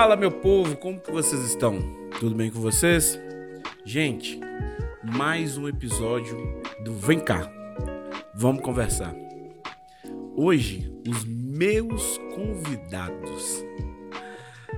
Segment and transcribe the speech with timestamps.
[0.00, 1.78] Fala, meu povo, como que vocês estão?
[2.18, 3.20] Tudo bem com vocês?
[3.84, 4.40] Gente,
[5.02, 7.52] mais um episódio do Vem cá.
[8.34, 9.14] Vamos conversar.
[10.34, 13.62] Hoje, os meus convidados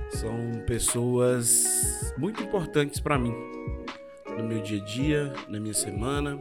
[0.09, 3.33] são pessoas muito importantes para mim
[4.37, 6.37] no meu dia a dia, na minha semana.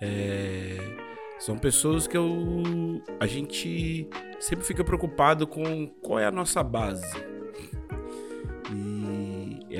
[0.00, 0.78] É,
[1.38, 2.32] são pessoas que eu
[3.20, 4.08] a gente
[4.40, 7.28] sempre fica preocupado com qual é a nossa base.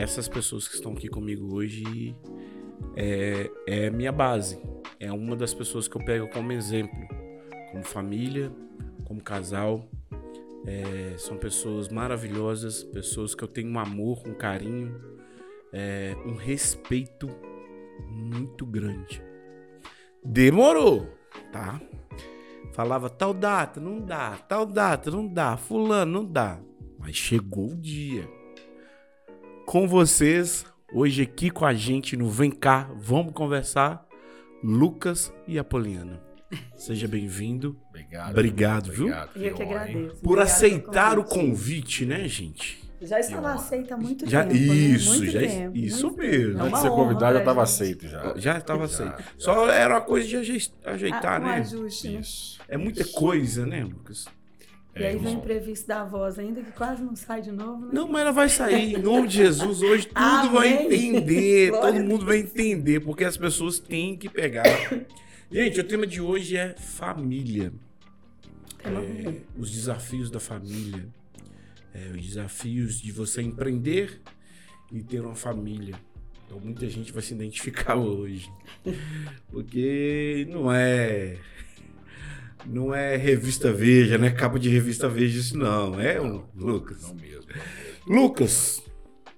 [0.00, 2.16] Essas pessoas que estão aqui comigo hoje
[2.96, 4.59] é, é minha base.
[4.98, 6.98] É uma das pessoas que eu pego como exemplo,
[7.70, 8.50] como família,
[9.04, 9.86] como casal.
[10.66, 14.98] É, são pessoas maravilhosas, pessoas que eu tenho um amor, um carinho,
[15.70, 17.28] é, um respeito
[18.09, 19.23] muito grande.
[20.24, 21.12] Demorou,
[21.52, 21.78] tá?
[22.73, 26.59] Falava tal data, não dá, tal data, não dá, fulano, não dá.
[26.98, 28.40] Mas chegou o dia.
[29.71, 34.04] Com vocês, hoje aqui com a gente no Vem cá, vamos conversar,
[34.65, 36.21] Lucas e Apoliana.
[36.74, 37.79] Seja bem-vindo.
[37.88, 38.30] Obrigado.
[38.30, 39.04] Obrigado, viu?
[39.07, 40.16] Obrigado, Eu que agradeço.
[40.16, 42.82] Por Obrigada aceitar pelo o convite, né, gente?
[43.01, 44.54] Já estava aceita há muito Já, tempo.
[44.57, 44.60] né?
[44.74, 46.46] isso, Muito já, tempo, isso muito mesmo.
[46.52, 46.59] tempo.
[46.59, 47.73] É Antes de ser convidado, já estava gente.
[47.73, 48.34] aceito já.
[48.38, 49.18] Já estava aceito.
[49.18, 49.24] já.
[49.38, 51.55] Só era uma coisa de aje- ajeitar, Ah, um né?
[51.60, 52.18] ajuste, né?
[52.21, 52.59] Isso.
[52.66, 53.12] É muita isso.
[53.12, 54.27] coisa, né, Lucas?
[54.96, 57.87] E aí É, vem o imprevisto da voz ainda, que quase não sai de novo,
[57.87, 57.91] né?
[57.93, 58.96] Não, mas ela vai sair.
[58.96, 60.85] Em nome de Jesus, hoje tudo vai Amém.
[61.16, 61.71] entender.
[61.71, 64.65] Glória todo mundo vai entender, porque as pessoas têm que pegar.
[65.50, 67.72] Gente, o tema de hoje é família.
[68.84, 71.06] É, os desafios da família.
[71.94, 74.21] É, os desafios de você empreender
[74.93, 75.94] e ter uma família.
[76.47, 78.50] Então muita gente vai se identificar hoje.
[79.50, 81.37] Porque não é.
[82.66, 86.00] Não é revista Veja, não é capa de revista Veja isso não.
[86.00, 87.03] É um Lucas.
[87.03, 87.44] Não mesmo.
[88.06, 88.82] Lucas.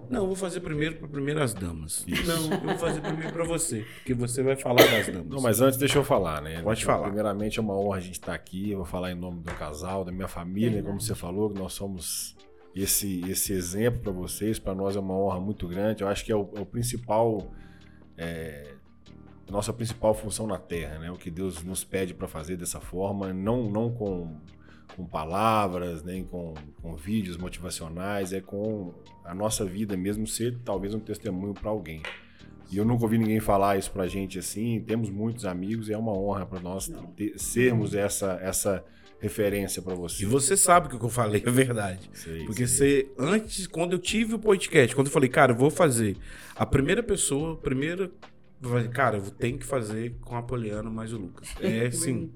[0.09, 2.05] Não, eu vou fazer primeiro para primeiras damas.
[2.25, 5.27] Não, eu vou fazer primeiro para você, porque você vai falar das damas.
[5.27, 6.61] Não, mas antes deixa eu falar, né?
[6.61, 7.05] Pode falar.
[7.05, 8.71] Primeiramente é uma honra a gente estar aqui.
[8.71, 10.87] Eu vou falar em nome do casal, da minha família, Verdade.
[10.87, 12.35] como você falou, que nós somos
[12.75, 14.59] esse, esse exemplo para vocês.
[14.59, 16.03] Para nós é uma honra muito grande.
[16.03, 17.51] Eu acho que é o, é o principal.
[18.17, 18.72] é,
[19.51, 21.11] nossa principal função na Terra, né?
[21.11, 24.37] O que Deus nos pede para fazer dessa forma, não, não com,
[24.95, 28.93] com palavras, nem com, com vídeos motivacionais, é com
[29.23, 32.01] a nossa vida mesmo ser talvez um testemunho para alguém.
[32.71, 34.81] E eu nunca ouvi ninguém falar isso pra gente assim.
[34.81, 38.83] Temos muitos amigos e é uma honra para nós ter- sermos essa, essa
[39.19, 40.25] referência para E você.
[40.25, 42.09] você sabe que o que eu falei é verdade.
[42.13, 43.03] Sei, Porque sei.
[43.03, 46.17] você, antes, quando eu tive o podcast, quando eu falei, cara, eu vou fazer,
[46.55, 48.09] a primeira pessoa, a primeira,
[48.91, 51.49] cara, eu tenho que fazer com a Poliana mais o Lucas.
[51.61, 52.31] É sim.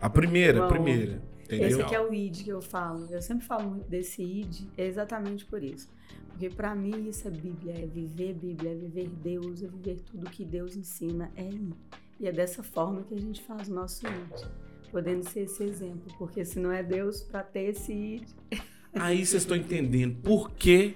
[0.00, 1.22] A primeira, a primeira.
[1.48, 1.86] Esse Entendeu?
[1.86, 3.06] aqui é o ID que eu falo.
[3.10, 5.88] Eu sempre falo muito desse ID, é exatamente por isso.
[6.28, 10.28] Porque pra mim isso é Bíblia, é viver Bíblia, é viver Deus, é viver tudo
[10.28, 11.72] que Deus ensina, é ir.
[12.18, 14.46] E é dessa forma que a gente faz o nosso ID.
[14.90, 18.28] Podendo ser esse exemplo, porque se não é Deus pra ter esse ID,
[18.98, 20.94] Aí vocês estão entendendo por que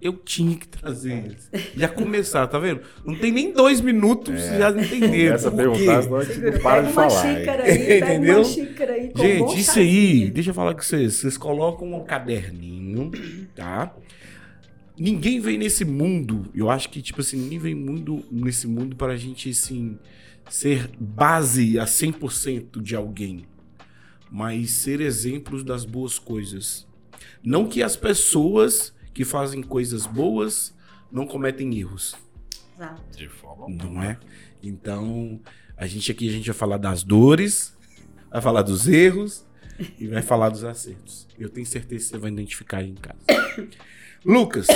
[0.00, 1.50] eu tinha que trazer eles.
[1.76, 2.80] Já começaram, tá vendo?
[3.04, 5.34] Não tem nem dois minutos, vocês já entenderam.
[5.34, 6.02] Essa perguntar, quê.
[6.02, 7.36] senão a gente não para de uma falar.
[7.36, 8.36] xícara aí, Entendeu?
[8.36, 11.14] uma xícara aí Gente, isso aí, deixa eu falar com vocês.
[11.14, 13.10] Vocês colocam um caderninho,
[13.54, 13.94] tá?
[14.98, 19.14] Ninguém vem nesse mundo, eu acho que, tipo assim, ninguém vem mundo, nesse mundo para
[19.14, 19.98] a gente, assim,
[20.48, 23.46] ser base a 100% de alguém,
[24.30, 26.86] mas ser exemplos das boas coisas.
[27.42, 30.74] Não que as pessoas que fazem coisas boas
[31.10, 32.14] não cometem erros.
[32.76, 33.16] Exato.
[33.16, 33.66] De forma.
[33.68, 34.18] Não é?
[34.62, 35.40] Então,
[35.76, 37.76] a gente aqui a gente vai falar das dores,
[38.30, 39.44] vai falar dos erros
[39.98, 41.26] e vai falar dos acertos.
[41.38, 43.18] Eu tenho certeza que você vai identificar aí em casa.
[44.24, 44.66] Lucas,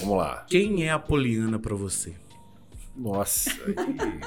[0.00, 0.46] Vamos lá.
[0.48, 2.14] quem é a Poliana pra você?
[2.96, 3.50] Nossa.
[3.50, 4.20] aí-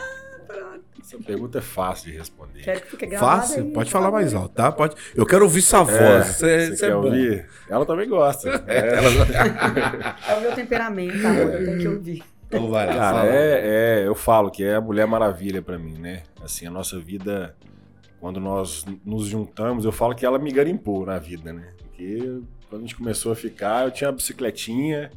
[1.00, 2.62] Essa pergunta é fácil de responder.
[2.64, 3.64] Quero que fique Fácil?
[3.66, 4.72] aí, Pode falar mais alto, tá?
[4.72, 4.96] Pode.
[5.16, 5.98] Eu quero ouvir sua voz.
[5.98, 7.04] É, Isso é, você isso é quer bom.
[7.06, 7.46] ouvir?
[7.70, 8.50] Ela também gosta.
[8.68, 11.34] É, É o meu temperamento, tá?
[11.34, 12.24] Eu tenho que ouvir.
[12.48, 12.94] Então vai lá.
[12.96, 13.30] Cara, fala.
[13.30, 13.62] é,
[14.04, 16.24] é, eu falo que é a Mulher Maravilha pra mim, né?
[16.44, 17.56] Assim, a nossa vida,
[18.20, 21.70] quando nós nos juntamos, eu falo que ela me garimpou na vida, né?
[21.78, 22.40] Porque
[22.70, 25.10] quando a gente começou a ficar, eu tinha uma bicicletinha,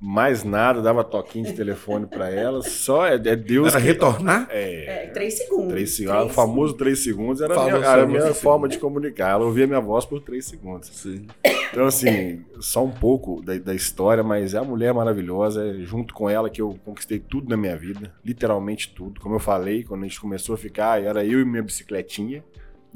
[0.00, 3.86] mais nada, dava toquinho de telefone pra ela, só é, é Deus Era que...
[3.86, 4.46] retornar?
[4.50, 5.68] É, É, três segundos.
[5.72, 6.26] três segundos.
[6.26, 8.40] O famoso três segundos era minha, era a minha segundos.
[8.42, 9.30] forma de comunicar.
[9.30, 10.88] Ela ouvia minha voz por três segundos.
[10.90, 11.26] Sim.
[11.72, 15.66] Então, assim, só um pouco da, da história, mas é a mulher maravilhosa.
[15.66, 19.20] É junto com ela que eu conquistei tudo na minha vida, literalmente tudo.
[19.20, 22.44] Como eu falei, quando a gente começou a ficar, era eu e minha bicicletinha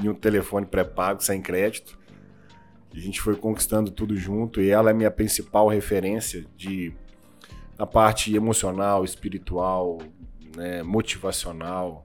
[0.03, 1.99] e um telefone pré-pago, sem crédito.
[2.95, 6.93] A gente foi conquistando tudo junto e ela é minha principal referência de
[7.79, 9.99] na parte emocional, espiritual,
[10.55, 12.05] né, motivacional.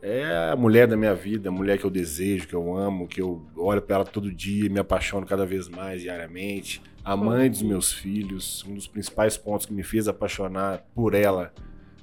[0.00, 3.20] É a mulher da minha vida, a mulher que eu desejo, que eu amo, que
[3.20, 6.82] eu olho para ela todo dia e me apaixono cada vez mais diariamente.
[7.04, 11.52] A mãe dos meus filhos, um dos principais pontos que me fez apaixonar por ela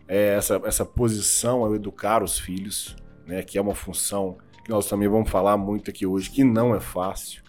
[0.07, 2.95] é essa, essa posição ao educar os filhos,
[3.25, 6.75] né, que é uma função que nós também vamos falar muito aqui hoje, que não
[6.75, 7.41] é fácil,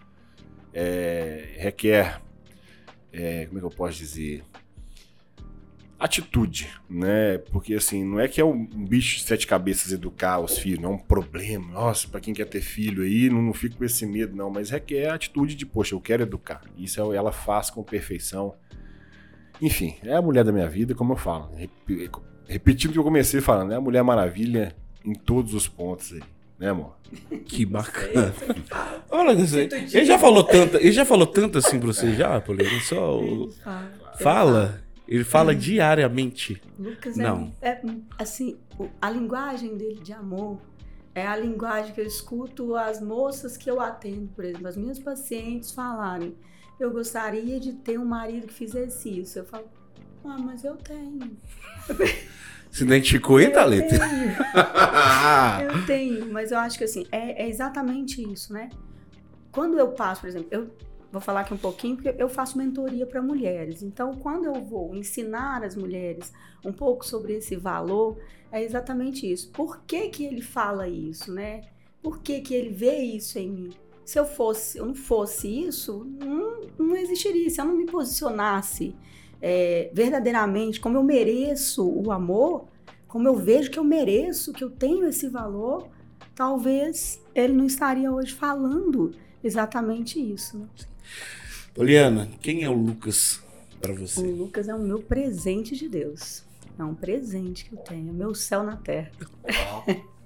[0.80, 2.20] é, requer,
[3.12, 4.44] é, como é que eu posso dizer,
[5.98, 7.38] atitude, né?
[7.50, 10.92] Porque assim, não é que é um bicho de sete cabeças educar os filhos, não
[10.92, 11.72] é um problema.
[11.72, 14.50] Nossa, para quem quer ter filho aí, não, não fico com esse medo, não.
[14.50, 16.62] Mas requer a atitude de, poxa, eu quero educar.
[16.76, 18.54] Isso é ela faz com perfeição.
[19.60, 21.52] Enfim, é a mulher da minha vida, como eu falo.
[22.46, 26.22] Repetindo o que eu comecei falando, é a Mulher Maravilha em todos os pontos aí.
[26.58, 26.96] Né, amor?
[27.46, 28.34] Que bacana.
[29.10, 32.80] Olha, ele já falou tanto, ele já falou tanto assim pra você já, Paulinho?
[32.80, 33.52] Só o...
[34.20, 34.82] Fala.
[35.06, 35.56] Ele fala hum.
[35.58, 36.60] diariamente.
[36.78, 37.52] Lucas é Não.
[37.62, 37.82] É, é
[38.18, 38.58] assim,
[39.00, 40.60] a linguagem dele de amor
[41.14, 44.98] é a linguagem que eu escuto as moças que eu atendo, por exemplo, as minhas
[44.98, 46.36] pacientes falarem.
[46.78, 49.38] Eu gostaria de ter um marido que fizesse isso.
[49.38, 49.68] Eu falo,
[50.24, 51.36] ah, mas eu tenho.
[52.70, 53.96] Se identificou aí, Thalita?
[55.62, 58.68] eu tenho, mas eu acho que assim, é, é exatamente isso, né?
[59.50, 60.70] Quando eu passo, por exemplo, eu
[61.10, 63.82] Vou falar aqui um pouquinho, porque eu faço mentoria para mulheres.
[63.82, 66.32] Então, quando eu vou ensinar as mulheres
[66.62, 68.18] um pouco sobre esse valor,
[68.52, 69.50] é exatamente isso.
[69.50, 71.62] Por que, que ele fala isso, né?
[72.02, 73.70] Por que, que ele vê isso em mim?
[74.04, 77.48] Se eu fosse, eu não fosse isso, não, não existiria.
[77.48, 78.94] Se eu não me posicionasse
[79.40, 82.66] é, verdadeiramente como eu mereço o amor,
[83.06, 85.88] como eu vejo que eu mereço, que eu tenho esse valor,
[86.34, 90.58] talvez ele não estaria hoje falando exatamente isso.
[90.58, 90.66] Né?
[91.76, 93.42] Oliana, quem é o Lucas
[93.80, 94.20] para você?
[94.20, 96.44] O Lucas é o meu presente de Deus.
[96.78, 99.10] É um presente que eu tenho, meu céu na terra.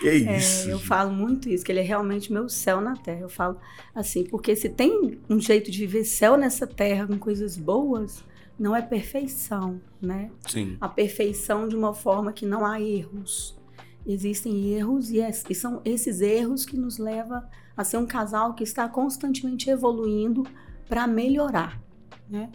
[0.00, 0.68] Que é, isso?
[0.68, 3.20] É, eu falo muito isso, que ele é realmente meu céu na terra.
[3.20, 3.56] Eu falo
[3.94, 8.24] assim, porque se tem um jeito de viver céu nessa terra com coisas boas,
[8.62, 10.30] não é perfeição, né?
[10.46, 10.76] Sim.
[10.80, 13.58] A perfeição de uma forma que não há erros.
[14.06, 17.42] Existem erros e, é, e são esses erros que nos levam
[17.76, 20.46] a ser um casal que está constantemente evoluindo
[20.88, 21.82] para melhorar,
[22.30, 22.52] né?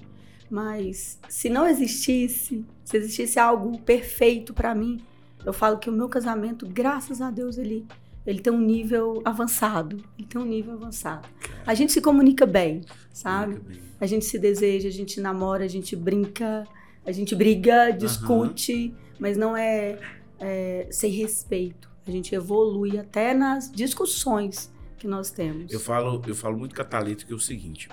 [0.49, 5.01] Mas se não existisse, se existisse algo perfeito para mim,
[5.45, 7.85] eu falo que o meu casamento, graças a Deus, ele
[8.27, 10.03] ele tem um nível avançado.
[10.17, 11.27] Ele tem um nível avançado.
[11.65, 12.81] A gente se comunica bem,
[13.13, 13.61] sabe?
[14.01, 16.67] A gente se deseja, a gente namora, a gente brinca,
[17.05, 19.15] a gente briga, discute, uhum.
[19.17, 19.97] mas não é,
[20.41, 21.89] é sem respeito.
[22.05, 25.71] A gente evolui até nas discussões que nós temos.
[25.71, 27.87] Eu falo, eu falo muito com a Thalita que é o seguinte.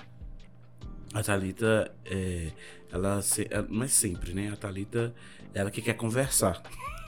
[1.13, 2.51] A Thalita, é,
[2.91, 3.21] ela,
[3.69, 4.49] não é sempre, né?
[4.51, 5.15] A Thalita,
[5.53, 6.61] ela que quer conversar.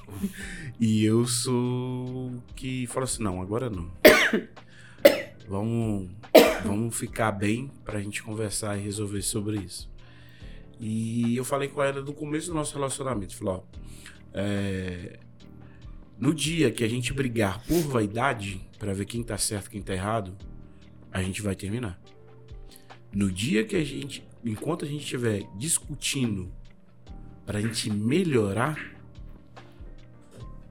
[0.79, 3.91] e eu sou que falo assim, não, agora não.
[5.47, 6.09] vamos,
[6.63, 9.89] vamos ficar bem pra gente conversar e resolver sobre isso.
[10.79, 13.35] E eu falei com ela do começo do nosso relacionamento.
[13.35, 13.61] Falei, ó,
[14.33, 15.19] é,
[16.17, 19.93] no dia que a gente brigar por vaidade, para ver quem tá certo quem tá
[19.93, 20.35] errado,
[21.11, 21.99] a gente vai terminar.
[23.11, 26.51] No dia que a gente, enquanto a gente estiver discutindo
[27.45, 28.96] pra gente melhorar,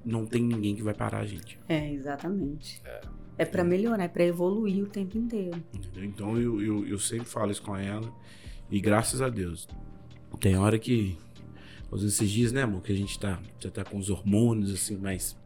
[0.07, 1.59] não tem ninguém que vai parar a gente.
[1.69, 2.81] É, exatamente.
[2.85, 3.01] É,
[3.39, 5.61] é para melhorar, é para evoluir o tempo inteiro.
[5.75, 6.05] Entendeu?
[6.05, 8.11] Então eu, eu, eu sempre falo isso com ela
[8.71, 9.69] e graças a Deus.
[10.39, 11.19] Tem hora que
[11.93, 15.37] esses dias, né, amor, que a gente tá, já tá com os hormônios, assim, mais.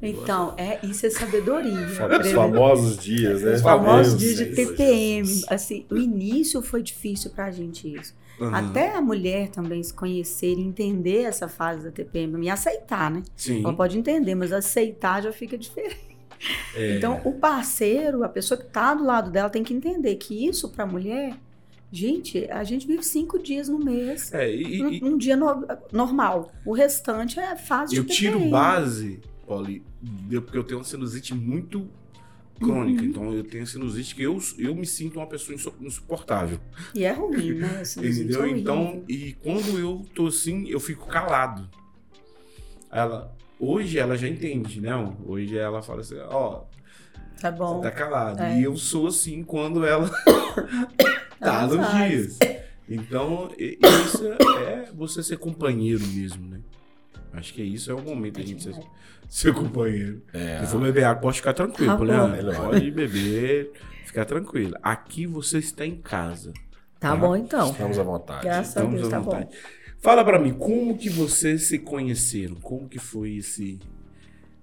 [0.00, 1.86] Então, é, isso é sabedoria.
[1.86, 3.54] Os famosos dias, né?
[3.54, 5.44] Os famosos dias de TPM.
[5.48, 8.14] Assim, o início foi difícil pra gente isso.
[8.38, 8.54] Uhum.
[8.54, 13.24] Até a mulher também se conhecer e entender essa fase da TPM e aceitar, né?
[13.36, 13.64] Sim.
[13.64, 16.06] Ela pode entender, mas aceitar já fica diferente.
[16.76, 16.96] É.
[16.96, 20.68] Então, o parceiro, a pessoa que tá do lado dela, tem que entender que isso
[20.68, 21.36] pra mulher
[21.90, 24.32] Gente, a gente vive cinco dias no mês.
[24.34, 26.52] É, e, um, e, um, dia no, normal.
[26.64, 29.82] O restante é fase de Eu tiro base, Poli,
[30.42, 31.88] porque eu tenho uma sinusite muito
[32.60, 33.02] crônica.
[33.02, 33.08] Uhum.
[33.08, 36.60] Então eu tenho sinusite que eu, eu me sinto uma pessoa insuportável.
[36.94, 37.82] E é ruim, né?
[37.96, 38.44] Entendeu?
[38.44, 41.68] É então, e quando eu tô assim, eu fico calado.
[42.90, 44.92] Ela, hoje ela já entende, né?
[45.24, 46.78] Hoje ela fala assim, ó, oh,
[47.40, 47.76] Tá bom.
[47.76, 48.42] Você tá calado.
[48.42, 48.58] É.
[48.58, 50.10] E eu sou assim quando ela
[51.38, 52.38] tá nos dias.
[52.88, 54.26] Então, isso
[54.58, 56.60] é você ser companheiro mesmo, né?
[57.32, 58.74] Acho que isso é o momento da gente ser,
[59.28, 60.22] ser companheiro.
[60.32, 60.60] É.
[60.64, 62.42] Se for beber água, pode ficar tranquilo, Tá Poliana.
[62.52, 62.64] bom.
[62.70, 63.72] Pode beber,
[64.04, 64.74] ficar tranquilo.
[64.82, 66.52] Aqui você está em casa.
[66.98, 67.16] Tá Tá.
[67.16, 67.70] bom, então.
[67.70, 68.42] Estamos à vontade.
[68.44, 69.30] Graças a Estamos Deus, à tá bom.
[69.30, 69.48] vontade.
[70.00, 72.54] Fala pra mim, como que vocês se conheceram?
[72.56, 73.78] Como que foi esse...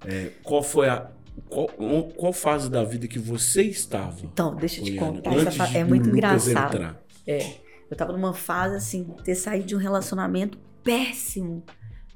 [0.06, 1.10] é, qual foi a...
[1.50, 1.68] Qual,
[2.16, 4.16] qual fase da vida que você estava?
[4.24, 5.32] Então, deixa eu te contar.
[5.32, 6.76] Antes é muito Lucas engraçado.
[6.78, 7.02] entrar?
[7.28, 7.56] É.
[7.92, 11.62] Eu tava numa fase, assim, de ter saído de um relacionamento péssimo.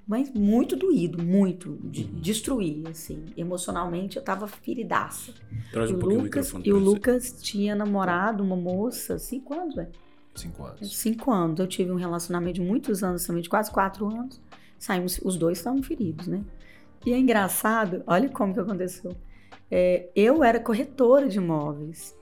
[0.09, 1.77] Mas muito doído, muito.
[1.83, 2.19] De Uhum.
[2.19, 3.25] destruir, assim.
[3.37, 5.31] Emocionalmente, eu tava feridaça.
[5.71, 6.95] Traz E um o pouquinho Lucas, o microfone e o você.
[6.95, 9.91] Lucas tinha namorado uma moça, cinco anos, velho.
[10.33, 10.97] Cinco anos.
[10.97, 11.59] Cinco anos.
[11.59, 14.41] Eu tive um relacionamento de muitos anos também, de quase quatro anos.
[14.79, 16.41] Saímos, os dois estavam feridos, né?
[17.05, 19.15] E é engraçado, olha como que aconteceu.
[19.69, 22.17] É, eu era corretora de imóveis.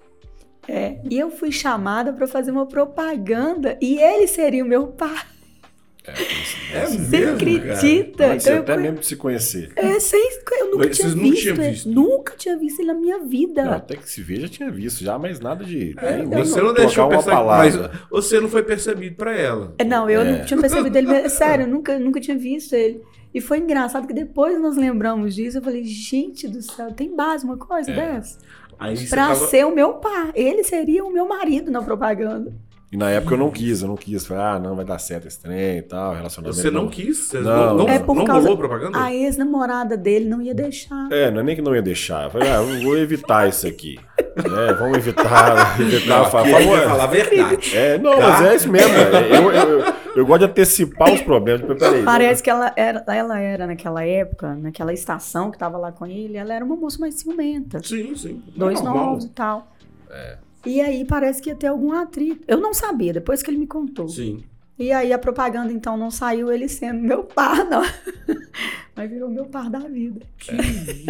[0.67, 5.25] É, e eu fui chamada para fazer uma propaganda e ele seria o meu pai.
[6.08, 6.58] É, isso.
[6.74, 8.26] É Você mesmo, acredita?
[8.28, 9.72] Antes Então eu até conhe- mesmo de se conhecer.
[9.76, 11.70] É, sem- eu nunca tinha vocês não visto, tinham ele.
[11.72, 11.90] visto?
[11.90, 13.64] Nunca tinha visto ele na minha vida.
[13.66, 15.94] Não, até que se vê, já tinha visto, já, mas nada de.
[15.98, 17.90] É, nem- nem você não trocar deixou uma palavra.
[17.90, 19.74] mas você não foi percebido pra ela.
[19.78, 20.38] É, Não, eu É.
[20.40, 21.08] não tinha percebido ele.
[21.30, 23.02] Sério, eu nunca, nunca tinha visto ele.
[23.34, 25.58] E foi engraçado que depois nós lembramos disso.
[25.58, 27.94] Eu falei, gente do céu, tem base uma coisa É.
[27.96, 28.40] dessa?
[28.80, 29.48] Aí Pra tava...
[29.48, 30.32] ser o meu pai.
[30.36, 32.54] Ele seria o meu marido na propaganda.
[32.89, 34.25] E na época eu não quis, eu não quis.
[34.25, 36.62] Falei, ah, não, vai dar certo esse trem e tal, relacionamento.
[36.62, 37.17] Você não quis?
[37.17, 37.75] Você Não.
[37.75, 38.98] não, não, É por não causa- rolou propaganda?
[39.03, 41.10] A ex-namorada dele não ia deixar.
[41.12, 42.24] É, não é nem que não ia deixar.
[42.25, 44.00] Eu falei, ah, eu vou evitar isso aqui.
[44.38, 46.79] É, vamos evitar, evitar Não, fa- aqui ele favor.
[46.84, 47.75] falar a verdade.
[47.77, 48.22] É, não, Tá?
[48.29, 48.96] mas é isso mesmo.
[48.96, 51.67] é, Eu, eu, eu, eu gosto de antecipar os problemas.
[51.67, 55.91] Mas Peraí, Parece que ela era, ela era, naquela época, naquela estação que tava lá
[55.91, 57.82] com ele, ela era uma moça mais ciumenta.
[57.84, 58.41] Sim, sim.
[58.56, 59.06] Dois Normal.
[59.08, 59.67] novos e tal.
[60.66, 62.44] E aí parece que ia ter algum atrito.
[62.48, 64.08] Eu não sabia, depois que ele me contou.
[64.08, 64.44] Sim.
[64.80, 67.82] E aí a propaganda então não saiu ele sendo meu par, não.
[68.98, 70.22] Mas virou meu par da vida.
[70.39, 70.51] Que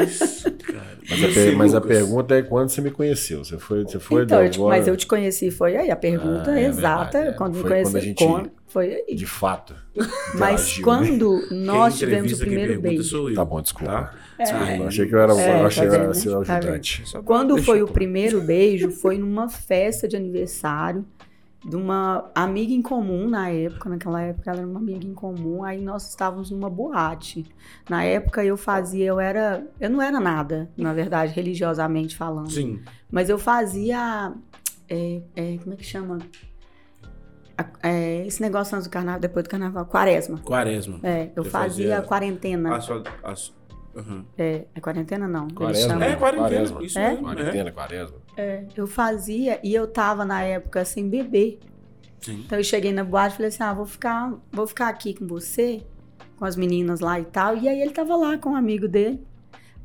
[0.03, 0.97] isso, cara.
[1.09, 3.45] Mas, a, per- mas a pergunta é quando você me conheceu.
[3.45, 5.89] Você foi, você foi então, de eu te- agora, mas eu te conheci, foi aí.
[5.89, 7.31] A pergunta Ah, é exata, verdade, é.
[7.37, 9.15] quando me conheci, quando a gente- quando- foi aí.
[9.15, 9.73] de fato.
[10.37, 10.83] Mas né?
[10.83, 13.33] quando nós Quem tivemos o primeiro beijo.
[13.33, 13.91] Tá bom, desculpa.
[13.93, 14.13] Tá?
[14.39, 14.79] É.
[14.79, 16.45] Eu achei que eu era, É, eu achei tá que era seu né?
[16.45, 17.03] Tá ajudante.
[17.09, 21.05] Pra Quando foi o primeiro beijo, foi numa festa de aniversário
[21.65, 23.89] de uma amiga em comum na época.
[23.89, 25.63] Naquela época ela era uma amiga em comum.
[25.63, 27.45] Aí nós estávamos numa boate.
[27.89, 29.65] Na época eu fazia, eu era.
[29.79, 32.51] Eu não era nada, na verdade, religiosamente falando.
[32.51, 32.79] Sim.
[33.11, 34.33] Mas eu fazia.
[34.89, 36.19] é, é, como é que chama?
[37.81, 40.37] É, esse negócio antes do carnaval, depois do carnaval, quaresma.
[40.37, 40.99] Quaresma.
[41.01, 42.75] É, eu Você fazia fazia- a quarentena.
[42.75, 43.35] A sua, a
[43.97, 44.25] Aham.
[44.37, 45.47] É, é quarentena não.
[45.49, 45.89] Quaresma.
[45.89, 46.07] chamam.
[46.07, 46.49] É, quarentena.
[46.49, 46.83] Quaresma.
[46.83, 47.09] Isso É?
[47.11, 47.29] mesmo.
[47.29, 47.33] É.
[47.35, 48.17] Quarentena, quaresma.
[48.37, 51.59] É, eu fazia e eu tava na época sem beber.
[52.21, 52.43] Sim.
[52.45, 55.25] Então eu cheguei na boate e falei assim: ah, vou ficar, vou ficar aqui com
[55.25, 55.83] você,
[56.37, 57.57] com as meninas lá e tal.
[57.57, 59.25] E aí ele tava lá com um amigo dele.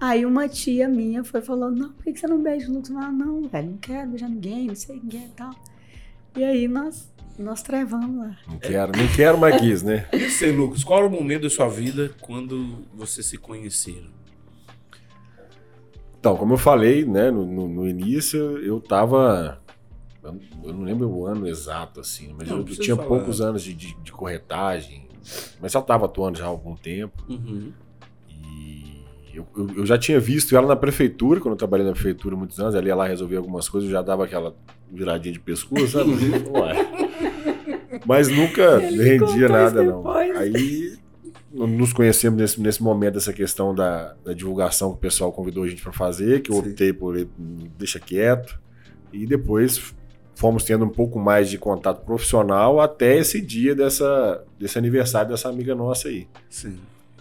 [0.01, 2.91] Aí uma tia minha foi e falou: não, por que você não beija o Lucas?
[2.97, 5.51] Ah, não, velho, não quero beijar ninguém, não sei ninguém e tal.
[6.37, 8.37] E aí nós, nós trevamos lá.
[8.47, 10.07] Não quero, não quero mais quis, né?
[10.13, 14.11] E você, Lucas, qual era o momento da sua vida quando vocês se conheceram?
[16.19, 19.61] Então, como eu falei, né, no, no- no início, eu tava.
[20.23, 23.09] Eu eu não lembro o ano exato, assim, mas Não, eu, tinha falar.
[23.09, 25.09] poucos anos de, de- de corretagem,
[25.61, 27.25] mas já estava atuando já há algum tempo.
[27.29, 27.73] Uhum.
[28.31, 29.03] E
[29.35, 32.39] eu, eu- eu já tinha visto ela na prefeitura, quando eu trabalhei na prefeitura há
[32.39, 34.55] muitos anos, ela ia lá resolver algumas coisas, eu já dava aquela
[34.93, 36.11] viradinha de pescoço, sabe?
[36.55, 37.22] Ué.
[38.05, 40.09] Mas nunca Ele rendia nada, não.
[40.11, 40.97] Aí
[41.53, 45.69] nos conhecemos nesse, nesse momento dessa questão da, da divulgação que o pessoal convidou a
[45.69, 46.61] gente para fazer, que eu Sim.
[46.71, 47.15] optei por
[47.79, 48.59] deixa quieto.
[49.13, 49.95] E depois
[50.35, 55.49] fomos tendo um pouco mais de contato profissional até esse dia dessa, desse aniversário dessa
[55.51, 56.27] amiga nossa aí.
[56.49, 56.79] Sim.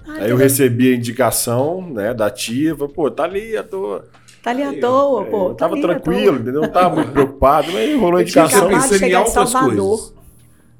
[0.07, 4.05] Ah, Aí eu recebi a indicação, né, da tia, falei, pô, tá ali à toa.
[4.41, 5.49] Tá ali à toa, É, pô.
[5.49, 6.35] eu tá tava ali à tranquilo, toa.
[6.39, 6.61] entendeu?
[6.61, 8.67] Não tava muito preocupado, mas rolou a Eu indicação.
[8.69, 10.13] de pensando em altas coisas.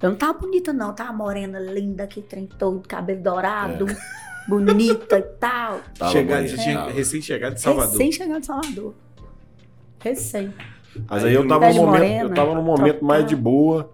[0.02, 0.94] Eu não tava bonita, não.
[0.94, 3.96] Tava morena, linda, que trem todo, cabelo dourado, É.
[4.48, 5.82] bonita e tal.
[5.98, 6.92] Tava Chegar, tinha tava.
[6.92, 7.92] recém-chegado de Salvador.
[7.92, 8.94] Recém chegado de Salvador.
[10.00, 10.54] Recém.
[11.10, 13.06] Mas aí eu tava num momento, morena, eu tava num momento trocar.
[13.06, 13.92] mais de boa.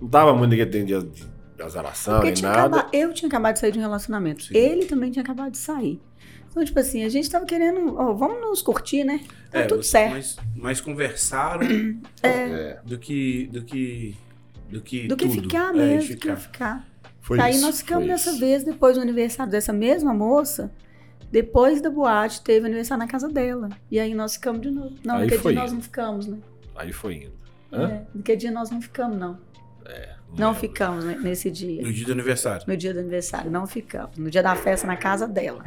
[0.00, 1.26] Não tava muito ninguém tem de, de
[1.62, 2.76] azaração, nem tinha nada.
[2.80, 4.44] acaba- eu tinha acabado de sair de um relacionamento.
[4.44, 4.56] Sim.
[4.56, 6.00] Ele também tinha acabado de sair.
[6.50, 9.20] Então, tipo assim, a gente tava querendo, ó, vamos nos curtir, né?
[9.50, 10.12] Tá tudo você- certo.
[10.14, 11.66] Mas, mas conversaram
[12.22, 13.46] É, do que.
[13.52, 14.16] Do que.
[14.68, 15.06] Do que.
[15.08, 15.42] Do que tudo.
[15.42, 16.36] ficar É, mesmo, do que ficar.
[16.36, 16.88] ficar.
[17.20, 18.40] foi Aí isso, nós ficamos dessa isso.
[18.40, 20.70] vez, depois do aniversário dessa mesma moça,
[21.30, 23.68] depois da boate, teve aniversário na casa dela.
[23.90, 24.94] E aí nós ficamos de novo.
[25.04, 25.74] Não, naquele dia nós indo.
[25.76, 26.38] não ficamos, né?
[26.76, 27.32] Aí foi indo.
[27.72, 27.88] Hã?
[27.88, 29.38] É, naquele dia nós não ficamos, não.
[30.36, 30.60] Não lembro.
[30.60, 31.82] ficamos né, nesse dia.
[31.82, 32.64] No dia do aniversário.
[32.66, 34.16] No dia do aniversário, não ficamos.
[34.18, 35.64] No dia da festa, na casa dela.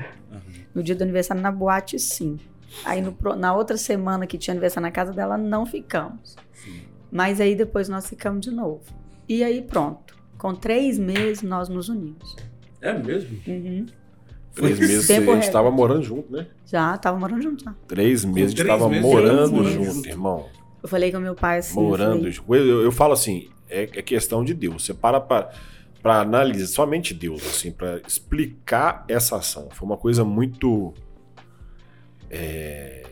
[0.73, 2.39] No dia do aniversário, na boate, sim.
[2.85, 6.35] Aí no na outra semana que tinha aniversário na casa dela, não ficamos.
[6.53, 6.81] Sim.
[7.11, 8.81] Mas aí depois nós ficamos de novo.
[9.27, 10.15] E aí pronto.
[10.37, 12.35] Com três meses nós nos unimos.
[12.81, 13.37] É mesmo?
[13.47, 13.85] Uhum.
[14.55, 15.51] Três meses a Tempo gente recorde.
[15.51, 16.47] tava morando junto, né?
[16.65, 17.73] Já tava morando junto já.
[17.87, 19.73] Três meses a gente três tava meses, morando meses.
[19.73, 20.45] junto, irmão.
[20.81, 21.77] Eu falei com meu pai assim.
[21.77, 22.55] eu morando falei, junto.
[22.55, 24.83] Eu, eu falo assim, é, é questão de Deus.
[24.83, 25.51] Você para pra,
[26.01, 29.69] pra analisar, somente Deus, assim, pra explicar essa ação.
[29.71, 30.93] Foi uma coisa muito.
[32.29, 33.03] É,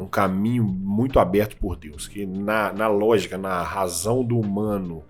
[0.00, 2.08] um caminho muito aberto por Deus.
[2.08, 5.02] Que na, na lógica, na razão do humano,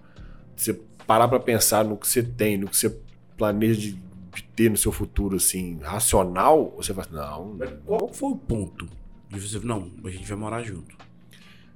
[0.56, 2.96] você parar pra pensar no que você tem, no que você
[3.36, 8.30] planeja de, de ter no seu futuro, assim, racional, você fala, não, Mas Qual foi
[8.32, 8.86] o ponto
[9.28, 9.58] de você.
[9.60, 10.94] Não, a gente vai morar junto.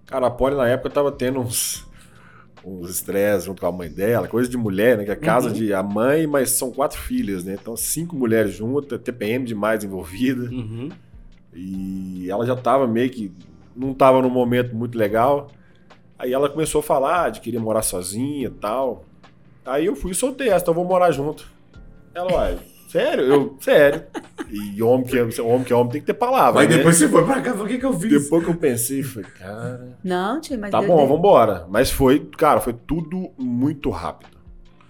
[0.06, 1.87] Cara, a Polly na época tava tendo uns
[2.66, 5.04] uns estresses junto com a mãe dela, coisa de mulher, né?
[5.04, 5.52] Que é casa Uhum.
[5.54, 7.59] de a mãe, mas são quatro filhas, né?
[7.61, 10.44] Então cinco mulheres juntas, TPM demais envolvida.
[10.50, 10.88] Uhum.
[11.54, 13.32] E ela já tava meio que
[13.76, 15.49] não tava num momento muito legal.
[16.18, 19.04] Aí ela começou a falar de queria morar sozinha e tal.
[19.64, 21.46] Aí eu fui e soltei essa, então eu vou morar junto.
[22.14, 22.58] Ela, uai,
[22.88, 23.25] sério?
[23.25, 24.04] Eu, sério.
[24.50, 26.61] E homem que, é- homem que é homem tem que ter palavra.
[26.61, 26.76] Mas né?
[26.76, 28.23] depois você foi pra cá, o que que eu fiz?
[28.23, 29.96] Depois que eu pensei, falei, cara.
[30.04, 31.66] Não, tio, mas Tá bom, de- vambora.
[31.68, 34.34] Mas foi, cara, foi tudo muito rápido.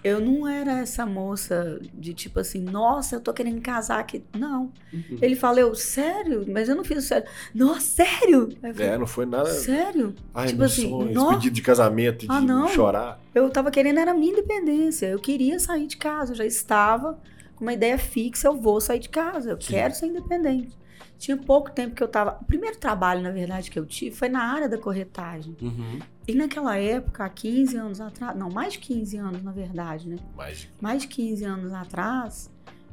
[0.04, 4.23] Eu não era essa moça de tipo assim, nossa, eu tô querendo casar aqui.
[4.38, 4.70] Não.
[4.92, 5.18] Uhum.
[5.23, 6.44] Ele falou, sério?
[6.46, 7.26] Mas eu não fiz sério.
[7.54, 8.50] Nossa, sério?
[8.62, 9.49] Eu falei, É, não foi nada.
[9.50, 10.14] Sério?
[10.34, 10.92] Ai, tipo assim,
[11.30, 12.68] pedido de casamento, de Ah, não.
[12.68, 13.18] chorar.
[13.34, 15.06] Eu tava querendo era a minha independência.
[15.06, 16.32] Eu queria sair de casa.
[16.32, 17.18] Eu já estava
[17.56, 18.46] com uma ideia fixa.
[18.49, 19.50] Eu vou sair de casa.
[19.50, 19.68] Eu Sim.
[19.73, 20.76] quero ser independente.
[21.25, 22.38] Tinha pouco tempo que eu tava.
[22.43, 25.57] O primeiro trabalho, na verdade, que eu tive foi na área da corretagem.
[25.59, 25.99] Uhum.
[26.28, 30.16] E naquela época, há 15 anos atrás, não, mais de 15 anos, na verdade, né?
[30.37, 32.50] Mas Mais de 15 anos atrás,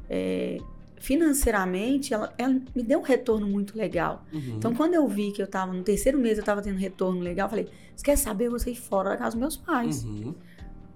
[0.08, 0.56] é,
[0.96, 4.24] financeiramente, ela, ela me deu um retorno muito legal.
[4.32, 4.54] Uhum.
[4.56, 7.48] Então, quando eu vi que eu tava no terceiro mês, eu tava tendo retorno legal,
[7.48, 8.46] eu falei: você quer saber?
[8.46, 10.04] Eu vou sair fora da casa dos meus pais.
[10.04, 10.34] Uhum.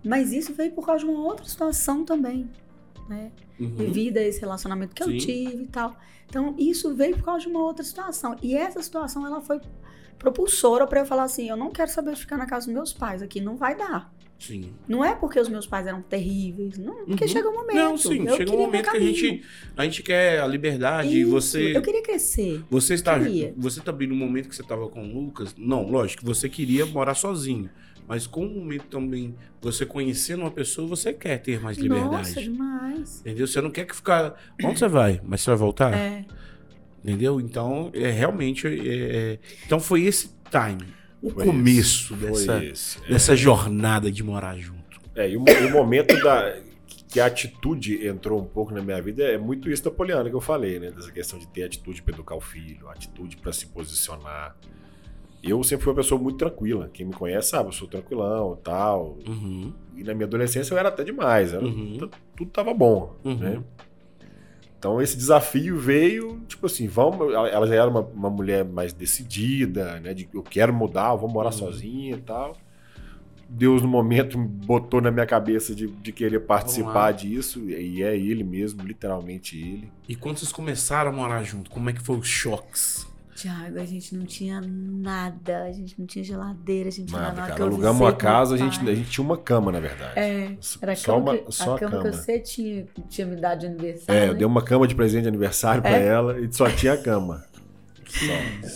[0.03, 2.49] Mas isso veio por causa de uma outra situação também,
[3.11, 3.31] né?
[3.59, 3.75] Uhum.
[3.77, 5.12] Devido a esse relacionamento que Sim.
[5.12, 5.97] eu tive e tal.
[6.29, 8.37] Então, isso veio por causa de uma outra situação.
[8.42, 9.61] E essa situação, ela foi
[10.19, 12.92] propulsora para eu falar assim: eu não quero saber de ficar na casa dos meus
[12.92, 14.12] pais, aqui não vai dar.
[14.38, 14.75] Sim.
[14.87, 17.31] Não é porque os meus pais eram terríveis, não, porque Uhum.
[17.31, 17.75] chega um momento.
[17.77, 19.42] Não, sim, eu chega um momento que a gente,
[19.75, 21.75] a gente quer a liberdade Isso, você.
[21.75, 22.62] Eu queria crescer.
[22.69, 23.55] Você está, Queria.
[23.57, 27.14] você também no momento que você estava com o Lucas, não, lógico, você queria morar
[27.14, 27.71] sozinho,
[28.09, 32.29] mas com o momento também você conhecendo uma pessoa, você quer ter mais liberdade.
[32.29, 33.21] Nossa, demais.
[33.21, 33.47] Entendeu?
[33.47, 34.35] Você não quer que ficar.
[34.62, 35.21] Onde você vai?
[35.25, 35.95] Mas você vai voltar?
[35.95, 36.25] É.
[37.03, 37.40] Entendeu?
[37.40, 38.66] Então, é realmente.
[38.66, 40.95] é, é, Então foi esse time.
[41.23, 42.99] O Foi começo foi dessa, esse.
[43.05, 43.09] É.
[43.09, 45.01] dessa jornada de morar junto.
[45.14, 46.57] É, e o, o momento da,
[47.09, 50.37] que a atitude entrou um pouco na minha vida é muito isso da Poliana que
[50.37, 50.90] eu falei, né?
[50.90, 54.55] Dessa questão de ter atitude para educar o filho, atitude para se posicionar.
[55.46, 56.90] Eu sempre fui uma pessoa muito tranquila.
[56.92, 59.16] Quem me conhece sabe, eu sou tranquilão e tal.
[59.26, 59.72] Uhum.
[59.96, 61.52] E na minha adolescência eu era até demais.
[61.52, 62.09] Era, Uhum.
[62.37, 63.37] Tudo tava bom, Uhum.
[63.37, 63.62] né?
[64.78, 69.98] Então esse desafio veio, tipo assim, vamos, ela já era uma, uma mulher mais decidida,
[70.00, 70.12] né?
[70.14, 71.52] De eu quero mudar, eu vou morar Uhum.
[71.59, 72.56] sozinha e tal.
[73.48, 78.42] Deus no momento botou na minha cabeça de, de querer participar disso, e é ele
[78.42, 79.88] mesmo, literalmente ele.
[80.09, 83.06] E quando vocês começaram a morar junto, como é que foi os choques?
[83.37, 87.20] Tiago, a gente não tinha nada, a gente não tinha geladeira, a gente não tinha
[87.20, 87.42] Nada, nada.
[87.49, 87.55] cara.
[87.55, 90.18] que eu Alugamos uma casa, a gente, a gente tinha uma cama, na verdade.
[90.18, 93.37] É, era a só cama, uma, que, só a cama, que você tinha, tinha me
[93.37, 94.18] dado de aniversário.
[94.20, 94.33] É, né?
[94.33, 96.07] eu dei uma cama de presente de aniversário pra É?
[96.07, 97.44] ela e só tinha a cama.
[98.07, 98.27] Só.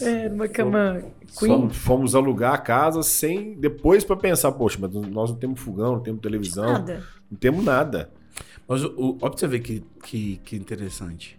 [0.06, 1.02] É, uma cama
[1.38, 1.70] queen.
[1.70, 3.54] fomos alugar a casa sem.
[3.54, 7.02] Depois pra pensar, poxa, mas nós não temos fogão, não temos televisão, Nada.
[7.30, 8.10] não temos nada.
[8.68, 11.38] Mas o, o, ó pra você ver que, que, que interessante.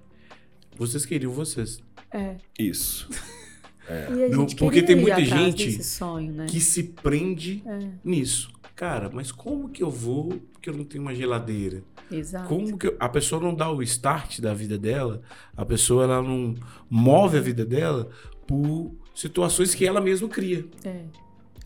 [0.78, 1.80] Vocês queriam vocês.
[2.14, 2.36] É.
[2.58, 3.10] Isso.
[3.90, 6.46] E a Não, porque tem muita gente sonho, né?
[6.48, 8.50] Que se prende É, nisso.
[8.74, 11.84] Cara, mas como que eu vou porque eu não tenho uma geladeira?
[12.10, 12.48] exato.
[12.48, 15.22] Como que eu- a pessoa não dá o start da vida dela?
[15.58, 16.56] A pessoa ela não
[16.90, 18.10] move a vida dela
[18.48, 20.66] por situações que ela mesma cria.
[20.86, 21.04] É.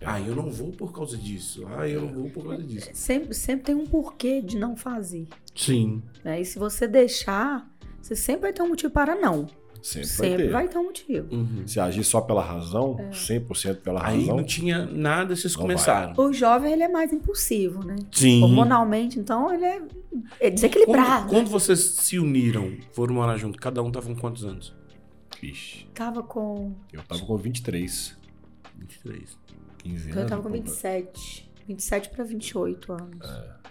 [0.04, 1.64] Ah, eu não vou por causa disso.
[1.78, 2.90] Ah, eu não vou por causa disso.
[2.94, 5.28] Sempre, sempre tem um porquê de não fazer.
[5.56, 6.02] Sim.
[6.24, 6.42] Né?
[6.42, 7.70] E se você deixar,
[8.02, 9.46] você sempre vai ter um motivo para não.
[9.86, 10.50] Sempre, Sempre, vai ter.
[10.52, 11.36] vai ter um motivo.
[11.36, 11.68] Uhum.
[11.68, 13.10] Se agir só pela razão, É.
[13.12, 14.38] 100% pela Aí razão.
[14.38, 16.14] não tinha nada, vocês começaram.
[16.18, 17.96] O jovem, ele é mais impulsivo, né?
[18.12, 18.42] Sim.
[18.42, 19.82] Hormonalmente, então, ele é,
[20.40, 21.26] é desequilibrado.
[21.28, 24.74] Quando, quando vocês se uniram, foram morar junto, cada um tava com quantos anos?
[25.40, 26.74] Vixe, Tava com...
[26.92, 28.18] eu tava com 23,
[28.80, 29.38] 23.
[29.84, 30.18] 15 anos.
[30.18, 30.56] Eu tava com pô.
[30.56, 31.52] 27.
[31.68, 33.28] 27 para 28 anos.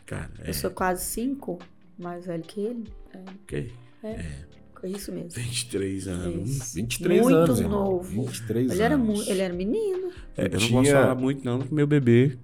[0.06, 0.50] Cara, é.
[0.50, 1.58] Eu sou quase 5
[1.98, 2.84] mais velho que ele.
[3.12, 3.72] É, Ok.
[4.04, 4.53] é
[4.86, 5.30] isso mesmo.
[5.30, 6.50] 23 anos.
[6.50, 6.74] Isso.
[6.74, 7.84] 23 Muito anos, irmão.
[7.84, 8.02] novo.
[8.26, 9.06] 23 Ele era, anos.
[9.24, 10.10] mu- ele era menino.
[10.36, 12.36] É, eu não Tinha- posso falar muito, não, que meu bebê,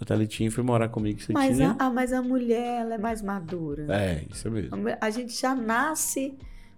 [0.00, 1.20] a Thalitinha, foi morar comigo.
[1.20, 1.76] Você Mas tinha.
[1.78, 3.86] a, ah, mas a mulher, ela é mais madura.
[3.94, 4.76] É, isso mesmo.
[5.00, 6.34] A A gente já nasce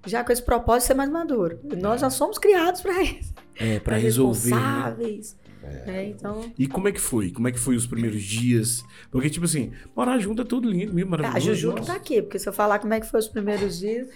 [0.07, 1.59] já com esse propósito de ser mais maduro.
[1.81, 3.33] Nós já somos criados para isso.
[3.57, 4.51] É, pra resolver.
[4.51, 5.17] né?
[5.65, 5.87] Responsáveis.
[5.87, 6.05] né?
[6.07, 7.31] Então, E como é que foi?
[7.31, 8.85] Como é que foi os primeiros dias?
[9.11, 11.37] Porque, tipo assim, morar junto é tudo lindo, mesmo, maravilhoso.
[11.51, 11.93] a Juju que nossa.
[11.93, 14.09] tá aqui, porque se eu falar como é que foi os primeiros dias,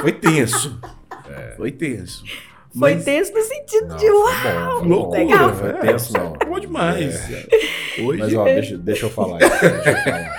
[0.00, 0.80] Foi tenso.
[1.56, 2.24] Foi tenso.
[2.78, 4.72] foi Mas- tenso no sentido Não, de foi uau!
[4.72, 5.38] bom, foi Loucura.
[5.38, 5.72] Não foi é.
[5.80, 6.32] tenso, não.
[6.46, 7.14] Bom demais.
[8.02, 9.38] Hoje, Mas, ó, deixa, deixa eu falar.
[9.38, 9.56] Deixa
[9.90, 10.36] eu falar.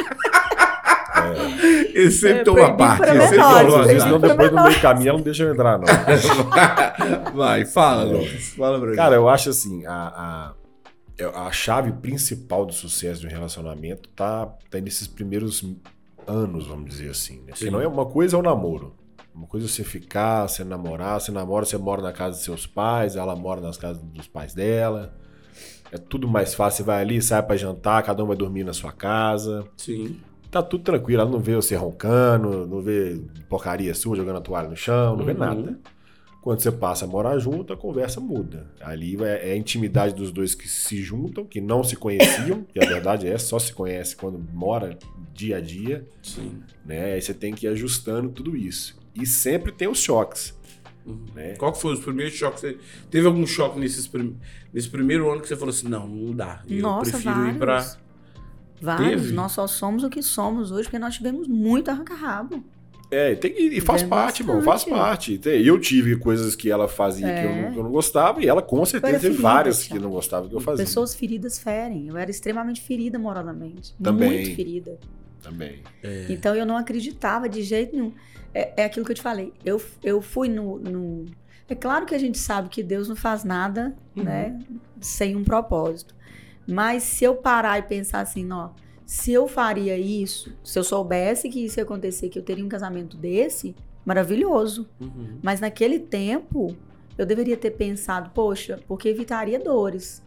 [2.00, 2.98] Ele sempre É, toma parte.
[3.00, 5.80] para Ele sempre falou Senão depois no meio do caminho ela não deixa eu entrar,
[5.80, 5.88] não.
[7.36, 8.50] Vai, fala, Lucas.
[8.58, 8.96] Fala pra.
[8.96, 10.54] Cara, eu acho assim, a,
[11.26, 15.64] a, a chave principal do sucesso de um relacionamento tá, tá nesses primeiros
[16.28, 17.38] anos, vamos dizer assim.
[17.40, 17.48] Né?
[17.50, 18.96] Porque não é uma coisa é o namoro.
[19.34, 22.68] Uma coisa é você ficar, você namorar, você namora, você mora na casa dos seus
[22.68, 25.14] pais, ela mora nas casas dos pais dela.
[25.92, 28.74] É tudo mais fácil, você vai ali, sai pra jantar, cada um vai dormir na
[28.74, 29.66] sua casa.
[29.78, 30.20] Sim.
[30.52, 34.68] Tá tudo tranquilo, ela não vê você roncando, não vê porcaria sua jogando a toalha
[34.68, 35.38] no chão, não vê Uhum.
[35.38, 35.80] nada.
[36.42, 38.66] Quando você passa a morar junto, a conversa muda.
[38.82, 42.82] Ali é, é a intimidade dos dois que se juntam, que não se conheciam, que
[42.84, 44.98] a verdade é, só se conhece quando mora
[45.34, 46.60] dia a dia, Sim.
[46.86, 47.14] né?
[47.14, 48.98] Aí você tem que ir ajustando tudo isso.
[49.14, 50.58] E sempre tem os choques,
[51.06, 51.26] Uhum.
[51.36, 51.56] né?
[51.58, 52.62] Qual que foi os primeiros choques?
[52.62, 52.78] Você-
[53.12, 54.36] Teve algum choque nesses prim...
[54.74, 56.64] nesse primeiro ano que você falou assim, não, não dá.
[56.70, 57.56] Eu Nossa, prefiro vários.
[57.56, 57.96] ir pra...
[58.82, 59.22] Vários.
[59.24, 59.34] Teve?
[59.34, 62.64] Nós só somos o que somos hoje, porque nós tivemos muito arranca-rabo.
[63.12, 64.94] É, tem que, e faz Tem parte, irmão, faz bastante.
[65.00, 65.38] parte.
[65.40, 67.62] Tem- Eu tive coisas que ela fazia que, eu É.
[67.64, 70.48] não, que eu não gostava, e ela com certeza teve ferida, várias que não gostava
[70.48, 70.86] que eu fazia.
[70.86, 72.08] Pessoas feridas ferem.
[72.08, 73.96] Eu era extremamente ferida moralmente.
[74.02, 74.30] Também.
[74.44, 75.00] Muito ferida.
[75.42, 75.80] Também.
[76.04, 78.14] É, Então eu não acreditava de jeito nenhum.
[78.54, 79.54] É, é aquilo que eu te falei.
[79.66, 81.26] Eu, eu fui no, no-
[81.68, 84.24] É claro que a gente sabe que Deus não faz nada, Uhum.
[84.24, 84.60] né?
[85.02, 86.14] Sem um propósito.
[86.70, 88.70] Mas se eu parar e pensar assim, ó,
[89.06, 92.70] se eu faria isso, se eu soubesse que isso ia acontecer, que eu teria um
[92.70, 94.88] casamento desse, maravilhoso.
[95.00, 95.40] uhum.
[95.42, 96.76] Mas naquele tempo,
[97.18, 100.24] eu deveria ter pensado, poxa, porque evitaria dores.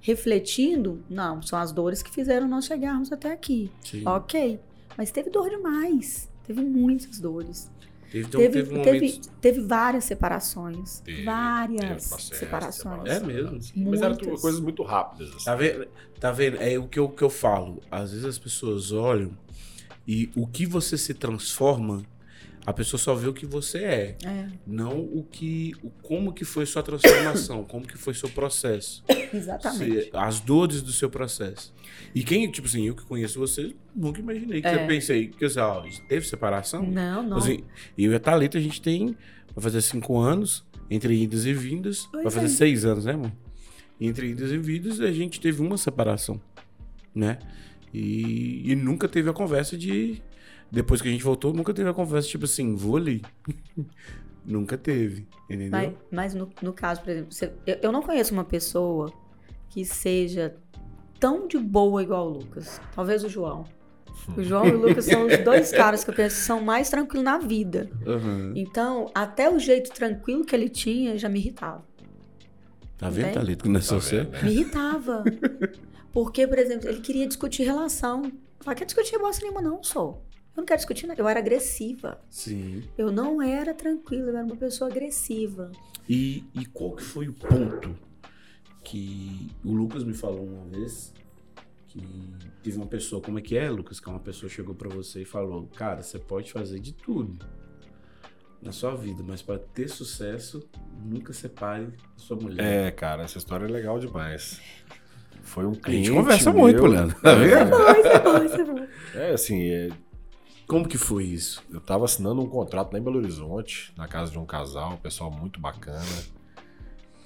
[0.00, 3.70] Refletindo, não, são as dores que fizeram nós chegarmos até aqui.
[3.80, 4.02] Sim.
[4.06, 4.60] Ok.
[4.96, 6.28] Mas teve dor demais.
[6.46, 7.70] Teve muitas dores.
[8.14, 9.28] Teve, então, teve, teve, um teve, momento...
[9.40, 11.00] teve várias separações.
[11.00, 13.10] Teve, várias separações.
[13.10, 13.58] É mesmo?
[13.74, 14.40] Mas eram Muitas.
[14.40, 15.34] coisas muito rápidas.
[15.34, 15.44] assim.
[15.44, 15.88] Tá vendo?
[16.20, 16.56] Tá vendo?
[16.58, 17.82] É o que eu, que eu falo.
[17.90, 19.32] Às vezes as pessoas olham
[20.06, 22.04] e o que você se transforma,
[22.66, 24.16] a pessoa só vê o que você é.
[24.24, 25.72] É, Não o que.
[25.82, 29.04] O, como que foi sua transformação, como que foi seu processo.
[29.32, 30.04] exatamente.
[30.04, 31.74] Você- as dores do seu processo.
[32.14, 34.78] E quem, tipo assim, eu que conheço você, nunca imaginei que É.
[34.78, 36.82] você pensei, que você, ó, teve separação?
[36.86, 37.36] Não, não.
[37.36, 37.60] Assim,
[37.98, 39.16] eu e a Thalita, a gente tem.
[39.54, 42.08] Vai fazer cinco anos, entre idas e vindas.
[42.12, 42.48] vai fazer é.
[42.48, 43.32] seis anos, né, amor?
[44.00, 46.40] Entre idas e vindas, a gente teve uma separação,
[47.14, 47.38] né?
[47.92, 50.20] E, e nunca teve a conversa de.
[50.70, 53.22] Depois que a gente voltou, nunca teve a conversa, tipo assim, vou ali.
[54.44, 55.70] nunca teve, entendeu?
[55.70, 59.12] Mas, mas no, no caso, por exemplo, você- eu, eu não conheço uma pessoa
[59.70, 60.54] que seja
[61.18, 62.80] tão de boa igual o Lucas.
[62.94, 63.64] Talvez o João.
[64.36, 66.88] O João e o Lucas são os dois caras que eu penso que são mais
[66.90, 67.90] tranquilos na vida.
[68.06, 68.52] Aham.
[68.54, 71.84] Então, até o jeito tranquilo que ele tinha já me irritava.
[72.96, 73.32] Tá vendo?
[73.34, 74.22] Thalita, que não é só Tá você?
[74.24, 74.42] né?
[74.42, 75.24] Me irritava.
[76.12, 78.22] Porque, por exemplo, ele queria discutir relação.
[78.24, 78.32] Eu
[78.64, 80.22] falei, quer discutir bosta nenhuma, não, sou.
[80.56, 81.20] Eu não quero discutir nada.
[81.20, 82.20] Eu era agressiva.
[82.30, 82.82] Sim.
[82.96, 85.70] Eu não era tranquila, eu era uma pessoa agressiva.
[86.08, 87.96] E, e qual que foi o ponto
[88.82, 91.12] que o Lucas me falou uma vez
[91.88, 92.02] que
[92.62, 93.98] teve uma pessoa, como é que é, Lucas?
[94.00, 97.38] Que uma pessoa chegou pra você e falou, cara, você pode fazer de tudo
[98.60, 100.66] na sua vida, mas para ter sucesso,
[101.04, 102.64] nunca separe a sua mulher.
[102.86, 104.60] É, cara, essa história é legal demais.
[105.42, 107.20] Foi um A cliente gente conversa meu- muito, Leandro.
[107.20, 107.54] Tá vendo?
[107.54, 107.64] É
[108.20, 108.86] bom, isso é bom.
[109.14, 109.88] É, assim, é,
[110.66, 111.62] Como que foi isso?
[111.70, 114.96] eu tava assinando um contrato lá em Belo Horizonte, na casa de um casal, um
[114.96, 116.04] pessoal muito bacana.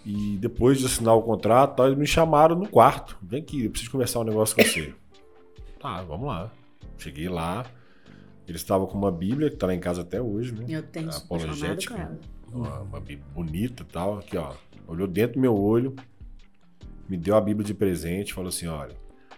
[0.05, 3.18] E depois de assinar o contrato, eles me chamaram no quarto.
[3.22, 4.94] Vem aqui, eu preciso conversar um negócio com você.
[5.79, 6.51] tá, vamos lá.
[6.96, 7.66] Cheguei lá.
[8.46, 10.64] Eles estavam com uma Bíblia, que tá lá em casa até hoje, né?
[10.66, 11.94] Eu tenho apaixonada Apologética.
[11.94, 12.18] com ela.
[12.51, 14.18] Uma, uma Bíblia bonita e tal.
[14.18, 14.55] Aqui, ó.
[14.87, 15.94] Olhou dentro do meu olho,
[17.07, 18.96] me deu a Bíblia de presente, falou assim: olha,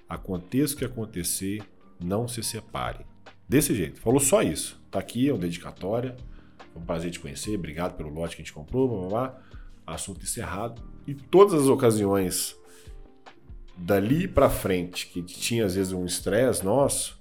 [0.09, 1.63] aconteça o que acontecer,
[1.99, 3.05] não se separe.
[3.51, 4.01] Desse jeito.
[4.01, 4.81] Falou só isso.
[4.93, 6.15] Tá aqui, é uma dedicatória.
[6.73, 7.57] Foi um prazer te conhecer.
[7.57, 8.89] Obrigado pelo lote que a gente comprou.
[8.89, 9.41] Blá, blá, blá.
[9.85, 10.81] Assunto encerrado.
[11.05, 12.57] E todas as ocasiões
[13.77, 17.21] dali pra frente, que tinha às vezes um estresse nosso,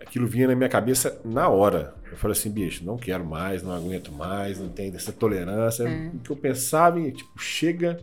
[0.00, 1.94] aquilo vinha na minha cabeça na hora.
[2.10, 5.84] Eu falei assim, bicho, não quero mais, não aguento mais, não tenho essa tolerância.
[5.84, 6.08] É.
[6.08, 8.00] O que eu pensava em, tipo, chega,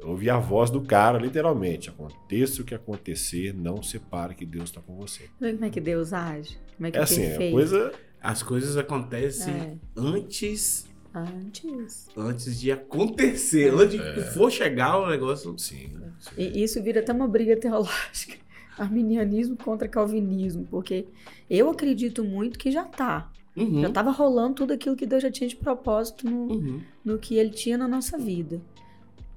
[0.00, 1.90] eu ouvi a voz do cara, literalmente.
[1.90, 5.28] Aconteça o que acontecer, não separe que Deus está com você.
[5.40, 6.58] Vê como é que Deus age?
[6.76, 7.92] Como é que É assim, é coisa.
[8.22, 9.76] As coisas acontecem É.
[9.96, 12.08] antes, Antes.
[12.16, 13.72] antes de acontecer.
[13.74, 15.58] Antes de for chegar o negócio.
[15.58, 15.92] Sim.
[16.18, 16.30] sim.
[16.36, 18.36] E isso vira até uma briga teológica.
[18.78, 20.66] Arminianismo contra calvinismo.
[20.70, 21.06] Porque
[21.48, 23.30] eu acredito muito que já tá.
[23.56, 26.80] Uhum, Já estava rolando tudo aquilo que Deus já tinha de propósito no, uhum.
[27.04, 28.60] no que ele tinha na nossa vida.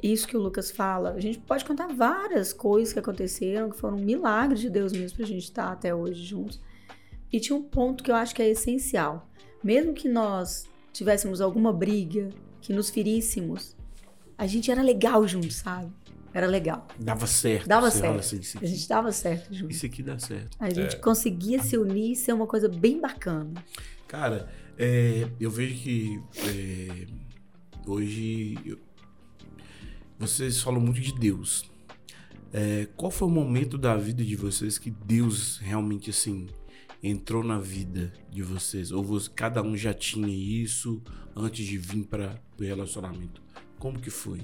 [0.04, 3.98] Isso que o Lucas fala, a gente pode contar várias coisas que aconteceram, que foram
[3.98, 6.60] milagres de Deus mesmo pra gente estar até hoje juntos.
[7.32, 9.30] E tinha um ponto que eu acho que é essencial.
[9.64, 12.30] Mesmo que nós tivéssemos alguma briga,
[12.62, 13.76] que nos feríssemos,
[14.38, 15.90] a gente era legal juntos, sabe?
[16.34, 16.86] Era legal.
[17.00, 17.68] Dava certo.
[17.68, 18.20] Dava certo.
[18.20, 19.78] assim, A gente dava certo juntos.
[19.78, 20.58] isso aqui dá certo.
[20.60, 23.54] A gente conseguia se unir e ser uma coisa bem bacana.
[24.08, 27.06] Cara, é, eu vejo que é,
[27.88, 28.80] hoje eu-
[30.28, 31.70] vocês falam muito de Deus.
[32.52, 36.48] É, qual foi o momento da vida de vocês que Deus realmente assim
[37.02, 38.92] entrou na vida de vocês?
[38.92, 41.02] Ou você- cada um já tinha isso
[41.36, 43.42] antes de vir para o relacionamento?
[43.80, 44.42] Como que foi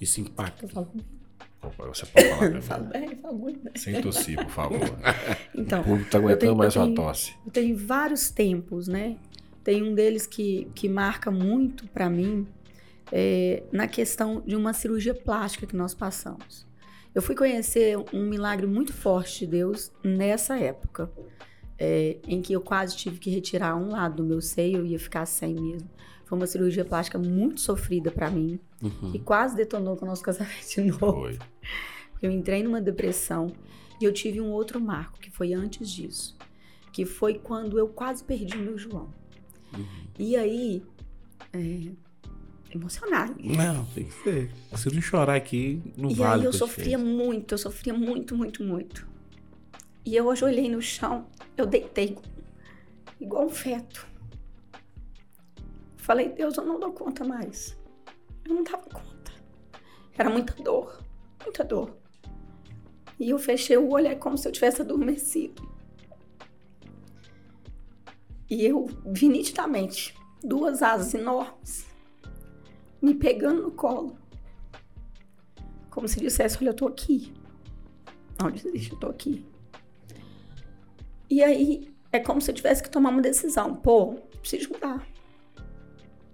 [0.00, 0.64] esse impacto?
[0.64, 0.88] Eu falo,
[1.94, 3.00] Você pode falar eu falo também.
[3.08, 3.72] bem, eu falo muito bem.
[3.76, 4.80] Sem tossir, por favor.
[5.56, 7.32] Então, O público tá aguentando tenho- mais uma tosse.
[7.46, 9.16] Eu tenho vários tempos, né?
[9.62, 12.46] Tem um deles que, que marca muito pra mim
[13.12, 16.66] é, na questão de uma cirurgia plástica que nós passamos.
[17.14, 21.10] Eu fui conhecer um milagre muito forte de Deus nessa época,
[21.78, 24.98] é, em que eu quase tive que retirar um lado do meu seio, eu ia
[24.98, 25.88] ficar sem mesmo.
[26.24, 29.12] Foi uma cirurgia plástica muito sofrida pra mim Uhum.
[29.14, 31.12] e quase detonou com o nosso casamento de novo.
[31.22, 31.38] Foi.
[32.20, 33.52] Eu entrei numa depressão
[34.00, 36.36] e eu tive um outro marco que foi antes disso,
[36.92, 39.08] que foi quando eu quase perdi o meu João.
[39.72, 39.84] Uhum.
[40.18, 40.82] E aí,
[41.52, 41.92] é,
[42.76, 43.34] emocionada.
[43.40, 44.50] Não, tem que ser.
[44.76, 46.42] Se não chorar aqui, não E vale.
[46.42, 49.06] aí eu sofria muito, eu sofria muito, muito, muito.
[50.04, 52.16] E eu ajoelhei no chão, eu deitei
[53.20, 54.06] igual um feto.
[55.96, 57.76] Falei, Deus, eu não dou conta mais.
[58.44, 59.32] Eu não dava conta.
[60.16, 61.00] Era muita dor,
[61.42, 61.96] muita dor.
[63.18, 65.66] E eu fechei o olho, é como se eu tivesse adormecido.
[68.50, 71.86] E eu vi nitidamente duas asas enormes
[73.04, 74.16] me pegando no colo.
[75.90, 77.32] Como se dissesse, olha, eu tô aqui.
[78.40, 79.44] Não desiste, eu tô aqui.
[81.30, 83.74] E aí, é como se eu tivesse que tomar uma decisão.
[83.74, 85.06] Pô, preciso mudar.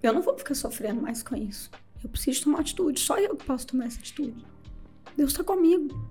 [0.03, 1.71] Eu não vou ficar sofrendo mais com isso.
[2.03, 3.01] Eu preciso tomar atitude.
[3.01, 4.45] Só eu que posso tomar essa atitude.
[5.17, 6.11] Deus tá comigo.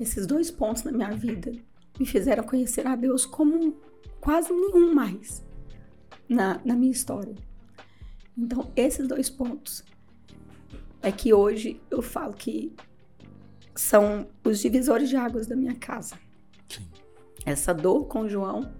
[0.00, 1.52] Esses dois pontos na minha vida
[1.98, 3.76] me fizeram conhecer a Deus como
[4.20, 5.44] quase nenhum mais
[6.28, 7.34] na, na minha história.
[8.36, 9.84] Então, esses dois pontos
[11.02, 12.74] é que hoje eu falo que
[13.74, 16.18] são os divisores de águas da minha casa.
[16.68, 16.86] Sim.
[17.44, 18.72] Essa dor com o João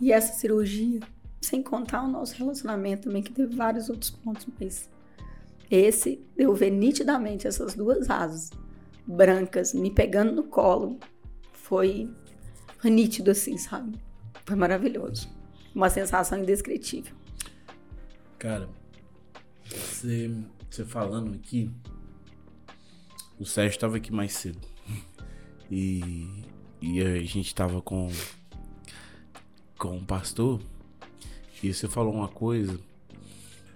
[0.00, 1.00] e essa cirurgia,
[1.40, 4.90] sem contar o nosso relacionamento também, que teve vários outros pontos, mas
[5.70, 8.50] esse, eu ver nitidamente essas duas asas
[9.06, 10.98] brancas me pegando no colo,
[11.52, 12.10] foi,
[12.78, 13.98] foi nítido assim, sabe?
[14.44, 15.30] Foi maravilhoso.
[15.74, 17.14] Uma sensação indescritível.
[18.42, 18.68] Cara,
[19.70, 20.28] você,
[20.68, 21.70] você falando aqui,
[23.38, 24.58] o Sérgio estava aqui mais cedo.
[25.70, 26.42] E,
[26.80, 28.10] e a gente tava com,
[29.78, 30.60] com o pastor.
[31.62, 32.80] E você falou uma coisa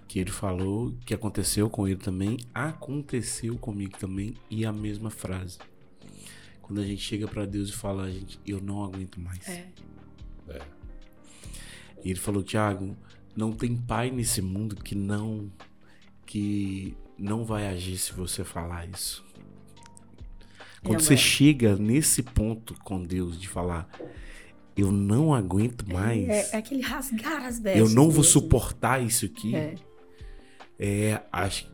[0.05, 5.59] que ele falou que aconteceu com ele também, aconteceu comigo também, e a mesma frase.
[6.61, 9.47] Quando a gente chega pra Deus e fala, gente, eu não aguento mais.
[9.47, 9.71] É.
[12.03, 12.97] E ele falou, Thiago,
[13.37, 15.49] não tem pai nesse mundo que não
[16.25, 19.23] que não vai agir se você falar isso.
[20.83, 23.87] Quando É, você mas- chega nesse ponto com Deus de falar,
[24.75, 27.93] eu não aguento mais, É, é aquele rasgar as eu vestes.
[27.93, 28.23] não vou mesmo.
[28.25, 29.55] suportar isso aqui.
[29.55, 29.75] É.
[30.79, 31.67] É, acho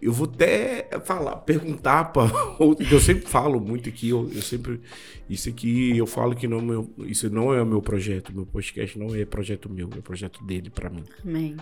[0.00, 2.30] eu vou até falar, perguntar para
[2.90, 4.80] eu sempre falo muito aqui, eu, eu sempre
[5.28, 8.46] isso aqui eu falo que não é meu, isso não é o meu projeto, meu
[8.46, 11.56] podcast não é projeto meu, é projeto dele para mim, Amém.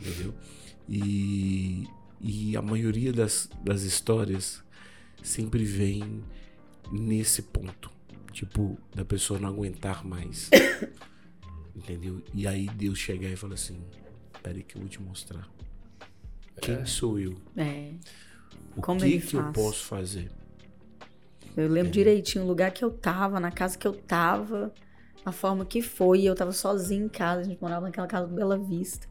[0.00, 0.34] entendeu?
[0.88, 1.86] E,
[2.20, 4.62] e a maioria das, das histórias
[5.22, 6.22] sempre vem
[6.90, 7.90] nesse ponto,
[8.32, 10.50] tipo da pessoa não aguentar mais,
[11.76, 12.22] entendeu?
[12.34, 13.78] E aí Deus chegar e falar assim,
[14.42, 15.48] peraí que eu vou te mostrar.
[16.60, 17.36] Quem sou eu?
[17.56, 17.92] É.
[18.76, 20.30] O Como que que eu posso fazer?
[21.56, 24.72] Eu lembro direitinho o lugar que eu tava, na casa que eu tava,
[25.24, 26.22] a forma que foi.
[26.22, 29.08] Eu tava sozinha em casa, a gente morava naquela casa do Bela Vista.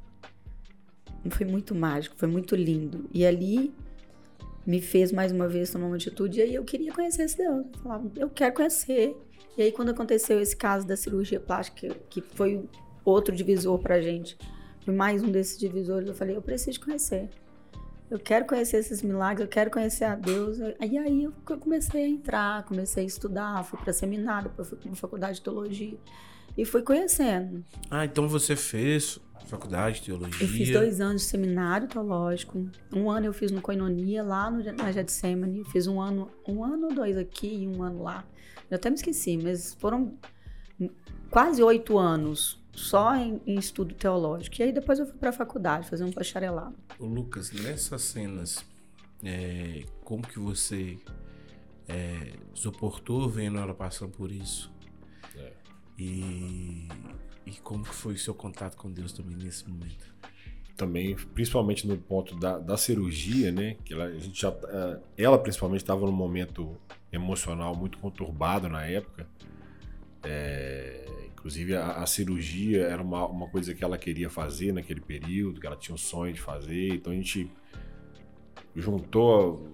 [1.29, 3.09] Foi muito mágico, foi muito lindo.
[3.13, 3.73] E ali
[4.65, 6.39] me fez mais uma vez tomar uma atitude.
[6.39, 7.65] E aí eu queria conhecer esse Deus.
[7.65, 9.15] Eu falava, eu quero conhecer.
[9.57, 12.63] E aí quando aconteceu esse caso da cirurgia plástica, que foi
[13.03, 14.37] outro divisor pra gente,
[14.93, 17.29] mais um desses divisores, eu falei, eu preciso conhecer.
[18.09, 20.59] Eu quero conhecer esses milagres, eu quero conhecer a Deus.
[20.59, 25.35] E aí eu comecei a entrar, comecei a estudar, fui para seminário, fui para faculdade
[25.35, 25.97] de teologia
[26.57, 27.65] e fui conhecendo.
[27.91, 30.45] Ah, então você fez faculdade de teologia.
[30.45, 32.69] Eu fiz dois anos de seminário teológico.
[32.93, 35.65] Um ano eu fiz no Coinonia, lá no, na Getsemane.
[35.65, 38.25] Fiz um ano, um ano ou dois aqui e um ano lá.
[38.69, 40.13] Eu até me esqueci, mas foram
[41.29, 44.55] quase oito anos só em, em estudo teológico.
[44.59, 46.75] E aí depois eu fui para a faculdade fazer um bacharelado.
[46.99, 48.63] Ô, Lucas, nessas cenas,
[49.23, 50.99] é, como que você
[51.87, 54.71] é, suportou vendo ela passando por isso?
[55.35, 55.53] É.
[55.97, 56.87] E,
[57.47, 60.15] e como que foi o seu contato com Deus também nesse momento?
[60.75, 63.75] Também, principalmente no ponto da, da cirurgia, né?
[63.83, 66.77] Que ela, a gente já, eh, ela principalmente estava num momento
[67.11, 69.27] emocional muito conturbado na época.
[70.21, 75.61] É, inclusive a, a cirurgia era uma, uma coisa que ela queria fazer naquele período,
[75.61, 76.89] que ela tinha o sonho de fazer.
[76.95, 77.49] Então a gente
[78.75, 79.65] juntou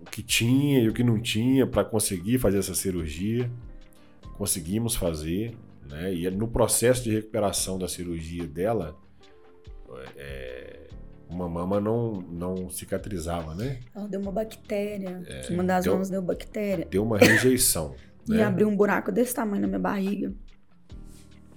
[0.00, 3.48] o que tinha e o que não tinha para conseguir fazer essa cirurgia.
[4.36, 5.54] Conseguimos fazer,
[5.88, 6.12] né?
[6.12, 8.98] E no processo de recuperação da cirurgia dela,
[10.16, 10.88] é,
[11.28, 13.78] uma mama não, não cicatrizava, né?
[13.94, 15.22] Ela deu uma bactéria.
[15.48, 16.88] uma das deu- mãos deu bactéria.
[16.90, 17.94] Deu uma rejeição.
[18.28, 18.42] E né?
[18.42, 20.32] abriu um buraco desse tamanho na minha barriga.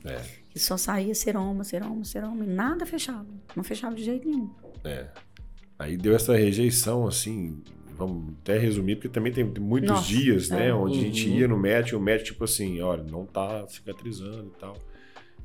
[0.06, 0.22] É.
[0.54, 2.44] E só saía seroma, seroma, seroma.
[2.44, 3.26] E nada fechava.
[3.56, 4.50] Não fechava de jeito nenhum.
[4.84, 5.08] É.
[5.80, 7.62] Aí deu essa rejeição, assim,
[7.98, 10.74] vamos até resumir, porque também tem muitos Nossa, dias, né, é.
[10.74, 11.36] onde a gente Uhum.
[11.36, 14.78] ia no médico, e o médico, tipo assim, olha, não tá cicatrizando e tal.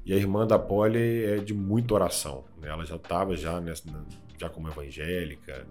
[0.05, 2.69] E a irmã da Polly é de muita oração, né?
[2.69, 3.85] Ela já tava já, nessa,
[4.41, 5.67] já como evangélica,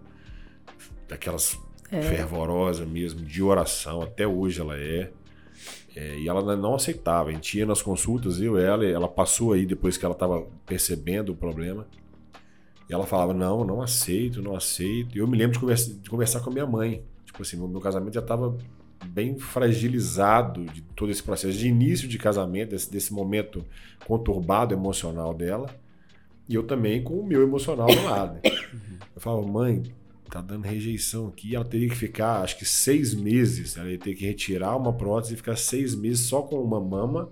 [1.08, 1.58] daquelas
[1.90, 2.02] É.
[2.02, 5.10] fervorosa mesmo, de oração, até hoje ela é.
[5.98, 7.28] É, e ela não aceitava.
[7.28, 10.46] A gente ia nas consultas, eu e ela, ela passou aí depois que ela estava
[10.64, 11.88] percebendo o problema.
[12.88, 15.16] E ela falava: Não, não aceito, não aceito.
[15.16, 17.02] E eu me lembro de conversa- de conversar, com a minha mãe.
[17.26, 18.56] Tipo assim, meu casamento já estava
[19.06, 23.64] bem fragilizado de todo esse processo de início de casamento, desse, desse momento
[24.06, 25.68] conturbado emocional dela.
[26.48, 28.38] E eu também com o meu emocional do lado.
[29.14, 29.82] Eu falava, mãe,
[30.28, 31.54] tá dando rejeição aqui.
[31.56, 33.76] Ela teria que ficar, acho que seis meses.
[33.76, 37.28] Ela ia ter que retirar uma prótese e ficar seis meses só com uma mama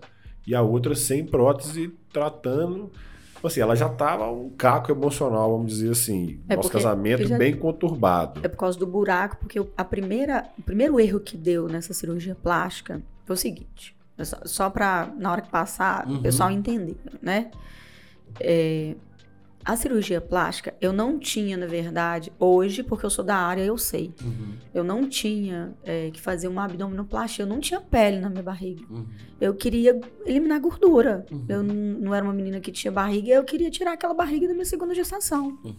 [0.46, 2.90] e a outra sem prótese, tratando.
[3.34, 6.40] Tipo Assim, ela já tava um caco emocional, vamos dizer assim.
[6.48, 8.40] É Nosso casamento já- bem conturbado.
[8.42, 11.92] É por causa do buraco, porque o- a primeira, o primeiro erro que deu nessa
[11.92, 13.94] cirurgia plástica foi o seguinte.
[14.18, 16.16] é Só, só pra, na hora que passar, Uhum.
[16.16, 17.50] o pessoal entender, né?
[18.40, 18.94] É,
[19.66, 23.76] a cirurgia plástica, eu não tinha, na verdade, hoje, porque eu sou da área, eu
[23.76, 24.14] sei.
[24.22, 28.44] Uhum, Eu não tinha é, que fazer uma abdominoplastia, eu não tinha pele na minha
[28.44, 28.84] barriga.
[28.88, 29.04] uhum,
[29.40, 31.26] Eu queria eliminar gordura.
[31.32, 31.44] Uhum.
[31.48, 34.64] Eu não, era uma menina que tinha barriga, eu queria tirar aquela barriga da minha
[34.64, 35.58] segunda gestação.
[35.64, 35.74] uhum.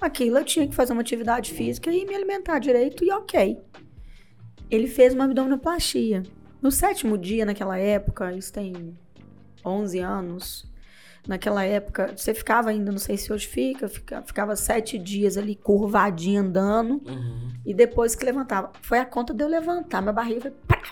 [0.00, 3.56] Aquilo eu tinha que fazer uma atividade física e me alimentar direito e ok.
[4.68, 6.24] Ele fez uma abdominoplastia.
[6.60, 8.96] No sétimo dia, naquela época, isso tem
[9.64, 10.66] 11 anos,
[11.28, 15.54] naquela época, você ficava ainda, não sei se hoje fica, fica- ficava sete dias ali
[15.54, 17.50] curvadinho andando Uhum.
[17.66, 18.72] e depois que levantava.
[18.82, 20.50] Foi a conta de eu levantar, minha barriga foi.
[20.66, 20.82] Pá,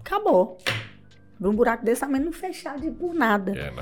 [0.00, 0.58] acabou.
[1.40, 3.52] Um buraco desse tamanho não fechava de por nada.
[3.56, 3.72] É.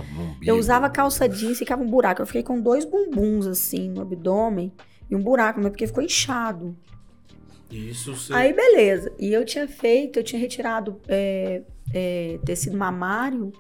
[0.45, 2.21] Eu usava calça jeans e ficava um buraco.
[2.21, 4.71] Eu fiquei com dois bumbuns assim no abdômen
[5.11, 6.77] e um buraco, mas porque ficou inchado.
[7.71, 8.33] Isso você.
[8.35, 9.11] Aí beleza.
[9.19, 11.63] E eu tinha feito, eu tinha retirado é,
[11.95, 13.51] é, tecido mamário,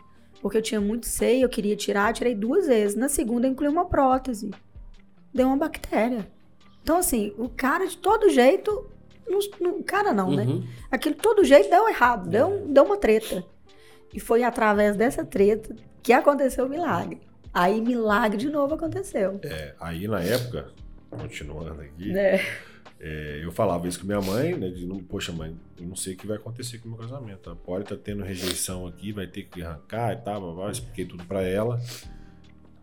[0.40, 2.96] porque eu tinha muito seio, eu queria tirar, tirei duas vezes.
[2.96, 4.50] Na segunda eu incluí uma prótese.
[5.34, 6.26] Deu uma bactéria.
[6.82, 8.90] Então, assim, o cara de todo jeito.
[9.60, 10.44] não- cara não, né?
[10.44, 10.64] Uhum.
[10.90, 13.44] Aquilo de todo jeito deu errado, deu, deu uma treta.
[14.14, 17.20] E foi através dessa treta que aconteceu o milagre.
[17.52, 19.40] Aí milagre de novo aconteceu.
[19.42, 20.68] É, aí na época,
[21.10, 22.38] continuando aqui, Né?
[22.98, 24.70] É, eu falava isso com minha mãe, né?
[24.70, 27.50] De, Poxa, mãe, eu não sei o que vai acontecer com o meu casamento.
[27.50, 31.04] A Polly tá tendo rejeição aqui, vai ter que arrancar e tal, blá, blá, expliquei
[31.04, 31.80] tudo pra ela.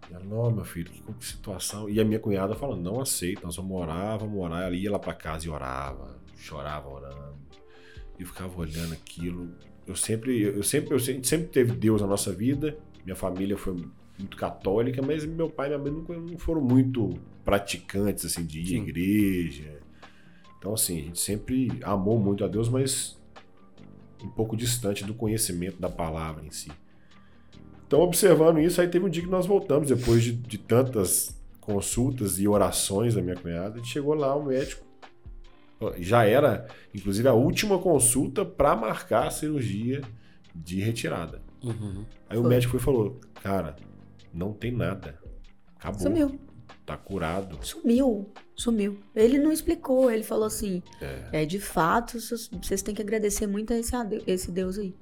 [0.10, 1.90] E ela, não, meu filho, que, situação.
[1.90, 4.64] E a minha cunhada falando, não aceito, nós vamos orar, vamos orar.
[4.64, 7.36] Ela ia lá pra casa e orava, chorava orando.
[8.20, 9.50] E eu ficava olhando aquilo.
[9.88, 12.78] Eu sempre, eu sempre, eu sempre, sempre teve Deus na nossa vida.
[13.04, 13.74] Minha família foi
[14.18, 18.60] muito católica, mas meu pai e minha mãe nunca não foram muito praticantes assim de
[18.62, 19.83] ir à igreja.
[20.64, 23.20] Então, assim, a gente sempre amou muito a Deus, mas
[24.24, 26.72] um pouco distante do conhecimento da palavra em si.
[27.86, 32.40] Então, observando isso, aí teve um dia que nós voltamos, depois de, de tantas consultas
[32.40, 34.86] e orações da minha cunhada, a gente chegou lá, o médico
[35.98, 40.02] já era, inclusive, a última consulta para marcar a cirurgia
[40.56, 41.42] de retirada.
[41.62, 42.06] Uhum.
[42.30, 42.50] Aí o Foi.
[42.50, 43.76] médico foi e falou: Cara,
[44.34, 45.20] não tem nada.
[45.76, 46.00] Acabou.
[46.00, 46.40] Sumiu.
[46.86, 47.58] Tá curado.
[47.62, 48.30] Sumiu.
[48.56, 49.00] Sumiu.
[49.16, 50.84] Ele não explicou, ele falou assim:
[51.32, 54.94] é, de fato, vocês- têm que agradecer muito a esse, ade- esse Deus aí.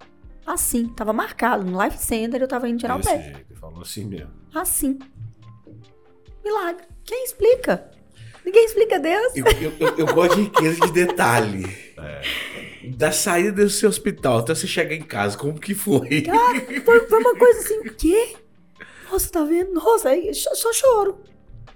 [0.46, 1.64] Assim, tava marcado.
[1.66, 3.22] No Life Center eu tava indo tirar Desse o pé.
[3.24, 3.40] jeito.
[3.50, 4.32] Ele falou assim mesmo.
[4.54, 5.00] Assim.
[6.44, 6.86] Milagre.
[7.04, 7.90] Quem explica?
[8.46, 9.34] Ninguém explica Deus.
[9.36, 11.64] Eu, eu, eu, eu gosto de riqueza de detalhe.
[12.98, 16.24] Da saída desse hospital até você chegar em casa, como que foi?
[16.84, 18.36] Foi, foi uma coisa assim, o quê?
[19.12, 19.74] Nossa, tá vendo?
[19.74, 21.22] Nossa, aí só, só choro.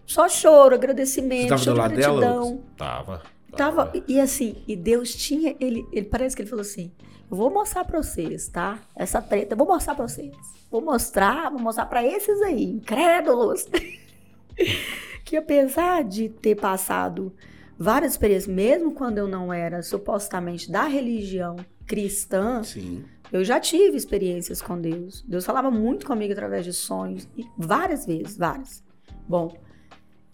[0.05, 2.63] Só choro, Você agradecimento, tava do choro de lado dela, gratidão.
[2.77, 3.21] Tava.
[3.55, 6.91] Tava, e assim, e Deus tinha, ele, ele parece que ele falou assim:
[7.29, 8.79] Eu vou mostrar pra vocês, tá?
[8.95, 10.35] Essa treta, eu vou mostrar pra vocês.
[10.69, 13.65] Vou mostrar, vou mostrar pra esses aí, incrédulos.
[15.23, 17.33] que apesar de ter passado
[17.77, 23.03] várias experiências, mesmo quando eu não era supostamente da religião cristã, Sim.
[23.31, 25.23] eu já tive experiências com Deus.
[25.27, 28.83] Deus falava muito comigo através de sonhos, e várias vezes, várias.
[29.27, 29.55] Bom,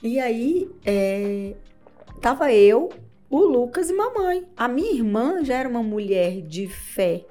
[0.03, 1.53] e aí, é,
[2.21, 2.89] tava eu,
[3.29, 4.45] o Lucas e mamãe.
[4.57, 7.25] A minha irmã já era uma mulher de fé.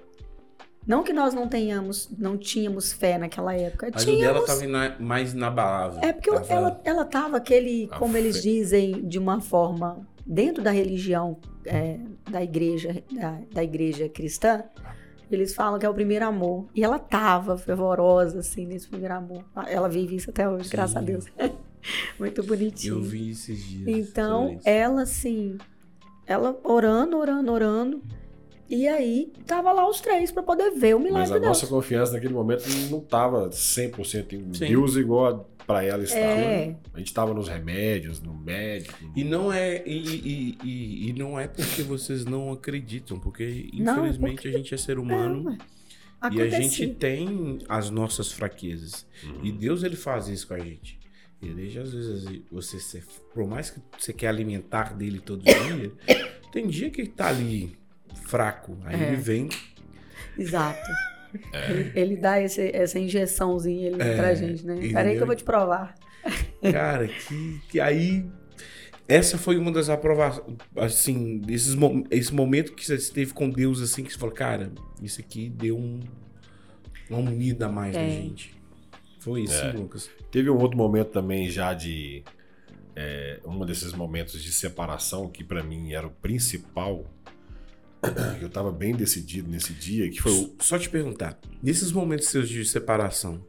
[0.86, 3.90] Não que nós não tenhamos, não tínhamos fé naquela época.
[3.92, 4.26] Mas o tínhamos.
[4.34, 6.00] dela tava ina- mais inabalável.
[6.02, 8.42] É porque Tava- ela, ela tava aquele, A como eles fé.
[8.42, 11.98] dizem, de uma forma, dentro da religião é,
[12.30, 14.64] da igreja, da, da igreja cristã,
[15.30, 16.66] eles falam que é o primeiro amor.
[16.74, 19.44] E ela tava fervorosa, assim, nesse primeiro amor.
[19.68, 21.06] Ela vive isso até hoje, graças a Sim.
[21.06, 21.26] Deus.
[22.18, 22.94] Muito bonitinho.
[22.96, 23.88] Eu vi esses dias.
[23.88, 25.56] Então, ela assim,
[26.26, 28.02] ela orando, orando, orando.
[28.68, 31.66] E aí, tava lá os três pra poder ver o milagre Mas a de nossa
[31.66, 34.68] confiança naquele momento não tava 100% em Sim.
[34.68, 36.22] Deus igual pra ela estava.
[36.22, 36.76] É.
[36.94, 38.96] A gente tava nos remédios, no médico.
[39.16, 43.94] E não é e, e, e, e não é porque vocês não acreditam, porque Não,
[43.94, 45.58] é infelizmente porque- a gente é ser humano
[46.22, 49.04] É, e a gente tem as nossas fraquezas.
[49.24, 49.40] Uhum.
[49.46, 50.99] E Deus ele faz isso com a gente.
[51.42, 55.92] Ele deixa às vezes você ser, por mais que você quer alimentar dele todo dia,
[56.52, 57.78] tem dia que ele tá ali
[58.24, 59.06] fraco, aí É.
[59.08, 59.48] ele vem
[60.38, 60.88] Exato.
[61.68, 64.76] Ele, ele dá esse- essa injeçãozinha ele É, pra gente, né?
[64.92, 65.94] Peraí que eu vou te provar.
[66.72, 68.26] Cara, que, que aí.
[69.08, 70.56] Essa foi uma das aprovações.
[70.76, 71.76] Assim, esses,
[72.10, 74.72] esse momento que você teve com Deus, assim, que você falou, cara,
[75.02, 76.00] isso aqui deu um,
[77.08, 78.10] uma unida a mais na É.
[78.10, 78.54] gente.
[79.20, 79.72] Foi isso, É.
[79.72, 80.08] Lucas.
[80.30, 82.22] Teve um outro momento também já de.
[82.96, 87.04] É, um desses momentos de separação que pra mim era o principal.
[88.40, 90.54] Eu tava bem decidido nesse dia, que foi o.
[90.60, 93.44] Só te perguntar, nesses momentos seus de separação,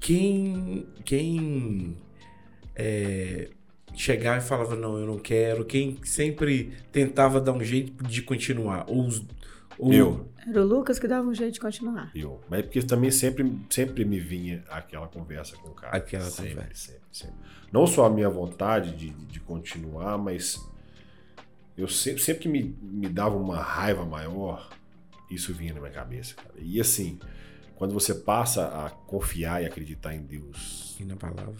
[0.00, 0.86] quem.
[1.04, 1.96] Quem.
[2.74, 3.48] é,
[3.94, 8.84] chegava e falava, não, eu não quero, quem sempre tentava dar um jeito de continuar?
[8.88, 9.24] Ou, os-
[9.78, 10.28] ou- Eu.
[10.48, 12.10] Era o Lucas que dava um jeito de continuar.
[12.14, 12.40] Eu.
[12.48, 15.96] Mas é porque também sempre, sempre me vinha aquela conversa com o cara.
[15.96, 16.92] Aquela sempre, conversa.
[16.92, 17.36] Sempre, sempre.
[17.72, 20.58] Não só a minha vontade de, de continuar, mas
[21.76, 24.70] eu sempre, sempre que me, me dava uma raiva maior,
[25.30, 26.54] isso vinha na minha cabeça, cara.
[26.58, 27.18] E assim,
[27.76, 31.54] quando você passa a confiar e acreditar em Deus E na palavra.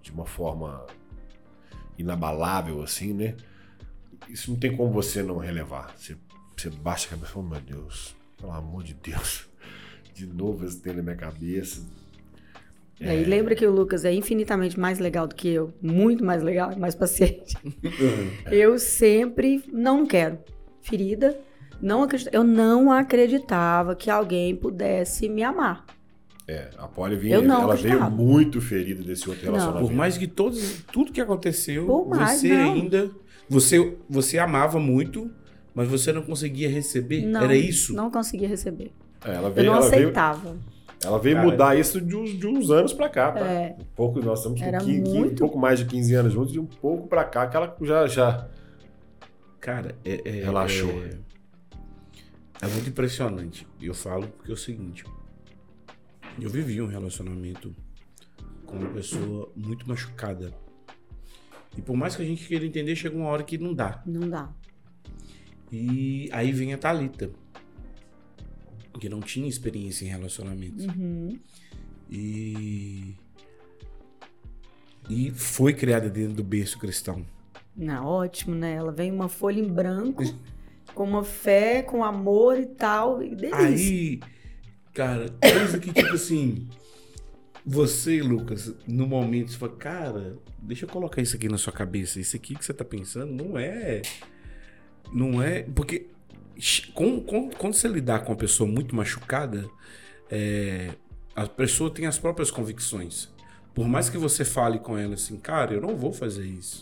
[0.00, 0.86] de uma forma
[1.98, 3.36] inabalável, assim, né?
[4.28, 5.94] Isso não tem como você não relevar.
[5.96, 6.16] Você,
[6.56, 9.46] você baixa a cabeça e fala, "Oh, meu Deus, pelo amor de Deus.
[10.12, 11.80] De novo esse tem na minha cabeça.
[13.00, 15.72] É, E lembra que o Lucas é infinitamente mais legal do que eu.
[15.80, 17.56] Muito mais legal, mais paciente.
[18.50, 20.38] eu sempre não, não quero.
[20.82, 21.38] Ferida.
[21.80, 25.84] Não acredito, eu não acreditava que alguém pudesse me amar.
[26.46, 28.10] É, a Polly vinha, não ela veio acreditava.
[28.10, 29.52] muito ferida desse outro Não.
[29.52, 29.88] relacionamento.
[29.88, 32.72] Por mais que todos, tudo que aconteceu, mais, você não.
[32.72, 33.10] ainda.
[33.48, 35.30] Você, você amava muito,
[35.74, 37.22] mas você não conseguia receber.
[37.26, 37.94] Não, Era isso?
[37.94, 38.92] Não conseguia receber.
[39.24, 40.56] É, ela Eu veio, não ela veio, aceitava.
[41.04, 43.40] ela veio Cara, mudar isso de uns, de uns anos pra cá, tá?
[43.40, 43.76] É.
[43.80, 46.32] Um pouco, nós estamos com Era 15, 15, um muito- pouco mais de 15 anos
[46.32, 48.48] juntos, e um pouco pra cá, que ela já, já
[49.60, 50.90] Cara, é, é- Relaxou.
[50.90, 51.10] É,
[52.62, 53.66] é muito impressionante.
[53.80, 55.04] E eu falo porque é o seguinte:
[56.40, 57.72] eu vivi um relacionamento
[58.66, 60.52] com uma pessoa muito machucada.
[61.78, 64.02] E por mais que a gente queira entender, chega uma hora que não dá.
[64.04, 64.50] Não dá.
[65.72, 67.30] E aí vem a Thalita,
[69.00, 70.84] que não tinha experiência em relacionamentos.
[70.84, 71.38] Uhum.
[72.10, 73.16] E.
[75.08, 77.24] E foi criada dentro do berço cristão.
[77.74, 78.74] Não, ótimo, né?
[78.74, 80.22] Ela vem uma folha em branco,
[80.94, 83.22] com uma fé, com amor e tal.
[83.22, 83.58] E delícia.
[83.58, 84.20] Aí,
[84.92, 86.68] cara, coisa que, tipo assim,
[87.64, 92.20] você, Lucas, no momento, você fala, cara, deixa eu colocar isso aqui na sua cabeça.
[92.20, 94.02] Isso aqui que você tá pensando não é.
[95.12, 95.62] Não é.
[95.62, 96.06] Porque
[96.94, 99.68] com, com, quando você lidar com uma pessoa muito machucada,
[100.30, 100.90] é,
[101.34, 103.28] a pessoa tem as próprias convicções.
[103.74, 106.80] Por mais que você fale com ela assim, cara, eu não vou fazer isso.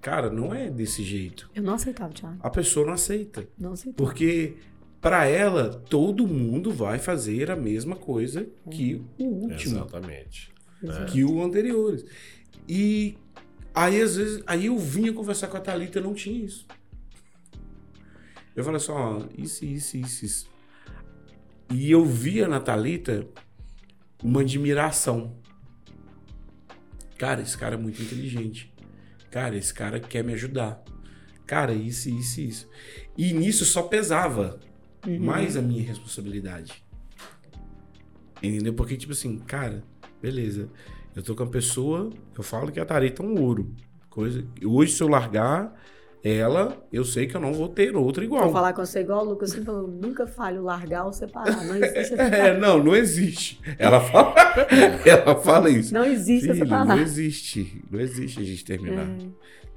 [0.00, 1.50] Cara, não é desse jeito.
[1.54, 2.38] Eu não aceitava, Thiago.
[2.40, 3.46] A pessoa não aceita.
[3.58, 3.96] Não aceitava.
[3.96, 4.56] Porque
[5.00, 9.76] para ela, todo mundo vai fazer a mesma coisa que o último.
[9.76, 10.52] Exatamente.
[11.10, 12.02] Que o anterior.
[12.68, 13.16] E
[13.74, 16.66] aí, às vezes, aí eu vinha conversar com a Thalita e não tinha isso.
[18.54, 20.50] Eu falei assim, ó, isso, isso, isso, isso.
[21.70, 23.26] E eu via na Thalita
[24.22, 25.36] uma admiração.
[27.16, 28.72] Cara, esse cara é muito inteligente.
[29.30, 30.82] Cara, esse cara quer me ajudar.
[31.46, 32.68] Cara, isso, isso, isso.
[33.16, 34.58] E nisso só pesava
[35.06, 35.18] Uhum.
[35.18, 36.84] mais a minha responsabilidade.
[38.42, 38.74] Entendeu?
[38.74, 39.82] Porque, tipo assim, cara,
[40.20, 40.68] beleza.
[41.14, 43.74] Eu tô com uma pessoa, eu falo que a Tareta é um ouro.
[44.08, 44.44] Coisa.
[44.64, 45.74] Hoje, se eu largar
[46.22, 48.44] ela, eu sei que eu não vou ter outra igual.
[48.44, 51.64] Vou falar com você igual o Lucas sempre falou, nunca falho largar ou separar.
[51.64, 52.58] Não existe É, separar.
[52.58, 53.60] não, não existe.
[53.78, 54.34] Ela fala,
[55.06, 55.94] ela fala isso.
[55.94, 56.84] Não existe Filho, separar.
[56.86, 57.82] não existe.
[57.90, 59.06] Não existe a gente terminar.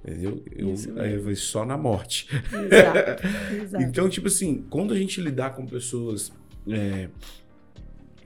[0.05, 0.43] É, Entendeu?
[0.53, 2.27] Eu, Isso aí vai só na morte.
[2.51, 3.25] exato,
[3.63, 3.83] exato.
[3.85, 6.29] Então, tipo assim, quando a gente lidar com pessoas
[6.67, 7.07] é,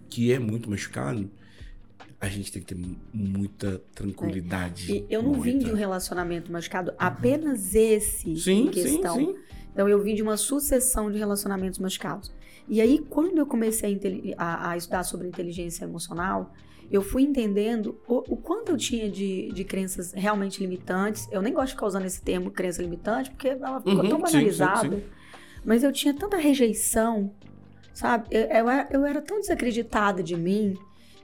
[0.09, 1.29] que é muito machucado,
[2.19, 2.81] a gente tem que ter
[3.13, 4.91] muita tranquilidade.
[4.91, 5.77] E eu não vim de um muita.
[5.77, 9.15] relacionamento machucado, apenas esse Sim, em questão.
[9.17, 9.35] sim, sim.
[9.71, 12.33] Então eu vim de uma sucessão de relacionamentos machucados.
[12.67, 13.99] E aí, quando eu comecei
[14.37, 16.51] a a, estudar sobre inteligência emocional,
[16.89, 21.27] eu fui entendendo o, o quanto eu tinha de, de crenças realmente limitantes.
[21.31, 24.19] Eu nem gosto de ficar usando esse termo crença limitante, porque ela ficou Uhum, tão
[24.25, 24.89] sim, sim, banalizada.
[24.89, 25.03] sim.
[25.63, 27.33] Mas eu tinha tanta rejeição,
[27.93, 28.27] sabe?
[28.31, 30.75] Eu, eu, era- eu era tão desacreditada de mim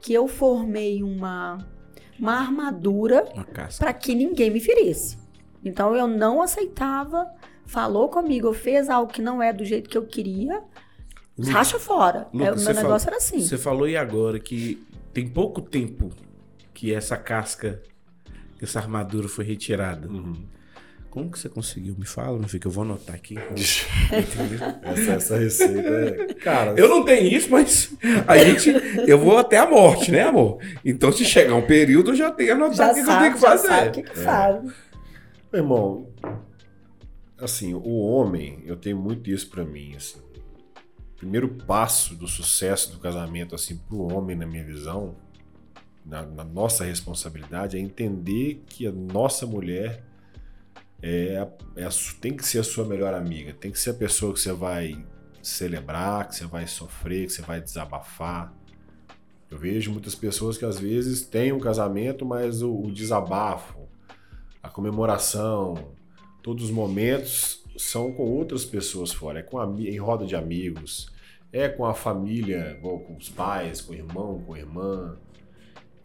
[0.03, 1.57] que eu formei uma,
[2.19, 3.25] uma armadura
[3.79, 5.17] para que ninguém me ferisse.
[5.63, 7.25] Então eu não aceitava,
[7.65, 10.61] falou comigo, fez algo que não é do jeito que eu queria,
[11.37, 12.27] Lu- racha fora.
[12.33, 13.39] Lucas, É, o meu negócio era assim.
[13.39, 16.09] Você falou aí agora que tem pouco tempo
[16.73, 17.81] que essa casca,
[18.57, 20.09] que essa armadura foi retirada.
[20.09, 20.43] Uhum.
[21.13, 21.93] Como que você conseguiu?
[21.95, 23.35] Me fala, meu filho, que eu vou anotar aqui.
[23.35, 24.59] Entendeu?
[24.81, 26.33] Essa, essa receita é.
[26.33, 27.93] Cara, Eu não tenho isso, mas
[28.27, 28.71] a gente.
[29.07, 30.57] Eu vou até a morte, né, amor?
[30.83, 33.67] Então, se chegar um período, eu já tenho anotado o que eu tenho que fazer.
[33.67, 34.63] sabe o que, que faz.
[34.63, 36.07] Meu irmão,
[37.39, 40.17] assim, o homem, eu tenho muito isso pra mim, assim.
[40.17, 45.15] O primeiro passo do sucesso do casamento, assim, pro homem, na minha visão,
[46.03, 50.01] na, na nossa responsabilidade, é entender que a nossa mulher
[51.03, 51.89] é, a- é a
[52.21, 55.05] tem que ser a sua melhor amiga, tem que ser a pessoa que você vai
[55.41, 58.53] celebrar, que você vai sofrer, que você vai desabafar.
[59.51, 63.87] Eu vejo muitas pessoas que às vezes têm um casamento, mas o, o desabafo,
[64.63, 65.91] a comemoração,
[66.41, 71.11] todos os momentos são com outras pessoas fora, é com ami- em roda de amigos,
[71.51, 75.17] é com a família, com os pais, com o irmão, com a irmã,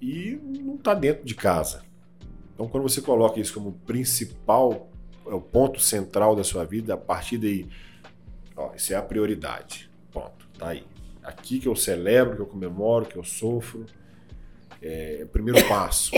[0.01, 1.84] e não está dentro de casa.
[2.59, 4.91] Então, quando você coloca isso como principal,
[5.25, 7.69] é o ponto central da sua vida, a partir daí,
[8.57, 9.89] ó, isso é a prioridade.
[10.11, 10.83] Ponto, tá aí.
[11.23, 13.87] Aqui que eu celebro, que eu comemoro, que eu sofro,
[14.83, 16.11] é o primeiro passo.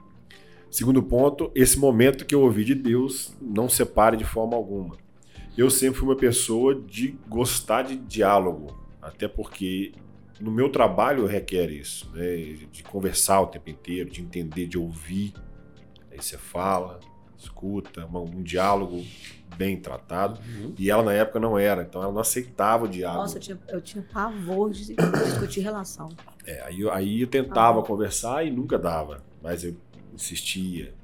[0.70, 4.98] Segundo ponto, esse momento que eu ouvi de Deus não separe de forma alguma.
[5.56, 9.92] Eu sempre fui uma pessoa de gostar de diálogo, até porque
[10.38, 12.58] no meu trabalho requer isso, né?
[12.70, 15.32] de conversar o tempo inteiro, de entender, de ouvir.
[16.22, 17.00] Você fala,
[17.38, 19.04] escuta, uma- um diálogo
[19.56, 20.40] bem tratado.
[20.46, 20.74] Uhum.
[20.78, 23.22] E ela na época não era, então ela não aceitava o diálogo.
[23.22, 24.94] Nossa, eu tinha, eu tinha pavor de
[25.24, 26.08] discutir relação.
[26.46, 29.76] É, aí, eu- aí eu tentava conversar e nunca dava, mas eu
[30.14, 30.94] insistia.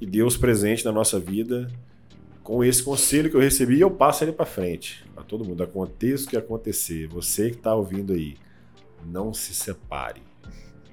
[0.00, 1.70] E Deus presente na nossa vida,
[2.42, 5.04] com esse conselho que eu recebi, eu passo ele para frente.
[5.14, 7.06] Para todo mundo, aconteça o que acontecer.
[7.08, 8.36] Você que está ouvindo aí,
[9.06, 10.20] não se separe.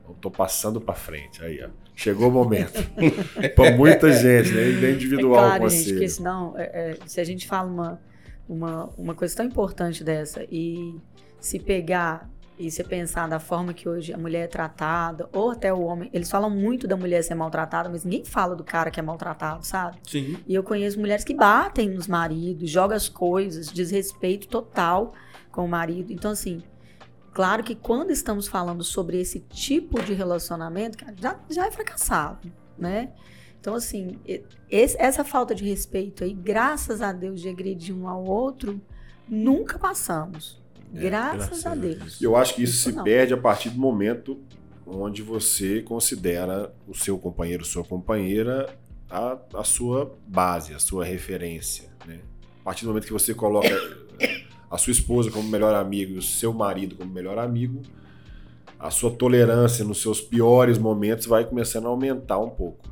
[0.07, 1.43] Eu tô passando para frente.
[1.43, 1.69] Aí, ó.
[1.95, 2.81] Chegou o momento.
[3.55, 4.61] para muita gente, né?
[4.61, 5.95] Ele é individual é o claro, gente, conselho.
[5.95, 8.01] porque senão, é, é, se a gente fala uma,
[8.47, 10.95] uma, uma coisa tão importante dessa e
[11.39, 15.73] se pegar e se pensar da forma que hoje a mulher é tratada, ou até
[15.73, 18.99] o homem, eles falam muito da mulher ser maltratada, mas ninguém fala do cara que
[18.99, 19.97] é maltratado, sabe?
[20.07, 20.37] Sim.
[20.47, 25.13] E eu conheço mulheres que batem nos maridos, jogam as coisas, desrespeito total
[25.51, 26.13] com o marido.
[26.13, 26.61] Então, assim,
[27.33, 32.51] claro que quando estamos falando sobre esse tipo de relacionamento, cara, já, já é fracassado,
[32.77, 33.11] né?
[33.59, 34.17] Então, assim,
[34.69, 38.81] esse, essa falta de respeito aí, graças a Deus, de agredir um ao outro,
[39.29, 40.59] nunca passamos.
[40.95, 41.97] É, graças, graças, a Deus.
[41.97, 42.21] Deus.
[42.21, 43.03] Eu acho que isso, isso se não.
[43.03, 44.39] perde a partir do momento
[44.85, 48.67] onde você considera o seu companheiro, sua companheira,
[49.09, 51.89] a, a sua base, a sua referência.
[52.05, 52.19] Né?
[52.61, 53.69] A partir do momento que você coloca
[54.71, 57.81] a sua esposa como melhor amigo e o seu marido como melhor amigo,
[58.79, 62.89] a sua tolerância nos seus piores momentos vai começando a aumentar um pouco.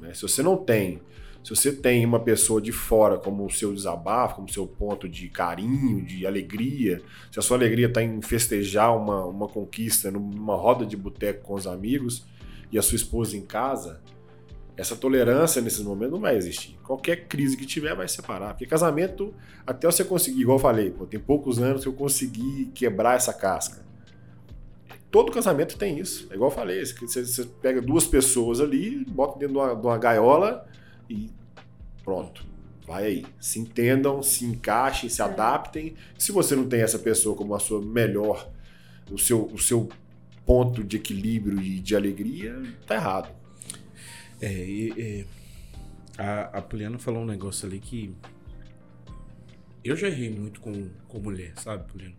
[0.00, 0.14] Né?
[0.14, 1.02] Se você não tem,
[1.42, 5.28] se você tem uma pessoa de fora como o seu desabafo, como seu ponto de
[5.28, 10.86] carinho, de alegria, se a sua alegria está em festejar uma, uma conquista numa roda
[10.86, 12.24] de boteco com os amigos
[12.72, 14.00] e a sua esposa em casa,
[14.76, 16.76] essa tolerância nesses momentos não vai existir.
[16.82, 18.50] Qualquer crise que tiver vai separar.
[18.50, 19.32] Porque casamento,
[19.66, 23.32] até você conseguir, igual eu falei, pô, tem poucos anos que eu consegui quebrar essa
[23.32, 23.84] casca.
[25.10, 26.26] Todo casamento tem isso.
[26.30, 29.86] É igual eu falei, você, você pega duas pessoas ali, bota dentro de uma, de
[29.86, 30.66] uma gaiola
[31.08, 31.30] e
[32.02, 32.44] pronto.
[32.84, 33.26] Vai aí.
[33.38, 35.24] Se entendam, se encaixem, se é.
[35.24, 35.94] adaptem.
[36.18, 38.50] Se você não tem essa pessoa como a sua melhor,
[39.10, 39.88] o seu, o seu
[40.44, 43.43] ponto de equilíbrio e de alegria, tá errado.
[44.46, 45.24] É,
[46.18, 48.14] a, a Poliana falou um negócio ali que
[49.82, 52.16] eu já errei muito com, com mulher, sabe, Poliana?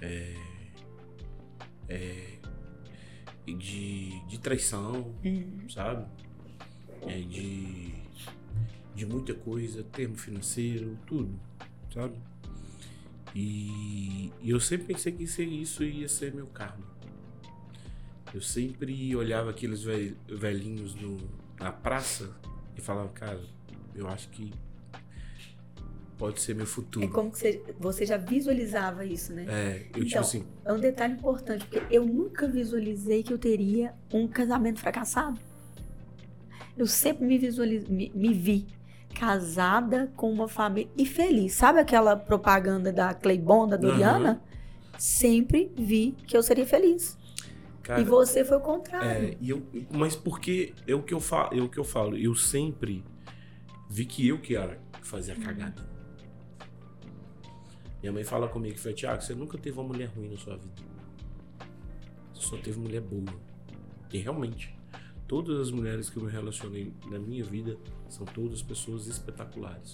[0.00, 0.34] É,
[1.88, 2.38] é,
[3.46, 5.68] de, de traição, uhum.
[5.68, 6.06] sabe?
[7.02, 7.92] É, de,
[8.94, 11.38] de muita coisa, termo financeiro, tudo,
[11.92, 12.16] sabe?
[13.34, 16.93] E, e eu sempre pensei que isso ia ser meu karma.
[18.34, 19.84] Eu sempre olhava aqueles
[20.28, 21.18] velhinhos no,
[21.60, 22.28] na praça
[22.76, 23.40] e falava, cara,
[23.94, 24.52] eu acho que
[26.18, 27.06] pode ser meu futuro.
[27.06, 29.46] É como que você, você já visualizava isso, né?
[29.48, 30.44] É, eu então, tipo assim.
[30.64, 35.38] É um detalhe importante, porque eu nunca visualizei que eu teria um casamento fracassado.
[36.76, 38.66] Eu sempre me visualiz, me, me vi
[39.14, 41.52] casada com uma família e feliz.
[41.52, 44.32] Sabe aquela propaganda da Claybon, da Doriana?
[44.32, 44.98] Uhum.
[44.98, 47.16] Sempre vi que eu seria feliz.
[47.84, 49.28] Cara, e você foi o contrário.
[49.28, 52.16] É, e eu, mas porque é o que eu falo, é o que eu falo.
[52.16, 53.04] Eu sempre
[53.90, 55.86] vi que eu que era fazia a cagada.
[58.00, 60.82] Minha mãe fala comigo, foi Tiago, você nunca teve uma mulher ruim na sua vida.
[62.32, 63.38] Você só teve mulher boa.
[64.10, 64.74] E realmente,
[65.28, 67.76] todas as mulheres que eu me relacionei na minha vida
[68.08, 69.92] são todas pessoas espetaculares.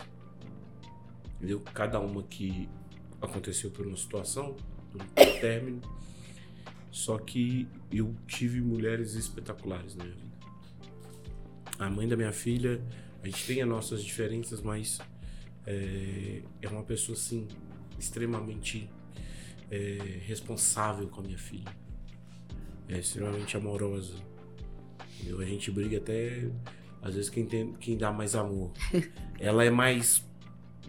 [1.36, 1.60] Entendeu?
[1.74, 2.68] Cada uma que
[3.20, 4.56] aconteceu por uma situação,
[4.92, 5.06] por um
[5.40, 5.80] término,
[6.90, 10.30] só que eu tive mulheres espetaculares na minha vida.
[11.78, 12.80] A mãe da minha filha,
[13.22, 14.98] a gente tem as nossas diferenças, mas
[15.66, 17.46] é, é uma pessoa assim
[17.98, 18.90] extremamente
[19.70, 21.74] é, responsável com a minha filha.
[22.88, 24.14] É extremamente amorosa.
[25.14, 25.40] Entendeu?
[25.40, 26.50] A gente briga até
[27.02, 28.72] às vezes quem, tem, quem dá mais amor.
[29.38, 30.24] Ela é mais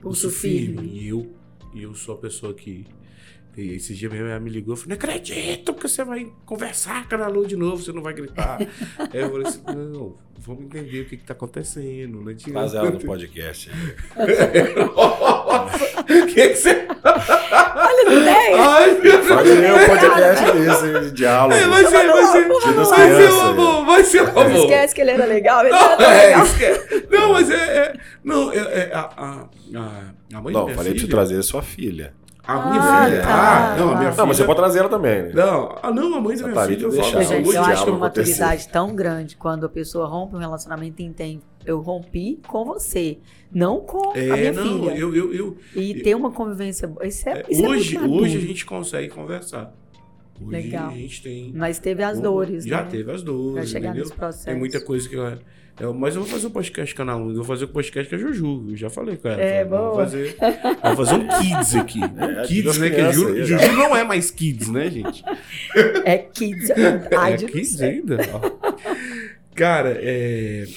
[0.01, 1.35] pulso firme, e eu
[1.73, 2.85] e eu sou a pessoa que
[3.57, 7.07] e esses dias mesmo ela me ligou, eu falei, não acredito que você vai conversar
[7.07, 8.59] com a Lu de novo, você não vai gritar.
[8.97, 12.21] Aí eu falei assim, não, vamos entender o que, que tá acontecendo.
[12.21, 13.69] Não Traz ela no podcast.
[13.69, 13.73] O
[16.27, 16.87] que, que você.
[17.03, 18.53] Olha, não tem!
[18.53, 21.53] Ai, Faz um podcast desse, de diálogo.
[21.53, 22.47] É, vai ser, vai ser.
[22.47, 22.59] Vai
[23.15, 24.49] ser um amor, vai ser um amor.
[24.49, 26.45] Não esquece que ele era legal, ele era é, legal.
[26.45, 27.07] Esquece.
[27.09, 27.55] Não, mas é.
[27.55, 27.93] é
[28.23, 29.47] não, é, é a, a,
[30.33, 32.13] a mãe Não, falei te trazer sua filha.
[32.43, 33.21] A minha ah, filha?
[33.21, 33.73] Tá.
[33.73, 34.17] Ah, não, a minha filha.
[34.17, 35.23] Não, mas você pode trazer ela também.
[35.23, 35.31] Né?
[35.33, 36.83] Não, ah, não, a mãe da minha tá filha.
[36.83, 40.39] Eu, falo, gente, eu acho que uma maturidade tão grande quando a pessoa rompe um
[40.39, 41.41] relacionamento e entende.
[41.63, 43.19] Eu rompi com você,
[43.51, 44.97] não com é, a minha não, filha.
[44.97, 46.91] Eu, eu, eu, e ter uma convivência.
[47.03, 49.71] Isso é, isso é hoje, é hoje a gente consegue conversar.
[50.41, 50.89] Hoje Legal.
[50.89, 51.53] a gente tem.
[51.53, 52.65] Mas teve as dores.
[52.65, 52.89] Já né?
[52.89, 53.53] teve as dores.
[53.53, 54.05] Pra chegar entendeu?
[54.05, 54.45] nesse processo.
[54.45, 55.25] Tem muita coisa que eu
[55.81, 57.67] eu, mas eu vou fazer o um podcast com a Ana eu vou fazer o
[57.67, 58.65] um podcast com a Juju.
[58.69, 59.41] Eu já falei com ela.
[59.41, 60.37] É, vamos fazer,
[60.81, 61.99] vamos fazer um kids aqui.
[62.21, 62.89] É, kids, né?
[62.89, 65.23] Que Juju, aí, Juju não é mais kids, né, gente?
[66.05, 67.45] É kids, é verdade.
[67.45, 68.17] É kids ainda.
[69.55, 70.67] Cara, é,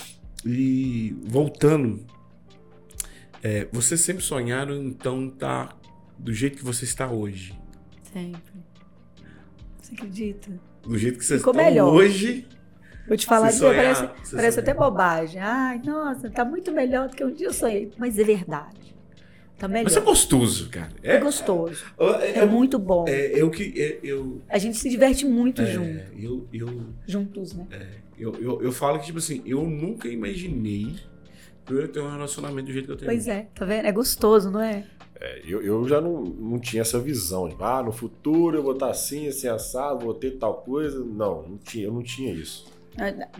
[0.47, 2.05] e voltando,
[3.43, 5.77] é, vocês sempre sonharam então estar tá
[6.19, 7.55] do jeito que você está hoje?
[8.11, 8.41] Sempre.
[9.83, 10.51] Você acredita?
[10.83, 11.93] Do jeito que você está melhor.
[11.93, 12.47] hoje
[13.07, 15.41] Vou te falar, sonhar, parece, parece até bobagem.
[15.41, 17.93] Ai, nossa, tá muito melhor do que um dia eu sonhei.
[17.99, 18.85] Mas é verdade.
[19.59, 19.85] Tá melhor.
[19.85, 20.91] Mas é gostoso, cara.
[21.03, 21.85] É, é gostoso.
[22.21, 23.05] É, é, muito bom.
[23.07, 23.73] É, eu que.
[23.81, 26.01] É, eu, a gente se diverte muito é, junto.
[26.19, 27.67] Eu, eu, Juntos, né?
[27.71, 27.87] É,
[28.19, 30.97] eu, eu, eu falo que, tipo assim, eu nunca imaginei
[31.71, 33.11] eu ter um relacionamento do jeito que eu tenho.
[33.11, 33.87] Pois é, tá vendo?
[33.87, 34.85] É gostoso, não é?
[35.19, 37.49] É, eu, eu já não, não tinha essa visão.
[37.49, 40.99] De, ah, no futuro eu vou estar assim, assim, assado, vou ter tal coisa.
[41.03, 42.67] Não, não tinha, eu não tinha isso.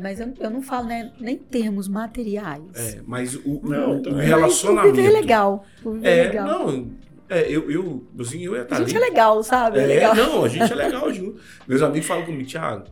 [0.01, 2.63] Mas eu, eu não falo né, nem termos materiais.
[2.75, 4.25] É, mas o, Não, o, o é.
[4.27, 4.93] relacionamento.
[4.93, 5.65] O viver é legal.
[5.85, 6.47] O viver é, É, legal.
[6.47, 6.91] não,
[7.29, 9.79] é, eu, eu, assim, eu ia estar a gente é legal, sabe?
[9.79, 10.15] É, É, legal.
[10.15, 11.41] não, a gente é legal junto.
[11.67, 12.85] Meus amigos falam comigo, Thiago,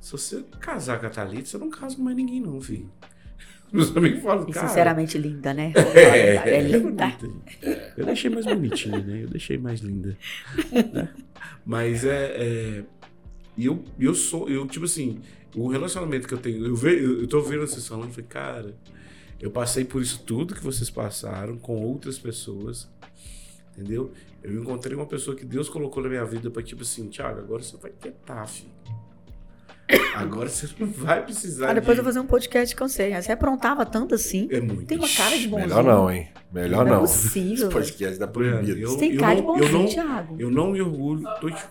[0.00, 2.90] se você casar com a Thalita, você não casa com mais ninguém, não, filho.
[3.72, 4.68] Meus amigos falam, E cara.
[4.68, 5.72] sinceramente linda, né?
[5.94, 7.06] É, É linda.
[7.08, 7.80] gente.
[7.96, 9.22] Eu deixei mais bonitinha, né?
[9.24, 10.16] Eu deixei mais linda.
[10.92, 11.08] né?
[11.64, 12.32] Mas é.
[12.36, 12.84] é
[13.58, 15.18] e eu, eu sou, eu, tipo assim,
[15.56, 18.26] o relacionamento que eu tenho, eu, ve, eu, eu tô vendo vocês falando, eu falei,
[18.28, 18.74] cara,
[19.40, 22.88] eu passei por isso tudo que vocês passaram com outras pessoas,
[23.72, 24.12] entendeu?
[24.42, 27.62] Eu encontrei uma pessoa que Deus colocou na minha vida pra, tipo assim, Thiago, agora
[27.62, 28.70] você vai quietar, filho.
[30.16, 32.00] Agora você não vai precisar Ah, depois de...
[32.00, 33.22] eu vou fazer um podcast com você.
[33.22, 34.48] Você aprontava tanto assim.
[34.50, 34.84] É muito.
[34.86, 35.68] Tem uma cara de bonzinho.
[35.68, 36.28] Melhor não, hein?
[36.52, 37.00] Melhor Não é não.
[37.02, 38.78] possível, Esse podcast tá proibido.
[38.78, 40.36] Eu- Você tem cara de não- bonzinho, eu não- Thiago.
[40.40, 41.22] Eu não me orgulho.
[41.40, 41.64] tô te-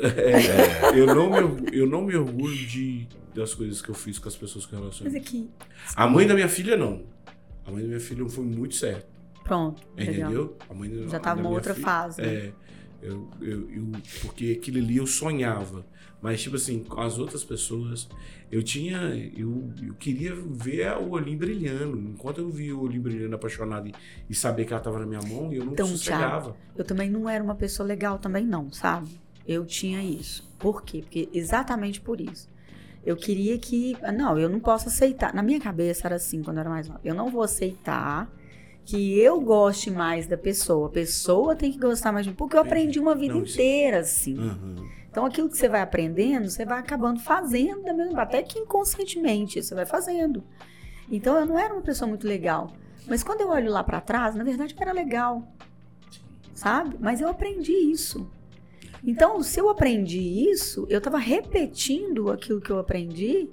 [0.00, 4.28] É, eu, não me, eu não me orgulho de, das coisas que eu fiz com
[4.28, 5.20] as pessoas que eu Mas relacionei.
[5.20, 5.50] aqui,
[5.96, 7.02] A mãe da minha filha, não.
[7.66, 9.06] A mãe da minha filha foi muito certa.
[9.42, 9.82] pronto.
[9.96, 10.56] Entendeu?
[10.68, 12.20] A mãe da, Já tava da uma minha outra filha- fase.
[12.22, 12.28] né?
[12.28, 12.52] É.
[13.02, 13.92] Eu, eu, eu-
[14.22, 15.84] porque aquilo ali eu sonhava.
[16.22, 18.08] Mas, tipo assim, com as outras pessoas,
[18.50, 18.96] eu tinha.
[19.36, 21.98] Eu, eu queria ver o olhinho brilhando.
[21.98, 23.94] Enquanto eu via o olhinho brilhando apaixonado e,
[24.30, 26.56] e saber que ela tava na minha mão, eu não Então, sossegava.
[26.74, 29.20] Eu também não era uma pessoa legal também não, sabe?
[29.46, 30.48] Eu tinha isso.
[30.58, 31.00] Por quê?
[31.02, 32.48] Porque exatamente por isso.
[33.04, 35.34] Eu queria que, não, eu não posso aceitar.
[35.34, 37.00] Na minha cabeça era assim quando eu era mais nova.
[37.04, 38.30] Eu não vou aceitar
[38.86, 40.86] que eu goste mais da pessoa.
[40.86, 43.54] A pessoa tem que gostar mais de mim, porque eu aprendi uma vida Não, isso-
[43.54, 44.38] inteira assim.
[44.38, 44.76] Aham.
[45.10, 49.62] Então aquilo que você vai aprendendo, você vai acabando fazendo da mesma, até que inconscientemente
[49.62, 50.42] você vai fazendo.
[51.08, 52.72] Então eu não era uma pessoa muito legal,
[53.06, 55.46] mas quando eu olho lá pra trás, na verdade eu era legal,
[56.54, 56.96] sabe?
[56.98, 58.28] Mas eu aprendi isso.
[59.06, 60.18] Então, se eu aprendi
[60.50, 63.50] isso, eu tava repetindo aquilo que eu aprendi,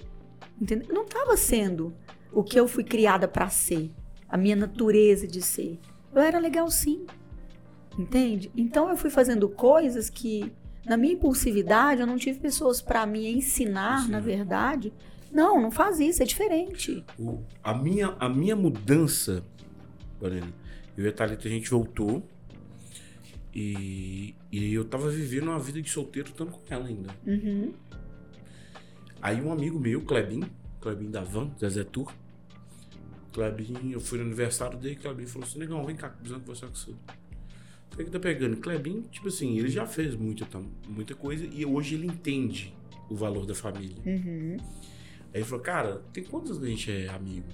[0.60, 0.88] entendeu?
[0.88, 1.92] Eu não tava sendo
[2.32, 3.90] o que eu fui criada pra ser,
[4.28, 5.78] a minha natureza de ser.
[6.14, 7.04] Eu era legal sim.
[7.98, 8.50] Entende?
[8.56, 10.50] Então eu fui fazendo coisas que
[10.86, 14.10] na minha impulsividade, eu não tive pessoas para me ensinar, Sim.
[14.10, 14.92] na verdade.
[15.30, 17.04] Não, não faz isso, é diferente.
[17.18, 19.44] O- a, minha, a minha mudança,
[20.20, 20.52] Lorena,
[20.96, 22.22] eu e a Thalita, a gente voltou
[23.54, 27.14] e, e eu tava vivendo uma vida de solteiro estando com ela ainda.
[27.26, 27.72] Uhum.
[29.20, 30.42] Aí um amigo meu, Klebin,
[30.80, 32.12] Klebin da Van, Zezé Tour,
[33.32, 36.74] Klebin, eu fui no aniversário dele, Klebin falou assim, negão, vem cá, precisando conversar com
[36.74, 36.90] você.
[36.90, 38.56] O que que tá pegando?
[38.56, 40.46] Klebin, tipo assim, ele já fez muita,
[40.88, 42.74] muita coisa e hoje ele entende
[43.08, 43.96] o valor da família.
[44.04, 44.56] Uhum.
[45.32, 47.46] Aí ele falou, cara, tem quantos anos a gente é amigo?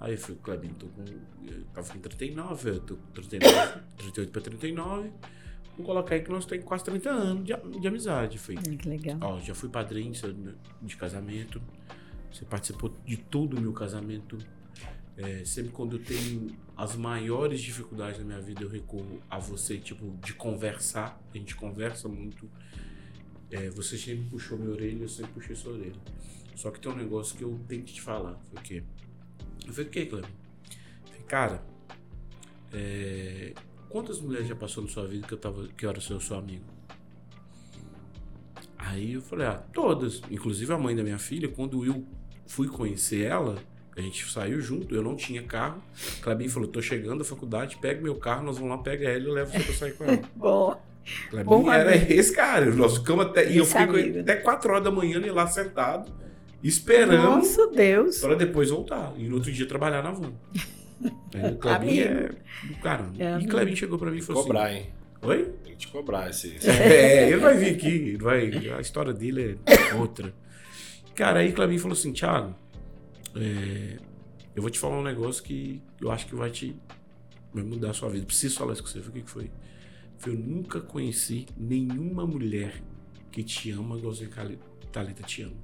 [0.00, 1.04] Aí eu falei, Klebin, tô com.
[1.46, 5.10] Eu tava com 39, eu tô com 39, 38 pra 39.
[5.72, 8.38] Vamos colocar aí que nós temos quase 30 anos de, de amizade.
[8.38, 9.18] Hum, que legal.
[9.20, 10.12] ó, já fui padrinho
[10.80, 11.60] de casamento.
[12.32, 14.38] Você participou de todo o meu casamento.
[15.18, 19.76] É, sempre quando eu tenho as maiores dificuldades na minha vida, eu recorro a você,
[19.76, 21.20] tipo, de conversar.
[21.34, 22.48] A gente conversa muito.
[23.50, 26.00] É, você sempre puxou minha orelha, eu sempre puxei sua orelha.
[26.56, 28.38] Só que tem um negócio que eu tenho que te falar.
[28.50, 28.82] Foi quê?
[29.70, 30.30] Eu falei, o quê, Cleber?
[31.26, 31.62] Cara,
[32.72, 33.52] é,
[33.88, 36.36] quantas mulheres já passou na sua vida que eu, tava, que eu era seu, seu
[36.36, 36.64] amigo?
[38.76, 40.22] Aí eu falei, ah, todas.
[40.30, 42.04] Inclusive a mãe da minha filha, quando eu
[42.46, 43.56] fui conhecer ela,
[43.96, 45.82] a gente saiu junto, eu não tinha carro.
[46.20, 49.26] Clebinho falou, tô chegando da faculdade, pega meu carro, nós vamos lá, pega ela e
[49.26, 50.22] eu levo você pra sair com ela.
[50.34, 50.82] Bom,
[51.28, 52.12] Clebinho Bom era amigo.
[52.12, 52.66] esse cara.
[52.74, 53.50] Nós ficamos até.
[53.50, 54.20] E eu fiquei amigo.
[54.20, 56.10] até 4 horas da manhã ele lá sentado,
[56.62, 58.18] esperando nossa Deus.
[58.18, 59.12] para depois voltar.
[59.16, 60.32] E no outro dia trabalhar na van.
[61.34, 62.28] Aí, o Clebinho é
[62.66, 63.14] do caramba.
[63.18, 63.50] É e amigo.
[63.50, 64.86] Clebinho chegou pra mim e falou Cobrar, assim: hein?
[65.22, 65.44] Oi?
[65.64, 66.54] Tem que te cobrar esse.
[66.56, 68.50] esse- É, ele vai vir aqui, ele vai.
[68.76, 70.34] A história dele é outra.
[71.14, 72.54] Cara, aí Clebinho falou assim: Thiago,
[73.34, 73.96] é,
[74.54, 76.76] eu vou te falar um negócio que eu acho que vai te.
[77.52, 78.26] Vai mudar a sua vida.
[78.26, 78.98] Preciso falar isso com você.
[78.98, 79.50] O que, que foi?
[80.26, 82.74] Eu nunca conheci nenhuma mulher
[83.32, 85.54] que te ama igual a Thalita te ama.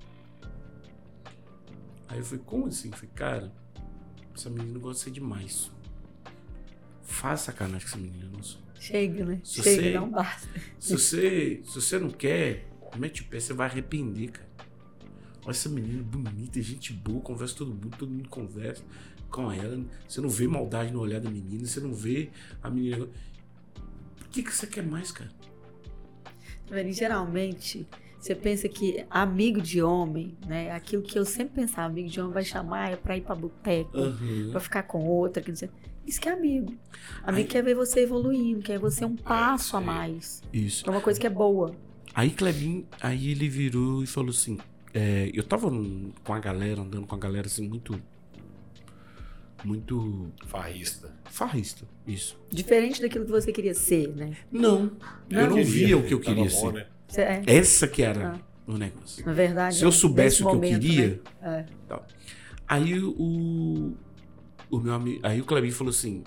[2.09, 2.89] Aí eu falei, como assim?
[2.91, 3.53] Eu falei, cara,
[4.35, 5.71] essa menina gosta de ser demais.
[7.03, 8.59] Faz sacanagem com essa menina, nossa.
[8.79, 9.41] Chega, né?
[9.43, 10.49] Se Chega, você- não basta.
[10.79, 14.47] Se você, se você não quer, mete o pé, você vai arrepender, cara.
[15.43, 18.83] Olha essa menina bonita, gente boa, conversa com todo mundo, todo mundo conversa
[19.31, 19.85] com ela.
[20.09, 22.31] Você não vê maldade no olhar da menina, você não vê
[22.63, 23.05] a menina.
[23.05, 25.31] O que, que você quer mais, cara?
[26.69, 27.87] Velho, Geralmente,
[28.19, 30.71] você pensa que amigo de homem, né?
[30.73, 33.97] Aquilo que eu sempre pensava, amigo de homem vai chamar é pra ir pra boteco,
[33.97, 34.51] Aham.
[34.51, 35.71] pra ficar com outra, que não sei.
[36.07, 36.73] Isso que é amigo.
[37.25, 37.53] Amigo Ai.
[37.53, 40.43] quer ver você evoluindo, quer você um passo a mais.
[40.53, 40.87] Isso.
[40.87, 41.75] É uma coisa que é boa.
[42.15, 44.57] Aí Clebin, aí ele virou e falou assim:
[44.95, 45.69] é, eu tava
[46.25, 48.01] com a galera, andando com a galera assim, muito.
[49.65, 51.13] Muito Farrista.
[51.25, 51.85] farrista.
[52.07, 52.39] Isso.
[52.51, 54.37] Diferente daquilo que você queria ser, né?
[54.53, 54.93] Não,
[55.29, 56.73] eu não via o que eu Tava queria bom, ser.
[56.73, 56.87] né?
[57.17, 58.39] É, Essa que era Ah.
[58.67, 59.25] o negócio.
[59.25, 59.77] na verdade.
[59.77, 61.67] Se eu soubesse o que eu momento, queria, né?
[61.91, 61.99] É.
[62.69, 63.95] Aí o,
[64.71, 66.25] o meu amigo, aí o Clebinho falou assim: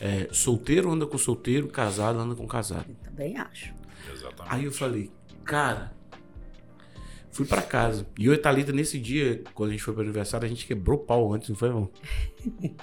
[0.00, 2.86] é, solteiro anda com solteiro, casado anda com casado.
[3.04, 3.72] Também acho.
[4.12, 4.54] Exatamente.
[4.54, 5.10] Aí eu falei,
[5.44, 5.92] cara,
[7.30, 8.06] fui pra casa.
[8.18, 10.98] E eu e Thalita, nesse dia, quando a gente foi pro aniversário, a gente quebrou
[10.98, 11.88] pau antes, não foi, não?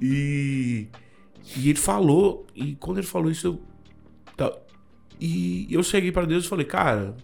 [0.00, 0.88] e,
[1.56, 3.73] e ele falou, e quando ele falou isso, eu.
[5.20, 7.16] E eu cheguei pra Deus e falei, cara,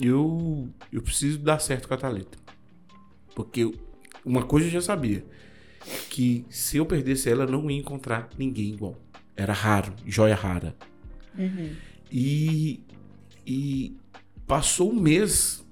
[0.00, 2.38] eu, eu preciso dar certo com a Thalita.
[3.34, 3.74] Porque eu-
[4.24, 5.24] uma coisa eu já sabia.
[6.10, 8.96] Que se eu perdesse ela, eu não ia encontrar ninguém igual.
[9.36, 10.76] Era raro, joia rara.
[12.12, 12.82] E,
[13.46, 13.96] e
[14.46, 15.64] passou um mês,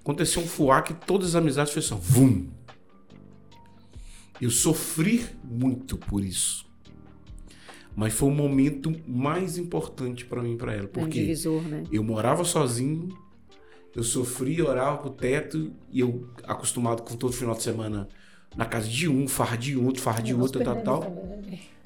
[0.00, 2.48] aconteceu um fuá que todas as amizades foi só vum.
[4.40, 6.66] Eu sofri muito por isso.
[7.94, 10.84] Mas foi o momento mais importante pra mim e pra ela.
[10.84, 11.84] Um Porque divisor, né?
[11.92, 13.08] eu morava sozinho,
[13.94, 18.08] eu sofria, orava pro teto, e eu acostumado com todo final de semana
[18.56, 21.02] na casa de um, farra de um, outro, farra de Nós outro, tal, tal.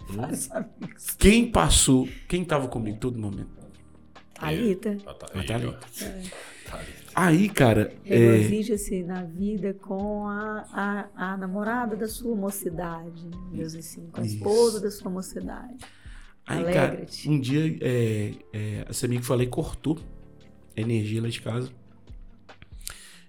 [0.09, 0.49] amigos.
[1.19, 3.51] Quem passou, quem tava comigo todo momento?
[4.35, 4.97] Thalita.
[4.97, 5.11] Tá.
[5.11, 5.69] A Thalita.
[5.69, 6.71] ó.
[6.71, 7.06] Thalita.
[7.19, 13.31] Aí, cara, é, Regozija-se na vida com a, a, a namorada da sua mocidade.
[13.51, 15.79] Deus assim, com a esposa da sua mocidade.
[16.47, 19.99] aí, cara, um dia é, é, essa amiga que falei cortou
[20.77, 21.71] a energia lá de casa.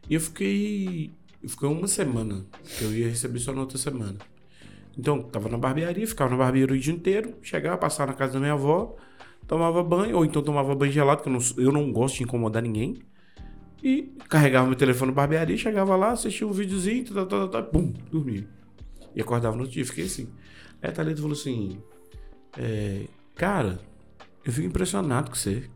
[0.10, 1.14] E eu fiquei.
[1.42, 2.46] Eu fiquei uma semana.
[2.78, 4.18] que Eu ia receber só na outra semana.
[4.98, 8.40] Então, tava na barbearia, ficava na barbearia o dia inteiro, chegava, passava na casa da
[8.42, 8.98] minha avó,
[9.48, 12.62] tomava banho, ou então tomava banho gelado, que eu não, eu não gosto de incomodar
[12.62, 13.02] ninguém.
[13.84, 17.94] E carregava meu telefone barbearia, chegava lá, assistia um videozinho, tá, tá, tá, tá, pum,
[18.12, 18.48] dormia.
[19.16, 20.30] E acordava no outro dia, fiquei assim.
[20.82, 21.82] Aí a Thalita falou assim:
[22.58, 23.06] é,
[23.36, 23.80] Cara,
[24.44, 25.70] eu fico impressionado com você.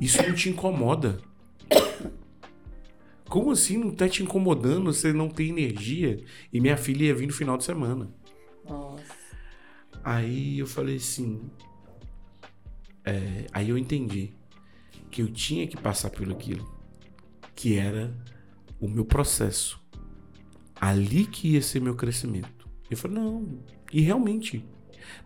[0.00, 1.18] Isso não te incomoda.
[3.28, 4.92] Como assim não tá te incomodando?
[4.92, 6.22] Você não tem energia?
[6.52, 8.10] E minha filha ia vir no final de semana.
[8.68, 9.02] Nossa.
[10.04, 11.50] Aí eu falei assim.
[13.04, 14.34] é, aí eu entendi
[15.10, 16.79] que eu tinha que passar por aquilo.
[17.60, 18.10] Que era
[18.80, 19.78] o meu processo.
[20.80, 22.66] Ali que ia ser meu crescimento.
[22.90, 23.58] Eu falei, não.
[23.92, 24.64] E realmente.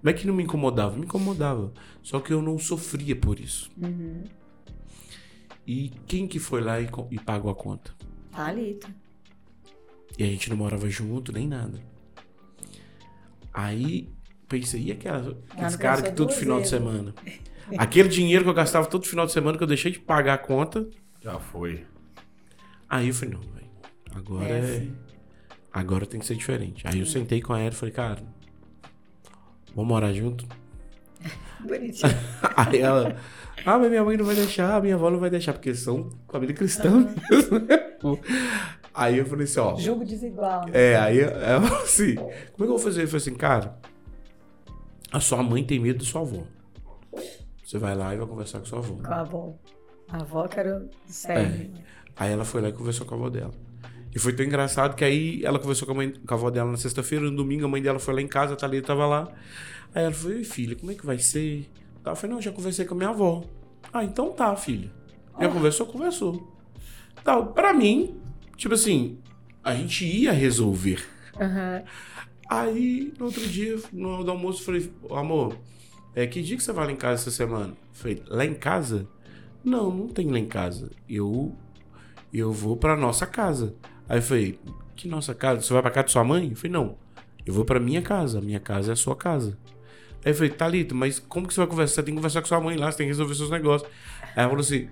[0.03, 1.73] Não é que não me incomodava, me incomodava.
[2.03, 3.71] Só que eu não sofria por isso.
[3.81, 4.25] Uhum.
[5.65, 7.95] E quem que foi lá e, e pagou a conta?
[8.33, 8.89] Thalita.
[10.19, 11.81] E a gente não morava junto, nem nada.
[13.53, 14.09] Aí
[14.49, 17.15] pensei, e aquela, aqueles caras que todo final de semana?
[17.79, 20.39] Aquele dinheiro que eu gastava todo final de semana, que eu deixei de pagar a
[20.39, 20.87] conta.
[21.23, 21.87] Já foi.
[22.95, 23.67] Aí eu falei, não, velho.
[24.15, 24.61] Agora É é.
[24.61, 24.97] assim.
[25.73, 26.87] Agora tem que ser diferente.
[26.87, 28.23] Aí eu sentei com a ela e falei, cara,
[29.75, 30.47] vamos morar junto?
[31.59, 32.13] Bonitinho.
[32.57, 33.17] Aí ela,
[33.67, 36.55] ah, mas minha mãe não vai deixar, minha avó não vai deixar, porque são família
[36.55, 37.79] cristã mesmo, né?
[38.01, 38.17] pô?
[38.95, 39.75] Aí eu falei assim, ó.
[39.77, 40.67] Jogo desigual.
[40.73, 43.01] É, aí ela falou assim: como é que eu vou fazer?
[43.01, 43.77] Ele falou assim, cara,
[45.11, 46.45] a sua mãe tem medo da sua avó.
[47.65, 48.95] Você vai lá e vai conversar com sua avó.
[48.95, 49.55] Com a avó.
[50.09, 51.73] A avó que era o sério.
[52.17, 53.53] Aí ela foi lá e conversou com a avó dela.
[54.15, 56.71] E foi tão engraçado que aí ela conversou com a, mãe, com a avó dela
[56.71, 59.29] na sexta-feira, no domingo a mãe dela foi lá em casa, a Thalita tava lá.
[59.95, 61.69] Aí ela falou, "Ei, filha, como é que vai ser?
[62.03, 63.43] Tá, Eu falei, não, já conversei com a minha avó.
[63.93, 64.91] Ah, então tá, filha.
[65.41, 65.87] Já conversou?
[65.87, 66.53] Conversou.
[67.25, 68.17] Tá, pra mim,
[68.57, 69.19] tipo assim,
[69.63, 71.05] a gente ia resolver.
[71.41, 71.83] Aham.
[72.49, 75.57] Aí, no outro dia, no almoço, eu falei, "Ô, amor,
[76.15, 77.69] é, que dia que você vai lá em casa essa semana?
[77.73, 79.09] Eu falei, lá em casa?
[79.65, 80.91] Não, não tem lá em casa.
[81.09, 81.57] Eu
[82.39, 83.75] eu vou pra nossa casa.
[84.09, 84.59] Aí eu falei,
[84.97, 85.61] que nossa casa?
[85.61, 86.51] Você vai pra casa de sua mãe?
[86.51, 86.97] Eu falei, não,
[87.47, 88.41] eu vou pra minha casa.
[88.41, 89.57] Minha casa é a sua casa.
[90.25, 91.95] Aí eu falei, Thalita, mas como que você vai conversar?
[91.97, 93.91] Você tem que conversar com sua mãe lá, você tem que resolver seus negócios.
[94.23, 94.89] Aí ela falou assim,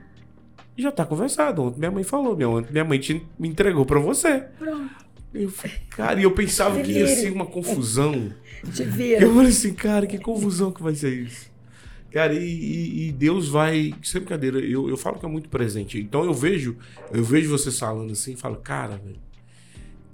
[0.76, 1.62] já tá conversado.
[1.62, 4.40] Ontem minha mãe falou, minha, ontem minha mãe te me entregou pra você.
[4.58, 5.02] Pronto.
[5.34, 8.32] Eu falei, cara, e eu pensava que ia ser uma confusão.
[8.74, 9.22] Te vira.
[9.22, 11.50] Eu falei assim, cara, que confusão que vai ser isso.
[12.12, 13.94] Cara, e, e- e Deus vai.
[14.02, 15.98] Sem brincadeira, eu, eu falo que é muito presente.
[15.98, 16.76] Então eu vejo,
[17.10, 19.18] eu vejo vocês falando assim e falo, cara, velho,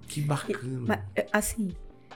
[0.07, 0.81] que bacana.
[0.87, 1.71] Mas, é, assim,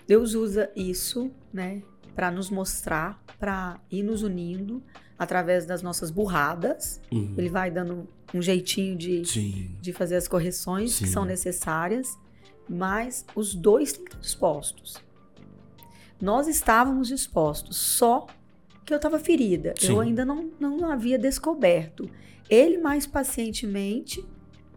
[0.07, 1.83] Deus usa isso, né,
[2.15, 4.83] para nos mostrar, para ir nos unindo
[5.19, 7.01] através das nossas burradas.
[7.11, 7.35] Uhum.
[7.37, 9.77] Ele vai dando um jeitinho de, Sim.
[9.81, 11.13] de fazer as correções que Sim.
[11.13, 12.17] são necessárias,
[12.69, 14.97] mas os dois têm que estar dispostos.
[16.21, 18.27] Nós estávamos dispostos, só
[18.85, 19.75] que eu estava ferida.
[19.79, 19.93] Sim.
[19.93, 22.09] Eu ainda não, não havia descoberto.
[22.51, 24.25] Ele mais pacientemente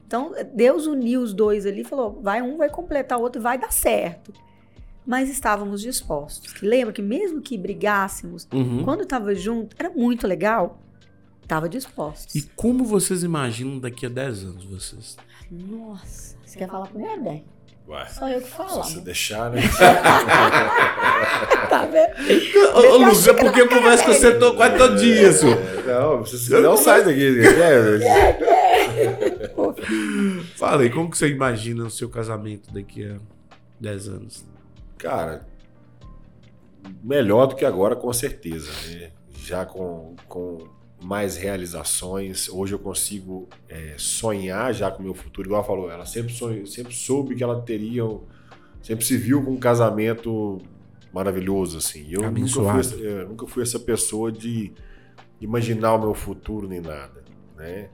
[0.08, 3.72] Então, Deus uniu os dois ali, falou: vai um, vai completar o outro, vai dar
[3.72, 4.32] certo.
[5.06, 6.54] Mas estávamos dispostos.
[6.54, 8.84] Que lembra que mesmo que brigássemos, Uhum.
[8.84, 10.80] quando estava junto, era muito legal.
[11.44, 12.34] Estava dispostos.
[12.36, 15.16] E como vocês imaginam daqui a 10 anos vocês?
[15.52, 17.46] Nossa, você quer falar primeiro, bem?
[17.88, 18.08] Vai.
[18.10, 18.84] Só eu que Se falo.
[18.84, 19.62] você deixar, né?
[21.70, 22.76] Tá vendo?
[22.76, 25.58] Ô, ô, Lúcio, é porque eu converso com você to- quase todo dia, senhor.
[25.58, 27.40] É, Não, você não sai daqui.
[27.40, 28.36] É,
[30.56, 33.18] Fala aí, como que você imagina o seu casamento daqui a
[33.80, 34.46] 10 anos?
[34.98, 35.46] Cara,
[37.04, 38.72] melhor do que agora, com certeza.
[38.92, 39.12] né?
[39.44, 40.68] Já com, com
[41.02, 42.48] mais realizações.
[42.50, 45.48] Hoje eu consigo é, sonhar já com o meu futuro.
[45.48, 48.06] Igual ela falou, ela sempre, sonhou, sempre soube que ela teria.
[48.06, 48.22] um-
[48.82, 50.62] Sempre se viu com um casamento
[51.16, 52.06] maravilhoso, assim.
[52.12, 52.46] Eu nunca
[52.92, 54.74] fui, eu nunca fui essa pessoa de
[55.40, 57.24] imaginar o meu futuro nem nada,
[57.56, 57.90] né?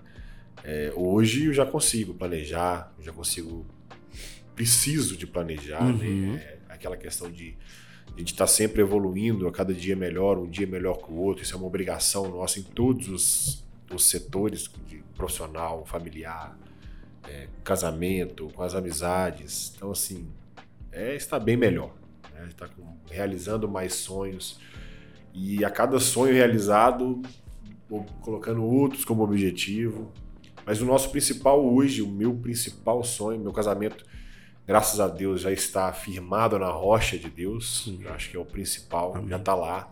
[0.64, 3.64] É, hoje eu já consigo planejar, já consigo,
[4.56, 6.34] preciso de planejar, Uhum.
[6.34, 6.36] né?
[6.38, 7.56] É aquela questão de
[8.16, 11.44] a gente estar sempre evoluindo, a cada dia melhor, um dia melhor que o outro.
[11.44, 13.64] Isso é uma obrigação nossa em todos os,
[13.94, 16.58] os setores, de profissional, familiar,
[17.30, 19.74] é, casamento, com as amizades.
[19.76, 20.28] Então, assim,
[20.92, 21.94] é estar bem melhor.
[22.42, 22.50] Né?
[22.76, 24.60] Com- realizando mais sonhos.
[25.34, 27.22] E a cada sonho realizado,
[28.22, 30.12] colocando outros como objetivo.
[30.66, 34.06] Mas o nosso principal hoje, o meu principal sonho, meu casamento,
[34.68, 37.84] graças a Deus, já está firmado na rocha de Deus.
[37.86, 38.00] Sim.
[38.04, 39.30] Eu acho que é o principal, Amém.
[39.30, 39.92] já está lá.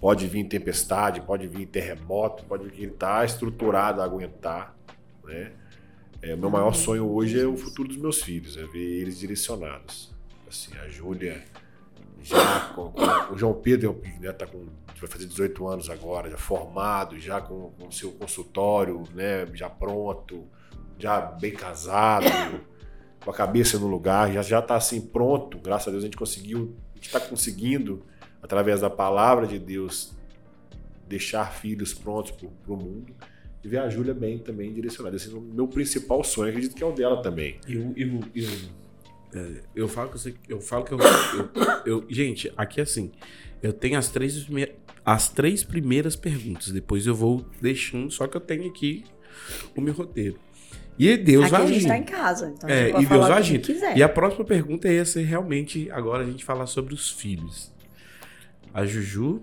[0.00, 4.76] Pode vir tempestade, pode vir terremoto, pode vir que ele está estruturado a aguentar.
[5.24, 5.52] Né?
[6.20, 9.18] É, o meu maior sonho hoje é o futuro dos meus filhos, é ver eles
[9.18, 10.12] direcionados.
[10.48, 11.44] Assim, a Júlia
[12.22, 14.66] já com, com- o João Pedro né, tá com,
[15.00, 20.44] vai fazer 18 anos agora, já formado, já com o seu consultório, né, já pronto,
[20.98, 22.26] já bem casado,
[23.24, 25.58] com a cabeça no lugar, já já está assim pronto.
[25.58, 28.04] Graças a Deus a gente conseguiu, a gente está conseguindo
[28.42, 30.12] através da palavra de Deus
[31.08, 33.14] deixar filhos prontos para o mundo
[33.62, 35.14] e ver a Júlia bem também direcionada.
[35.16, 37.58] Esse é o meu principal sonho, acredito que é o dela também.
[37.68, 38.20] Eu, eu,
[39.32, 42.80] eu, é, eu falo que eu, sei- eu falo que eu, eu, eu- Gente, aqui
[42.80, 43.10] é assim.
[43.62, 44.46] Eu tenho as três,
[45.04, 46.70] as três primeiras perguntas.
[46.70, 49.04] Depois eu vou deixando, só que eu tenho aqui
[49.76, 50.38] o meu roteiro.
[50.98, 51.88] E Deus Aqui vai a gente agindo.
[51.88, 52.52] tá em casa.
[52.54, 53.62] Então a É, e Deus falar vai agindo.
[53.62, 53.96] quiser.
[53.96, 57.72] E a próxima pergunta ia ser realmente agora a gente falar sobre os filhos.
[58.74, 59.42] A Juju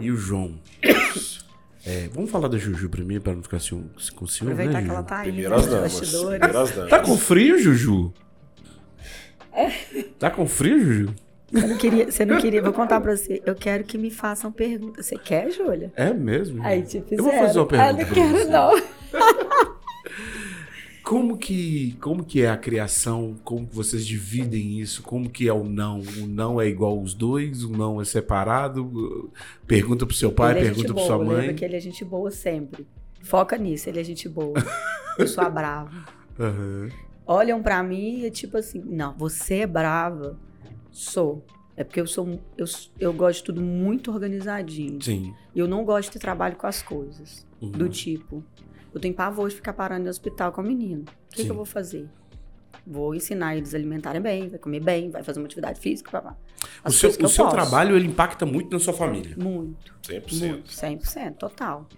[0.00, 0.58] e o João.
[1.86, 4.90] É, vamos falar da Juju primeiro para não ficar ciúme- com ciúme, Aproveitar né, que
[4.90, 6.00] ela tá aí Primeiras damas.
[6.00, 6.88] Primeiras damas.
[6.90, 8.10] Tá com frio, Juju?
[10.18, 11.14] Tá com frio, Juju?
[11.52, 13.40] Você não queria, você não queria, vou contar pra você.
[13.46, 15.06] Eu quero que me façam perguntas.
[15.06, 15.92] Você quer, Júlia?
[15.94, 16.64] É mesmo?
[16.64, 17.24] Aí te Eu fizeram.
[17.24, 18.44] vou fazer uma pergunta Ah, não quero, você.
[18.46, 19.74] não.
[21.02, 23.36] Como que, como que é a criação?
[23.44, 25.02] Como que vocês dividem isso?
[25.02, 26.00] Como que é o não?
[26.00, 27.62] O não é igual os dois?
[27.62, 29.30] O não é separado?
[29.66, 31.54] Pergunta pro seu pai, ele é pergunta gente pra boa, sua mãe.
[31.54, 32.86] que ele é gente boa sempre.
[33.22, 34.54] Foca nisso, ele é gente boa.
[35.18, 35.90] Eu sou a brava.
[36.40, 36.88] Aham.
[37.26, 40.38] Olham pra mim e é tipo assim, não, você é brava.
[40.90, 41.44] Sou.
[41.76, 42.66] É porque eu sou, eu,
[43.00, 45.02] eu gosto de tudo muito organizadinho.
[45.02, 45.34] Sim.
[45.54, 47.44] E eu não gosto de ter trabalho com as coisas.
[47.60, 47.70] Uhum.
[47.70, 48.44] Do tipo,
[48.92, 51.02] eu tenho pavor de ficar parando no hospital com o menino.
[51.02, 52.08] O que, que eu vou fazer?
[52.86, 56.36] Vou ensinar eles a alimentarem bem, vai comer bem, vai fazer uma atividade física, papá.
[56.84, 57.56] O seu, o eu seu posso.
[57.56, 59.34] trabalho ele impacta muito na sua família.
[59.36, 60.38] Muito, 100%.
[60.38, 61.88] muito, 100%, total.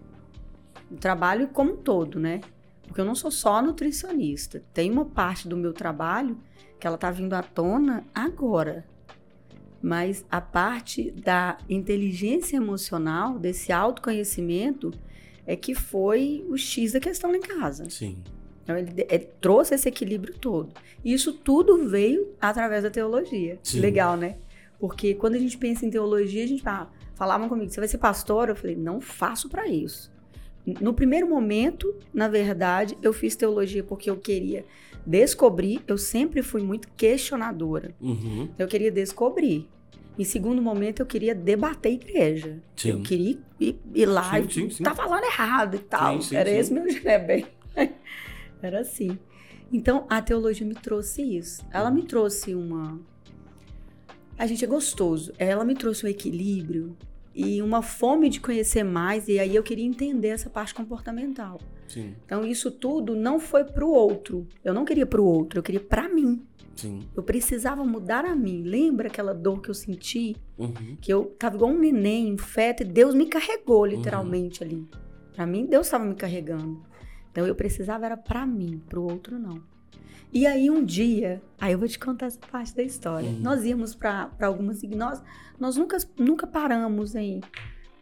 [0.91, 2.41] O trabalho como um todo, né?
[2.87, 4.62] Porque eu não sou só nutricionista.
[4.72, 6.39] Tem uma parte do meu trabalho
[6.78, 8.87] que ela tá vindo à tona agora.
[9.82, 14.93] Mas a parte da inteligência emocional, desse autoconhecimento,
[15.47, 17.89] é que foi o X da questão lá em casa.
[17.89, 18.18] Sim.
[18.62, 20.72] Então, ele, ele trouxe esse equilíbrio todo.
[21.05, 23.61] E isso tudo veio através da teologia.
[23.62, 23.78] Sim.
[23.78, 24.39] Legal, né?
[24.78, 27.99] Porque quando a gente pensa em teologia, a gente fala, falavam comigo, você vai ser
[27.99, 28.49] pastor?
[28.49, 30.12] Eu falei, não faço para isso.
[30.81, 34.64] No primeiro momento, na verdade, eu fiz teologia porque eu queria
[35.07, 37.95] descobrir, eu sempre fui muito questionadora.
[38.01, 38.49] Uhum.
[38.59, 39.69] Eu queria descobrir.
[40.19, 42.62] Em segundo momento, eu queria debater a igreja.
[42.75, 42.91] Sim.
[42.91, 44.83] Eu queria ir, ir lá Sim, e sim, sim.
[44.83, 46.19] tá falando errado e tal.
[46.33, 47.47] Era esse meu né, bem.
[48.62, 49.19] Era assim.
[49.71, 51.64] Então, a teologia me trouxe isso.
[51.71, 52.99] Ela me trouxe uma.
[54.39, 55.33] A gente é gostoso.
[55.39, 56.97] Ela me trouxe um equilíbrio
[57.37, 59.28] e uma fome de conhecer mais.
[59.28, 61.61] E aí eu queria entender essa parte comportamental.
[61.87, 62.14] Sim.
[62.24, 64.49] Então, isso tudo não foi pro outro.
[64.64, 66.43] Eu não queria pro outro, eu queria pra mim.
[66.74, 67.07] Sim.
[67.14, 68.62] Eu precisava mudar a mim.
[68.62, 70.37] Lembra aquela dor que eu senti?
[70.59, 70.97] Uhum.
[71.03, 74.89] que eu tava igual um neném, um feto, e Deus me carregou literalmente ali.
[75.34, 76.82] Pra mim, Deus estava me carregando.
[77.30, 79.62] Então eu precisava era para mim, para o outro não.
[80.32, 83.28] E aí um dia, aí eu vou te contar essa parte da história.
[83.28, 83.41] Uhum.
[83.41, 85.22] Nós íamos para algumas nós
[85.59, 87.41] nós nunca nunca paramos em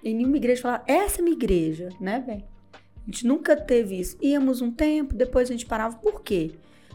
[0.02, 2.44] em nenhuma igreja falar essa é minha igreja, né, velho?
[2.74, 4.16] A gente nunca teve isso.
[4.20, 5.96] Íamos um tempo, depois a gente parava.
[5.96, 6.52] Por quê?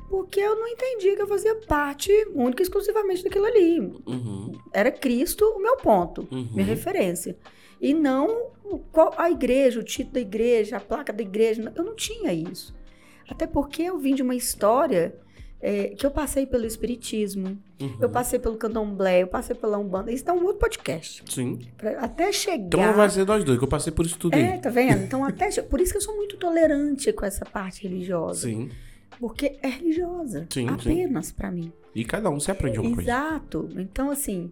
[0.10, 3.80] Porque eu não entendia que eu fazia parte única e exclusivamente daquilo ali.
[3.80, 4.52] Uhum.
[4.74, 6.50] Era Cristo o meu ponto, Uhum.
[6.54, 7.38] minha referência.
[7.82, 8.52] E não
[8.92, 11.72] qual- a igreja, o título da igreja, a placa da igreja.
[11.76, 12.76] Eu não tinha isso.
[13.30, 15.16] Até porque eu vim de uma história
[15.62, 17.98] é, que eu passei pelo Espiritismo, Uhum.
[18.02, 20.12] eu passei pelo Candomblé, eu passei pela Umbanda.
[20.12, 21.24] Isso dá um outro podcast.
[21.28, 21.60] Sim.
[21.78, 22.66] Pra- até chegar.
[22.66, 24.60] Então não vai ser nós dois, que eu passei por isso tudo É, aí.
[24.60, 25.04] tá vendo?
[25.04, 25.50] Então, até.
[25.62, 28.48] Por isso que eu sou muito tolerante com essa parte religiosa.
[28.48, 28.70] Sim.
[29.20, 30.48] Porque é religiosa.
[30.50, 31.72] Sim, apenas pra mim.
[31.94, 33.10] E cada um se aprende uma coisa.
[33.12, 33.70] Exato.
[33.76, 34.50] Então, assim,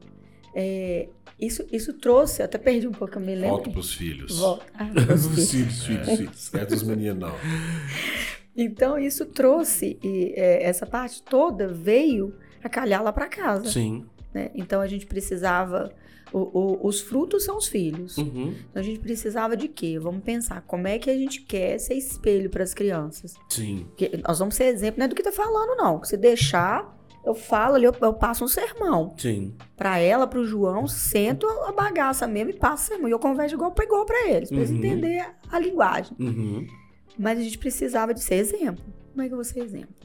[0.53, 1.08] é,
[1.39, 2.41] isso, isso trouxe.
[2.43, 3.49] Até perdi um pouco, eu me lembro.
[3.49, 4.38] Volta pros filhos.
[4.39, 4.66] Volta.
[4.74, 5.49] Ah, pros filhos.
[5.51, 6.51] Filhos, filhos, filhos.
[6.51, 7.36] Não é dos meninos, não.
[8.58, 9.97] então, isso trouxe.
[10.03, 12.34] E, é, essa parte toda veio
[12.64, 13.70] a calhar lá pra casa.
[13.70, 14.05] Sim.
[14.34, 14.51] né?
[14.55, 15.91] Então, a gente precisava.
[16.34, 16.39] o-
[16.84, 18.18] o- os frutos são os filhos.
[18.18, 18.53] Uhum.
[18.70, 19.97] Então, a gente precisava de quê?
[19.97, 20.62] Vamos pensar.
[20.68, 23.34] Como é que a gente quer ser espelho para as crianças?
[23.49, 23.86] Sim.
[23.88, 26.03] Porque nós vamos ser exemplo, não é do que tá falando, não.
[26.03, 26.93] Se deixar,
[27.26, 29.16] eu falo ali, eu, eu passo um sermão.
[29.18, 29.53] Sim.
[29.78, 33.08] Pra ela, pro João, sento a bagaça mesmo e passo o sermão.
[33.08, 34.76] E eu converso igual pra igual pra eles, pra eles Uhum.
[34.78, 36.16] entenderem a linguagem.
[36.20, 36.68] Uhum.
[37.18, 38.86] Mas a gente precisava de ser exemplo.
[39.11, 39.95] Como é que eu vou ser exemplo?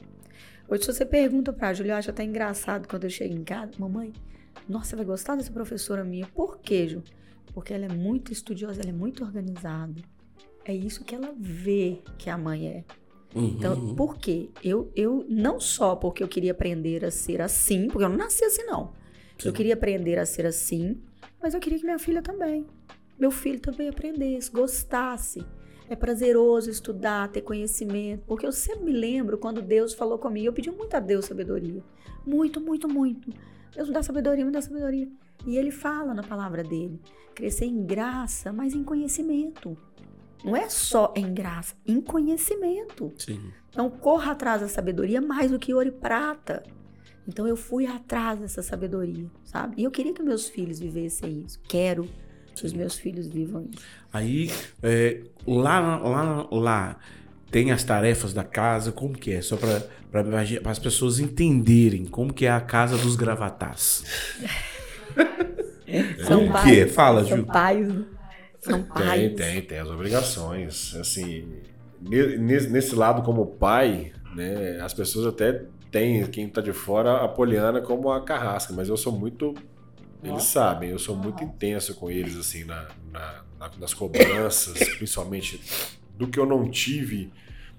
[0.67, 3.73] Hoje, se você pergunta pra Júlia, eu acho até engraçado quando eu chego em casa,
[3.77, 4.11] mamãe,
[4.67, 6.25] nossa, você vai gostar dessa professora minha.
[6.27, 7.03] Por quê, Ju?
[7.53, 10.01] Porque ela é muito estudiosa, ela é muito organizada.
[10.65, 12.83] É isso que ela vê que a mãe é.
[13.35, 13.45] Uhum.
[13.47, 14.49] Então, por quê?
[14.63, 18.45] Eu, eu não só porque eu queria aprender a ser assim, porque eu não nasci
[18.45, 18.93] assim, não.
[19.37, 19.49] Sim.
[19.49, 21.01] Eu queria aprender a ser assim,
[21.41, 22.65] mas eu queria que minha filha também.
[23.19, 25.43] Meu filho também aprendesse, gostasse.
[25.89, 30.53] É prazeroso estudar, ter conhecimento, porque eu sempre me lembro quando Deus falou comigo, eu
[30.53, 31.83] pedi muito a Deus sabedoria.
[32.25, 33.29] Muito, muito, muito.
[33.75, 35.09] Deus me dá sabedoria, me dá sabedoria.
[35.45, 36.99] E ele fala na palavra dele:
[37.35, 39.77] crescer em graça, mas em conhecimento.
[40.43, 43.13] Não é só em graça, em conhecimento.
[43.17, 43.39] Sim.
[43.69, 46.63] Então, corra atrás da sabedoria mais do que ouro e prata.
[47.25, 49.81] Então, eu fui atrás dessa sabedoria, sabe?
[49.81, 51.61] E eu queria que meus filhos vivessem isso.
[51.61, 52.09] Quero
[52.61, 53.83] que os meus filhos vivam isso.
[54.11, 54.51] Aí,
[54.81, 56.97] é, lá, lá, lá,
[57.51, 59.41] tem as tarefas da casa, como que é?
[59.41, 59.81] Só para
[60.65, 64.03] as pessoas entenderem como que é a casa dos gravatás.
[66.25, 66.87] Como São que é?
[66.87, 67.45] Fala, são Ju.
[67.45, 67.87] pais.
[68.61, 69.19] São pais.
[69.19, 70.95] Tem, tem, tem as obrigações.
[70.95, 71.47] Assim,
[72.01, 77.17] ne- nesse, nesse lado como pai, né, as pessoas até têm, quem tá de fora,
[77.23, 79.53] a Poliana como a carrasca, mas eu sou muito.
[80.23, 85.59] Eles sabem, eu sou muito intenso com eles, assim, na, na- na- nas cobranças, principalmente
[86.17, 87.31] do que eu não tive,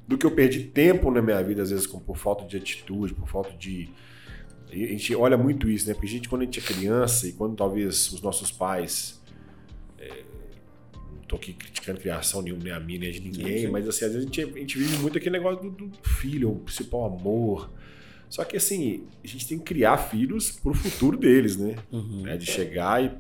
[0.07, 3.15] do que eu perdi tempo na minha vida, às vezes, com, por falta de atitude,
[3.15, 3.89] por falta de.
[4.71, 5.95] A gente olha muito isso, né?
[5.95, 9.23] Porque a gente, quando a gente é criança e quando talvez os nossos pais
[11.13, 13.73] não tô aqui criticando criação nenhuma, nem a minha, nem a de ninguém, Sim, sim.
[13.73, 16.51] mas assim, às vezes a gente, a gente vive muito aquele negócio do, do filho,
[16.53, 17.71] o principal amor.
[18.29, 21.77] Só que assim, a gente tem que criar filhos pro futuro deles, né?
[21.93, 22.23] Uhum.
[22.23, 22.37] Né?
[22.37, 23.13] De chegar e,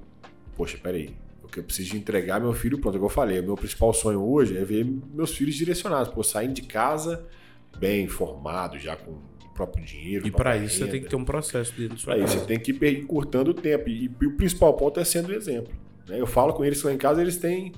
[0.57, 3.41] poxa, peraí, o que eu preciso de entregar meu filho, pronto, é que eu falei,
[3.41, 7.27] o meu principal sonho hoje é ver meus filhos direcionados, pô, saindo de casa
[7.79, 10.27] bem formado, já com o próprio dinheiro.
[10.27, 10.93] E para isso você renda.
[10.93, 13.89] tem que ter um processo dentro Pra isso, você tem que ir encurtando o tempo.
[13.89, 15.73] E, e o principal ponto é sendo exemplo.
[16.09, 16.20] né?
[16.20, 17.73] Eu falo com eles que lá em casa, eles têm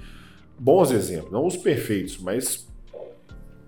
[0.59, 1.31] bons exemplos.
[1.31, 2.66] Não os perfeitos, mas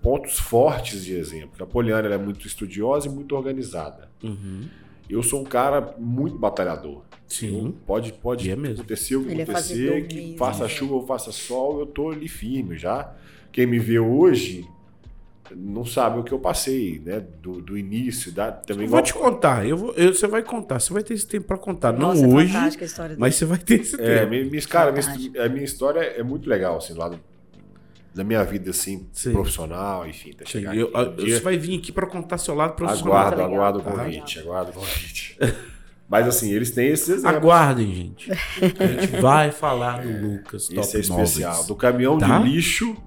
[0.01, 1.63] pontos fortes de exemplo.
[1.63, 4.09] A Poliana ela é muito estudiosa e muito organizada.
[4.23, 4.63] Uhum.
[5.09, 7.01] Eu sou um cara muito batalhador.
[7.27, 7.75] Sim.
[7.85, 8.75] Pode, pode E é mesmo.
[8.81, 10.37] acontecer o que Ele é acontecer, fazedor que mesmo.
[10.37, 13.13] faça chuva ou faça sol, eu tô ali firme já.
[13.51, 14.67] Quem me vê hoje
[15.55, 17.23] não sabe o que eu passei, né?
[17.41, 20.43] Do, do início, da, também Eu vou igual- te contar, eu vou, eu- você vai
[20.43, 21.91] contar, você vai ter esse tempo para contar.
[21.91, 24.29] Nossa, não é hoje, fantástica a história mas você vai ter esse É, tempo.
[24.29, 27.19] minha, minha, cara, minha, a minha história é muito legal, assim, do lado
[28.13, 29.31] da minha vida, assim, Sim.
[29.31, 31.41] profissional, enfim, tá Sim, eu- aqui um você dia.
[31.41, 33.15] vai vir aqui para contar seu lado profissional.
[33.17, 33.91] Aguardo, aguardo o Tá.
[33.91, 35.37] convite, aguardo o convite.
[36.09, 37.35] Mas, assim, eles têm esses exemplos.
[37.37, 38.31] Aguardem, gente.
[38.31, 38.35] A
[38.87, 41.49] gente vai falar do Lucas Top Esse é especial.
[41.51, 41.67] Móveis.
[41.67, 42.39] Do caminhão Tá?
[42.39, 42.97] de lixo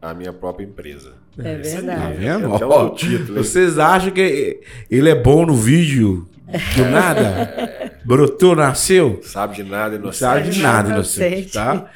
[0.00, 1.14] à minha própria empresa.
[1.36, 2.16] É Esse aí, Tá verdade.
[2.18, 2.54] vendo?
[2.62, 3.42] É Ó, o título.
[3.42, 6.28] vocês acham que ele é bom no vídeo?
[6.76, 7.87] Do nada?
[8.08, 9.20] Brotou, nasceu?
[9.22, 10.16] Sabe de nada, inocente.
[10.18, 11.34] sabe de nada, Inocente.
[11.34, 11.90] inocente, tá?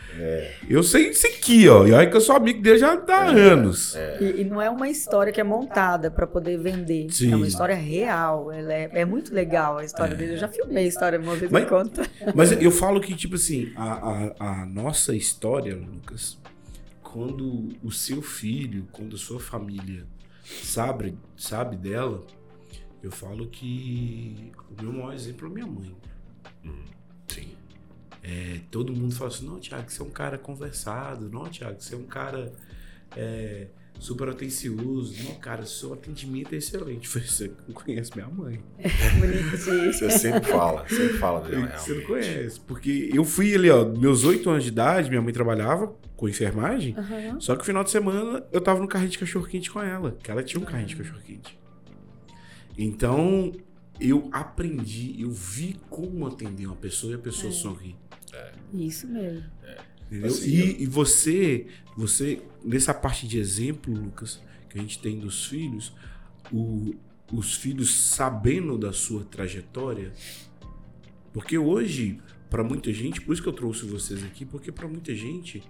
[0.69, 1.87] Eu sei isso aqui, ó.
[1.87, 3.97] E olha que eu sou amigo dele já há anos.
[4.21, 7.11] E, e não é uma história que é montada para poder vender.
[7.11, 7.33] Sim.
[7.33, 8.53] É uma história real.
[8.53, 10.35] Ela é, é muito legal a história dele.
[10.35, 12.07] Eu já filmei a história uma vez Mas- me conta.
[12.35, 16.39] Mas eu falo que, tipo assim, a, a, a nossa história, Lucas,
[17.03, 20.05] quando o seu filho, quando a sua família
[20.63, 22.21] sabe, sabe dela,
[23.03, 25.95] eu falo que o meu maior exemplo é minha mãe.
[27.29, 27.49] Sim.
[28.23, 31.95] É, todo mundo fala assim, não, Thiago, você é um cara conversado, não, Thiago, você
[31.95, 32.53] é um cara
[33.16, 33.66] é,
[33.99, 37.09] super atencioso, não, cara, seu atendimento é excelente.
[37.20, 38.61] Você não conhece minha mãe.
[39.19, 39.93] Bonitinho.
[39.93, 42.07] Você sempre fala, sempre fala dela, Você não realmente.
[42.07, 42.61] conhece.
[42.61, 46.95] Porque eu fui ali, ó, meus oito anos de idade, minha mãe trabalhava com enfermagem,
[46.97, 47.41] Aham.
[47.41, 50.31] só que no final de semana eu tava no carrinho de cachorro-quente com ela, que
[50.31, 51.59] ela tinha um carrinho de cachorro-quente.
[52.77, 53.53] Então,
[54.01, 57.97] eu aprendi, eu vi como atender uma pessoa e a pessoa sorrir.
[58.74, 59.44] Isso mesmo.
[60.07, 60.27] Entendeu?
[60.28, 61.66] Assim, e, e você,
[61.97, 65.93] você, nessa parte de exemplo, Lucas, que a gente tem dos filhos,
[66.53, 66.94] o-
[67.32, 70.12] os filhos sabendo da sua trajetória,
[71.32, 72.19] porque hoje,
[72.51, 75.62] para muita gente, por isso que eu trouxe vocês aqui, porque para muita gente,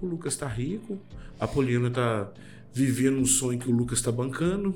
[0.00, 0.98] o Lucas tá rico,
[1.38, 2.32] a Poliana tá
[2.74, 4.74] vivendo um sonho que o Lucas tá bancando.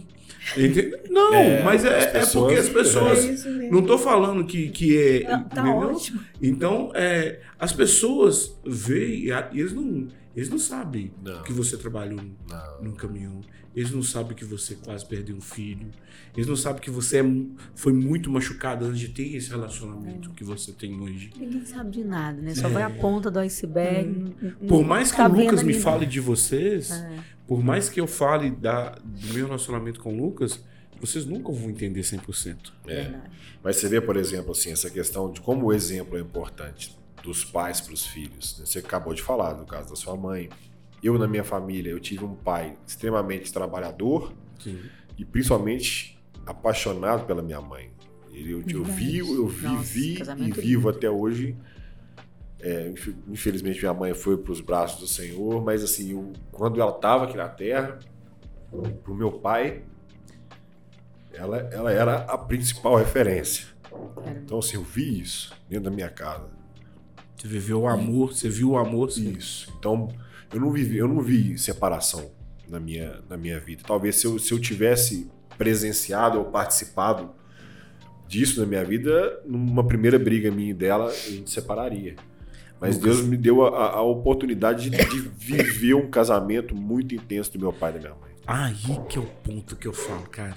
[1.11, 3.25] Não, É, mas é, as é pessoas- porque as pessoas.
[3.25, 3.73] É isso mesmo.
[3.75, 5.21] Não tô falando que, que é.
[5.25, 6.21] Tá, tá ótimo.
[6.41, 11.43] Então, é, as pessoas veem, e e eles não, eles não sabem Não.
[11.43, 12.83] que você trabalhou Não.
[12.83, 13.41] num caminhão.
[13.77, 15.89] Eles não sabem que você quase perdeu um filho.
[16.35, 17.25] Eles não sabem que você é
[17.75, 21.31] foi muito machucado antes de ter esse relacionamento que você tem hoje.
[21.37, 22.55] Ninguém sabe de nada, né?
[22.55, 24.09] Só vai a ponta do iceberg.
[24.41, 24.69] não- É.
[24.69, 27.19] Por mais que tá o Lucas me ali, fale de vocês, É.
[27.47, 30.63] por mais que eu fale da, do meu relacionamento com o Lucas,
[31.01, 32.73] vocês nunca vão entender 100%.
[32.87, 33.03] É.
[33.03, 33.31] Verdade.
[33.63, 37.45] Mas você vê, por exemplo, assim, essa questão de como o exemplo é importante dos
[37.45, 38.59] pais para os filhos.
[38.59, 38.67] né?
[38.67, 40.49] Você acabou de falar do caso da sua mãe.
[41.03, 44.79] Eu, na minha família, eu tive um pai extremamente trabalhador Sim.
[45.17, 46.18] e principalmente
[46.51, 47.91] apaixonado pela minha mãe.
[48.33, 51.57] Eu, eu vi, eu Nossa, vivi e casamento vivo até hoje.
[52.61, 56.81] É, inf- infelizmente minha mãe foi para os braços do Senhor, mas assim, eu- quando
[56.81, 57.99] ela estava aqui na Terra,
[59.03, 59.83] pro meu pai,
[61.33, 63.67] ela, ela era a principal referência.
[64.45, 66.49] Então assim, eu vi isso dentro da minha casa.
[67.37, 69.11] Você viveu o amor, você viu o amor.
[69.11, 69.21] Você...
[69.21, 69.73] Isso.
[69.79, 70.09] Então,
[70.53, 72.31] eu não vivi, eu não vi separação
[72.69, 73.83] na minha, na minha vida.
[73.87, 77.31] Talvez se eu, se eu tivesse presenciado ou participado
[78.27, 82.15] disso na minha vida, numa primeira briga minha e dela, a gente separaria.
[82.81, 83.17] Mas Lucas.
[83.17, 87.73] Deus me deu a, a oportunidade de, de viver um casamento muito intenso do meu
[87.73, 88.31] pai e da minha mãe.
[88.47, 88.77] Aí
[89.09, 90.57] que é o ponto que eu falo, cara.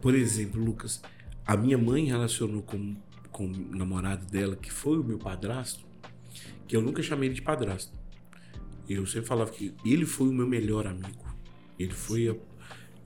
[0.00, 1.00] Por exemplo, Lucas,
[1.46, 2.94] a minha mãe relacionou com,
[3.32, 5.84] com o namorado dela, que foi o meu padrasto,
[6.68, 7.92] que eu nunca chamei ele de padrasto.
[8.88, 11.24] Eu sempre falava que ele foi o meu melhor amigo.
[11.78, 12.28] Ele foi.
[12.28, 12.34] a-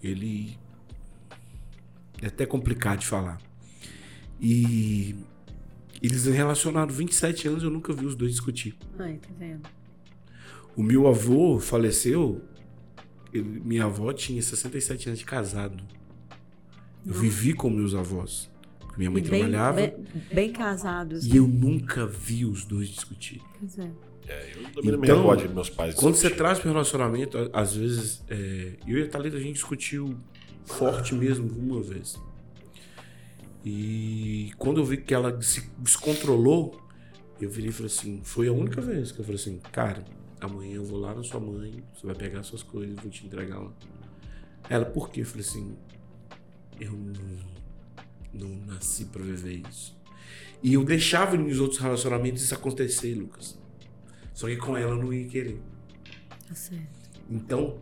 [0.02, 0.58] Ele.
[2.22, 3.38] É até complicado de falar.
[4.40, 5.14] E.
[6.00, 8.76] Eles relacionaram 27 anos, eu nunca vi os dois discutir.
[9.00, 9.68] Ai, tá vendo?
[10.76, 12.40] O meu avô faleceu.
[13.32, 15.82] ele- minha avó tinha 67 anos de casado.
[17.04, 18.48] Eu vivi com meus avós.
[18.96, 19.94] Minha mãe bem, trabalhava bem,
[20.32, 21.26] bem casados.
[21.26, 23.40] e eu nunca vi os dois discutir.
[23.58, 23.90] Pois é.
[24.28, 27.60] É, eu também não me Então, recordo meus pais Quando você traz para relacionamento, a-
[27.60, 30.16] às vezes, é, eu e a Thalita a gente discutiu
[30.68, 32.16] forte mesmo uma vez.
[33.64, 36.80] E quando eu vi que ela se descontrolou,
[37.40, 40.04] eu virei e falei assim: foi a única vez que eu falei assim, cara,
[40.40, 43.26] amanhã eu vou lá na sua mãe, você vai pegar suas coisas, eu vou te
[43.26, 43.72] entregar lá.
[44.68, 45.22] Ela, por quê?
[45.22, 45.76] Eu falei assim:
[46.80, 49.96] eu não, não nasci para viver isso.
[50.62, 53.58] E eu deixava nos outros relacionamentos isso acontecer, Lucas.
[54.34, 55.60] Só que com ela eu não ia querer.
[56.46, 56.98] Tá certo.
[57.30, 57.78] Então,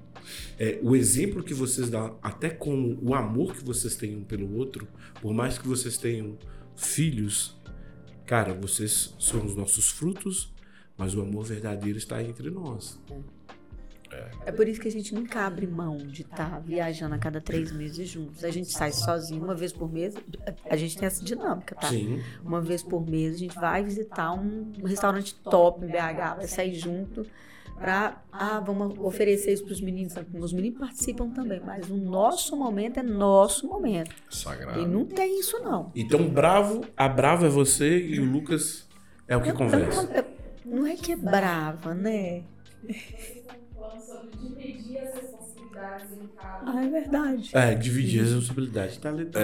[0.59, 4.57] é, o exemplo que vocês dão, até com o amor que vocês têm um pelo
[4.57, 4.87] outro,
[5.21, 6.37] por mais que vocês tenham
[6.75, 7.57] filhos,
[8.25, 10.53] cara, vocês são os nossos frutos,
[10.97, 12.99] mas o amor verdadeiro está entre nós.
[14.45, 17.73] É por isso que a gente nunca abre mão de estar viajando a cada três
[17.73, 18.45] meses juntos.
[18.45, 20.15] A gente sai sozinho uma vez por mês.
[20.71, 21.89] A gente tem essa dinâmica, tá?
[21.89, 22.23] Sim.
[22.43, 26.75] Uma vez por mês a gente vai visitar um restaurante top em BH, vai sair
[26.75, 27.27] junto
[27.79, 28.23] pra.
[28.33, 30.15] Ah, vamos oferecer isso pros meninos.
[30.39, 34.15] Os meninos participam também, mas o nosso momento é nosso momento.
[34.31, 34.81] Sagrado.
[34.81, 35.91] E não tem isso, não.
[35.95, 38.87] Então, bravo, a brava é você e o Lucas
[39.29, 40.03] é o que Eu- eu conversa.
[40.03, 40.25] não, eu-
[40.65, 42.43] não é que é brava, né?
[43.75, 46.65] falando sobre dividir as responsabilidades em casa.
[46.67, 47.51] Ah, é verdade.
[47.53, 48.99] É, dividir a responsabilidade.
[48.99, 49.43] Tá legal.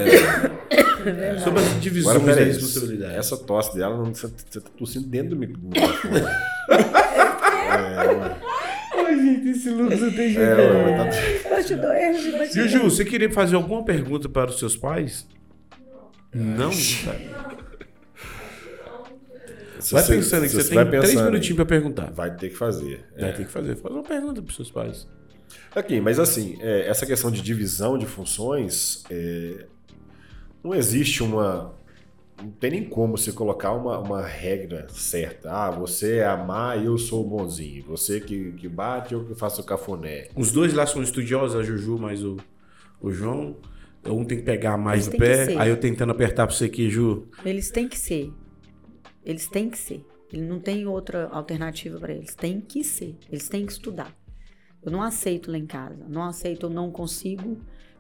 [1.05, 3.15] É Sobre as divisões Agora, da peraí, responsabilidade.
[3.17, 5.57] essa tosse dela, não- você, tá tossindo dentro do mic-
[8.95, 10.41] Ai, gente, esse Lucas não tem jeito.
[10.43, 11.77] É, tá- de
[12.33, 12.47] batidão.
[12.53, 15.27] Juju, você queria fazer alguma pergunta para os seus pais?
[16.35, 16.73] Não?
[16.73, 17.05] Se
[19.95, 22.11] Vai você- pensando que você, você tem três minutinhos pra perguntar.
[22.13, 23.05] Vai ter que fazer.
[23.19, 23.33] Vai É.
[23.33, 23.75] ter que fazer.
[23.77, 25.09] Faz uma pergunta pros seus pais.
[25.75, 29.67] Aqui, mas assim, é, essa questão de divisão de funções, é,
[30.63, 31.75] não existe uma.
[32.43, 35.53] Não tem nem como você colocar uma, uma regra certa.
[35.53, 37.85] Ah, você é a má e eu sou o bonzinho.
[37.85, 40.29] Você que, que bate, eu que faço o cafuné.
[40.35, 42.37] Os dois lá são estudiosos, a Juju mais o,
[43.01, 43.57] o João.
[44.05, 47.29] Um tem que pegar mais Eles pé, aí eu tentando apertar pra você aqui, Ju.
[47.45, 48.33] Eles têm que ser.
[49.25, 50.05] Eles têm que ser.
[50.33, 52.35] Ele não tem outra alternativa para eles.
[52.35, 53.17] Tem que ser.
[53.31, 54.13] Eles têm que estudar.
[54.83, 56.05] Eu não aceito lá em casa.
[56.09, 57.59] Não aceito eu não consigo.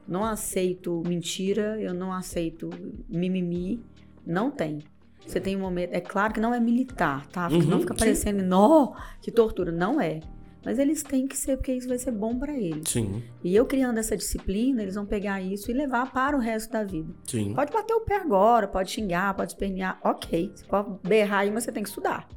[0.09, 1.81] Não aceito mentira.
[1.81, 2.69] Eu não aceito
[3.09, 3.81] mimimi.
[4.27, 4.81] Não tem.
[5.27, 5.93] Você tem um momento.
[5.93, 7.49] É claro que não é militar, tá?
[7.49, 7.99] Uhum, não fica sim.
[7.99, 9.70] parecendo, nó, que tortura.
[9.70, 10.20] Não é.
[10.65, 12.89] Mas eles têm que ser, porque isso vai ser bom para eles.
[12.89, 16.70] Sim, E eu criando essa disciplina, eles vão pegar isso e levar para o resto
[16.73, 17.12] da vida.
[17.27, 17.53] sim.
[17.53, 20.53] Pode bater o pé agora, pode xingar, pode espernear, ok.
[20.55, 22.28] Você pode berrar aí, mas você tem que estudar.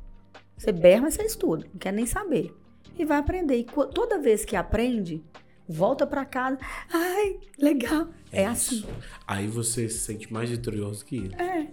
[0.57, 2.51] Você berra, mas você estuda, não quer nem saber.
[2.97, 3.57] E vai aprender.
[3.57, 5.23] E toda vez que aprende,
[5.67, 6.57] volta pra casa.
[6.91, 8.07] Ai, legal.
[8.31, 8.77] É, assim.
[8.77, 8.87] isso.
[9.27, 11.35] Aí você se sente mais vitorioso que ele.
[11.35, 11.67] É.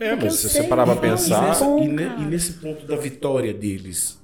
[0.00, 1.42] É, Porque mas se você parar pra é E, pensar.
[1.42, 4.20] nessa- bom, e ne- e nesse ponto da vitória deles,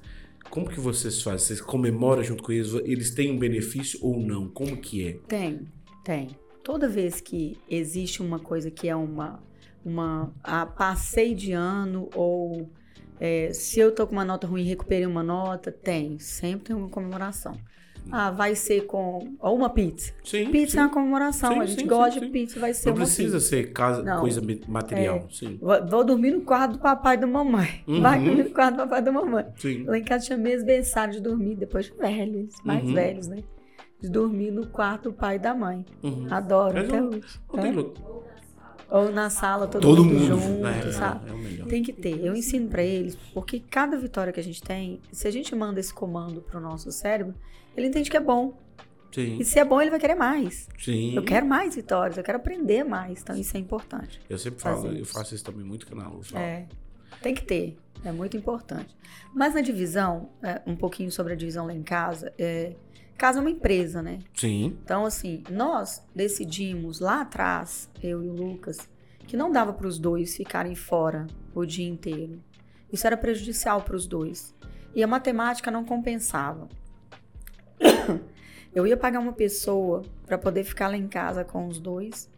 [0.49, 1.39] como que vocês fazem?
[1.39, 2.73] Vocês comemoram junto com eles?
[2.83, 4.47] Eles têm um benefício ou não?
[4.49, 5.13] Como que é?
[5.27, 5.67] Tem,
[6.03, 6.29] tem.
[6.63, 9.41] Toda vez que existe uma coisa que é uma,
[9.85, 12.69] uma a passei de ano ou
[13.19, 16.19] é, se eu tô com uma nota ruim recuperei uma nota, tem.
[16.19, 17.57] Sempre tem uma comemoração.
[18.11, 20.13] Ah, vai ser com ou uma pizza.
[20.23, 20.49] Sim.
[20.51, 20.77] Pizza sim.
[20.79, 21.53] é uma comemoração.
[21.53, 23.49] Sim, a gente sim, gosta de pizza, vai ser Não uma precisa pizza.
[23.49, 24.19] ser casa, Não.
[24.21, 25.27] coisa ma- material.
[25.31, 25.57] Sim.
[25.61, 27.83] Vou, vou dormir no quarto do papai e da mamãe.
[27.87, 28.01] Uhum.
[28.01, 29.45] Vai dormir no quarto do papai e da mamãe.
[29.57, 29.83] Sim.
[29.83, 32.93] Lá em casa tinha mesversário de dormir, depois de velhos, mais Uhum.
[32.93, 33.43] velhos, né?
[34.01, 35.85] De dormir no quarto do pai e da mãe.
[36.01, 36.27] Uhum.
[36.31, 37.39] Adoro Mas até hoje.
[37.53, 38.19] Não tem É?
[38.91, 40.41] Ou na sala, todo, Todo mundo, mundo.
[40.41, 41.29] junto, é, sabe?
[41.29, 41.67] é o melhor.
[41.67, 42.25] Tem que ter.
[42.25, 45.79] Eu ensino pra eles, porque cada vitória que a gente tem, se a gente manda
[45.79, 47.35] esse comando pro nosso cérebro,
[47.75, 48.57] ele entende que é bom.
[49.11, 49.37] Sim.
[49.39, 50.67] E se é bom, ele vai querer mais.
[50.77, 51.15] Sim.
[51.15, 53.21] Eu quero mais vitórias, eu quero aprender mais.
[53.21, 54.21] Então isso é importante.
[54.29, 55.13] Eu sempre falo, fazer eu isso.
[55.13, 56.43] faço isso também muito com a Ana Lu, eu falo.
[56.43, 56.67] É,
[57.21, 57.77] tem que ter.
[58.03, 58.95] É muito importante.
[59.33, 62.75] Mas na divisão, é, um pouquinho sobre a divisão lá em casa, é,
[63.17, 64.19] casa é uma empresa, né?
[64.33, 64.77] Sim.
[64.83, 68.89] Então, assim, nós decidimos lá atrás, eu e o Lucas,
[69.27, 72.41] que não dava para os dois ficarem fora o dia inteiro.
[72.91, 74.55] Isso era prejudicial para os dois.
[74.95, 76.67] E a matemática não compensava.
[78.73, 82.29] Eu ia pagar uma pessoa para poder ficar lá em casa com os dois.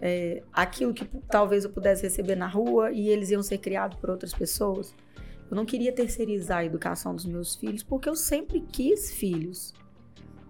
[0.00, 4.08] é, aquilo que talvez eu pudesse receber na rua e eles iam ser criados por
[4.08, 4.94] outras pessoas.
[5.50, 9.74] Eu não queria terceirizar a educação dos meus filhos porque eu sempre quis filhos.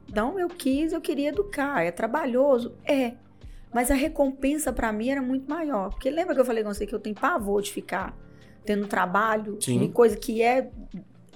[0.08, 1.82] Então eu quis, eu queria educar.
[1.82, 2.74] É trabalhoso?
[2.84, 3.14] É.
[3.72, 5.90] Mas a recompensa para mim era muito maior.
[5.90, 8.16] Porque lembra que eu falei com você que eu tenho pavor de ficar
[8.64, 9.82] tendo trabalho Sim.
[9.82, 10.70] e coisa que é,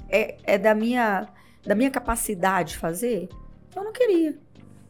[0.09, 1.29] é, é da, minha,
[1.67, 3.29] da minha capacidade de fazer?
[3.75, 4.39] Eu não queria.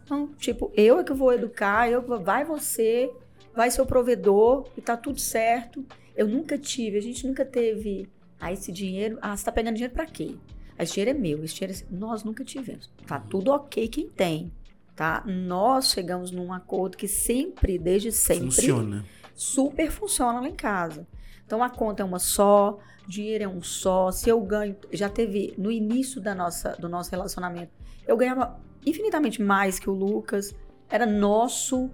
[0.04, 3.10] Então, tipo, eu é que vou educar, eu vou- vai você,
[3.54, 5.84] vai ser o provedor e tá tudo certo.
[6.14, 8.08] Eu nunca tive, a gente nunca teve.
[8.38, 9.18] Ah, esse dinheiro.
[9.22, 10.34] Ah, você tá pegando dinheiro pra quê?
[10.78, 11.94] Ah, Esse dinheiro é meu, esse dinheiro é...
[11.94, 12.90] Nós nunca tivemos.
[13.06, 14.52] Tá tudo ok quem tem,
[14.94, 15.22] tá?
[15.26, 19.04] Nós chegamos num acordo que sempre, desde sempre, Funciona.
[19.34, 21.06] super funciona lá em casa.
[21.46, 24.10] Então a conta é uma só, o dinheiro é um só.
[24.10, 27.72] Se eu ganho, já teve no início da nossa, do nosso relacionamento,
[28.06, 30.54] eu ganhava infinitamente mais que o Lucas,
[30.90, 31.90] era nosso.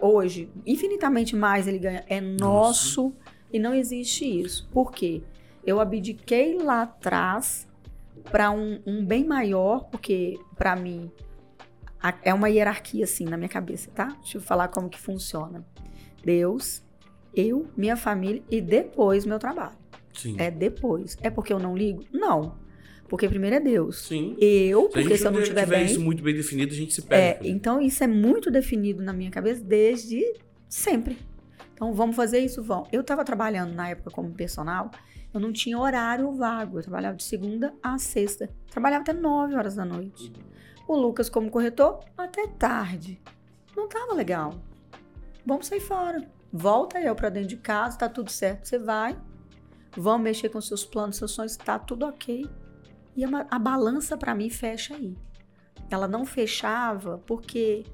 [0.00, 3.14] Hoje, infinitamente mais ele ganha, é nosso
[3.52, 4.68] e não existe isso.
[4.72, 5.22] Por quê?
[5.64, 7.68] Eu abdiquei lá atrás
[8.30, 11.10] para um, um bem maior, porque para mim
[12.22, 14.06] é uma hierarquia assim na minha cabeça, tá?
[14.20, 15.64] Deixa eu falar como que funciona.
[16.24, 16.82] Deus,
[17.34, 19.76] eu, minha família e depois meu trabalho.
[20.12, 20.36] Sim.
[20.38, 21.16] É depois.
[21.22, 22.04] É porque eu não ligo?
[22.12, 22.58] Não.
[23.08, 24.06] Porque primeiro é Deus.
[24.06, 24.36] Sim.
[24.40, 25.86] Eu, Se porque gente se eu não tiver estiver bem.
[25.86, 27.50] isso muito bem definido, a gente se É, perde.
[27.50, 30.22] então isso é muito definido na minha cabeça desde
[30.68, 31.18] sempre.
[31.74, 32.86] Então vamos fazer isso, vão.
[32.92, 34.90] Eu estava trabalhando na época como personal,
[35.34, 38.48] eu não tinha horário vago, eu trabalhava de segunda a sexta.
[38.70, 40.32] Trabalhava até 9 horas da noite.
[40.86, 43.20] O Lucas como corretor até tarde.
[43.76, 44.54] Não tava legal.
[45.46, 46.28] Vamos sair fora.
[46.52, 49.16] Volta eu para dentro de casa, tá tudo certo, você vai.
[49.96, 52.48] Vamos mexer com seus planos, seus sonhos, tá tudo OK.
[53.16, 55.16] E a, a balança para mim fecha aí
[55.90, 57.84] ela não fechava porque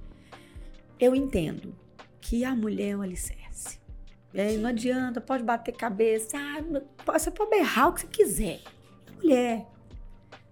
[1.01, 1.75] eu entendo
[2.21, 3.81] que a mulher é um alicerce.
[4.35, 8.61] Aí não adianta, pode bater cabeça, ah, você pode berrar o que você quiser.
[9.17, 9.67] Mulher.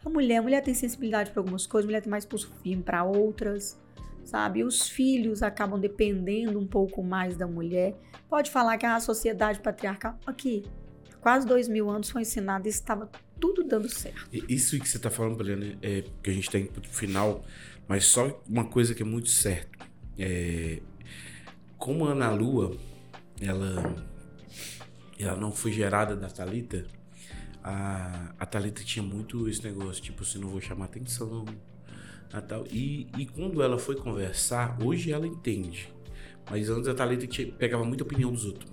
[0.03, 2.83] A mulher, a mulher tem sensibilidade para algumas coisas, a mulher tem mais pulso firme
[2.83, 3.79] para outras,
[4.25, 4.65] sabe?
[4.65, 7.97] Os filhos acabam dependendo um pouco mais da mulher.
[8.29, 10.19] Pode falar que a sociedade patriarcal.
[10.27, 10.65] Aqui,
[11.21, 13.11] quase dois mil anos foi ensinado e estava
[13.41, 14.29] tudo dando certo.
[14.49, 17.45] Isso que você tá falando, Poliana, é que a gente tá indo pro final,
[17.87, 19.79] mas só uma coisa que é muito certo.
[20.19, 20.81] É,
[21.77, 22.77] como a Ana Lua,
[23.41, 23.97] ela,
[25.19, 26.87] ela não foi gerada da Thalita,
[27.63, 31.45] a, a Thalita tinha muito esse negócio, tipo assim, não vou chamar atenção.
[32.33, 32.65] A tal.
[32.71, 35.93] E, e quando ela foi conversar, hoje ela entende.
[36.51, 37.27] Mas antes a Thalita
[37.59, 38.71] pegava muita opinião dos outros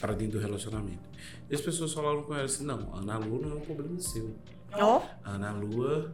[0.00, 1.08] para dentro do relacionamento.
[1.50, 4.34] E as pessoas falaram com ela assim: não, Ana Lua não é um problema seu.
[5.24, 6.12] A Ana Lua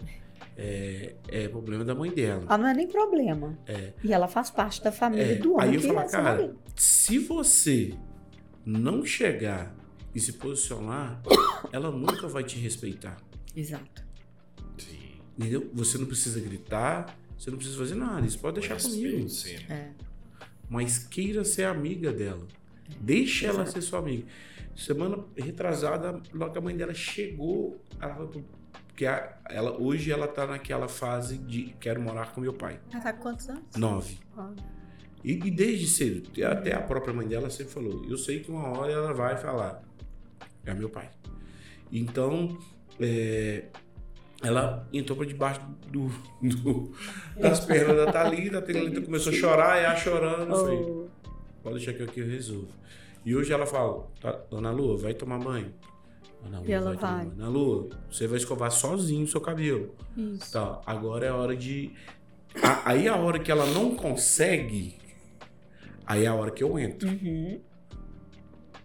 [0.56, 2.42] é, é problema da mãe dela.
[2.48, 3.58] ela não é nem problema.
[4.02, 5.68] E ela faz parte da família É, do homem.
[5.70, 6.58] aí eu falo, é cara, marido.
[6.76, 7.94] se você
[8.64, 9.74] não chegar
[10.14, 11.20] e se posicionar,
[11.72, 13.16] ela nunca vai te respeitar.
[13.56, 14.04] Exato.
[15.38, 15.70] Entendeu?
[15.74, 18.26] Você não precisa gritar, você não precisa fazer nada.
[18.26, 19.28] Isso pode deixar comigo.
[19.70, 19.90] É.
[20.68, 22.46] Mas queira ser amiga dela.
[23.00, 24.24] Deixe ela ser sua amiga.
[24.76, 28.44] Semana retrasada, logo a mãe dela chegou, ela falou pro-
[28.96, 32.80] que a- ela hoje ela tá naquela fase de quero morar com meu pai.
[32.92, 33.76] Ela tá com quantos anos?
[33.76, 34.18] Nove.
[35.24, 38.68] E, e desde cedo, até a própria mãe dela sempre falou: Eu sei que uma
[38.68, 39.82] hora ela vai falar,
[40.64, 41.10] é meu pai.
[41.92, 42.56] Então,
[43.00, 43.64] é,
[44.42, 45.60] ela entrou pra debaixo
[45.90, 46.08] do,
[46.42, 46.92] do-
[47.40, 50.50] das pernas da Thalita, a Thalita começou a chorar, e ela chorando.
[50.50, 51.06] Eu falei: Oh,
[51.62, 52.68] Pode deixar que aqui eu resolvo.
[53.24, 55.72] E hoje ela fala: tá, Ana Lua, vai tomar banho.
[56.46, 57.26] Ana Lua, E ela vai.
[57.26, 59.94] Ana Lua, você vai escovar sozinho o seu cabelo.
[60.16, 60.52] isso.
[60.52, 61.90] Tá, agora é a hora de.
[62.62, 64.96] A- aí a hora que ela não consegue,
[66.06, 67.60] aí é a hora que eu entro, Uhum.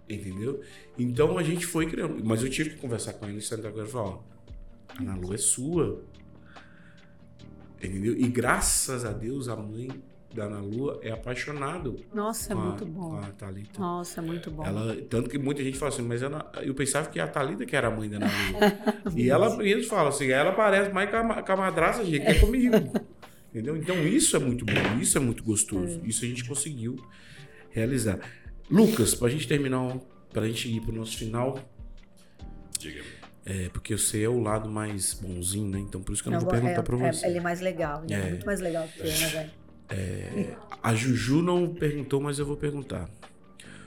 [0.09, 0.61] entendeu?
[0.97, 2.23] Então a gente foi criando.
[2.25, 4.17] Mas eu tive que conversar com ele e sentar com ele e falar:
[4.99, 6.03] Ana Lu é sua.
[7.82, 8.14] Entendeu?
[8.18, 9.90] E graças a Deus a mãe
[10.34, 13.15] da Ana Lua é apaixonado Nossa, é a, muito bom.
[13.18, 13.80] a Thalita.
[13.80, 14.65] Nossa, é muito bom.
[14.65, 17.76] Ela, tanto que muita gente fala assim, mas Ana- eu pensava que a Thalita que
[17.76, 19.14] era a mãe da Ana Lua.
[19.15, 22.28] e ela, eles falam assim, ela parece mais com a, com a madraça, gente, que
[22.32, 22.76] é comigo.
[23.53, 23.78] Entendeu?
[23.78, 26.02] Então isso é muito bom, isso é muito gostoso.
[26.03, 26.95] Isso a gente conseguiu
[27.70, 28.20] realizar.
[28.72, 29.99] Lucas, pra gente terminar,
[30.32, 31.60] pra gente ir pro nosso final,
[32.80, 33.23] Diga-me.
[33.45, 35.80] É porque você é o lado mais bonzinho, né?
[35.80, 37.26] Então por isso que eu não, Eu vou vou- perguntar é, pra é, você.
[37.28, 38.03] ele é mais legal.
[38.03, 38.30] Ele é, É.
[38.30, 40.57] muito mais legal que eu, né, velho?
[40.82, 43.10] A Juju não perguntou, mas eu vou perguntar.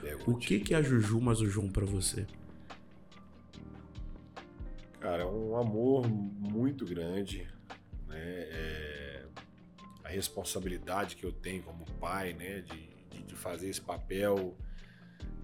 [0.01, 0.29] Pergunte.
[0.29, 2.25] O que que é a Juju mais o João pra você?
[4.99, 7.47] Cara, é um amor muito grande,
[8.07, 8.17] né?
[8.19, 9.23] É,
[10.03, 12.61] a responsabilidade que eu tenho como pai, né?
[12.61, 14.55] De, de, de fazer esse papel,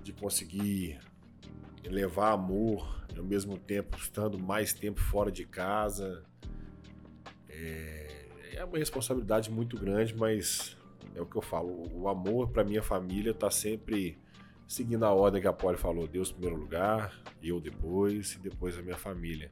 [0.03, 0.99] de conseguir
[1.89, 6.23] levar amor, ao mesmo tempo estando mais tempo fora de casa.
[7.49, 10.77] É, é uma responsabilidade muito grande, mas
[11.15, 11.83] é o que eu falo.
[11.93, 14.17] O amor para minha família tá sempre
[14.67, 18.77] seguindo a ordem que a Polly falou: Deus em primeiro lugar, eu depois, e depois
[18.77, 19.51] a minha família.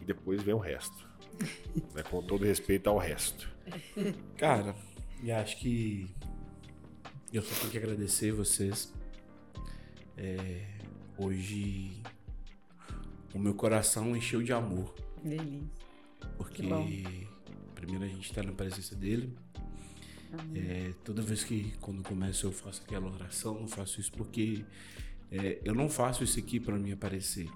[0.00, 1.08] E depois vem o resto.
[1.94, 2.02] né?
[2.02, 3.48] Com todo respeito ao resto.
[4.36, 4.74] Cara,
[5.22, 6.14] e acho que
[7.32, 8.92] eu só tenho que agradecer vocês.
[10.16, 10.66] É,
[11.22, 12.02] hoje
[13.32, 15.68] o meu coração encheu de amor, Delícia.
[16.36, 16.62] porque
[17.74, 19.36] primeiro a gente está na presença dele.
[20.54, 24.64] É, toda vez que quando começo eu faço aquela oração, eu faço isso porque
[25.30, 27.50] é, eu não faço isso aqui para mim aparecer,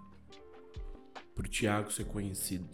[1.34, 2.68] para o Tiago ser conhecido.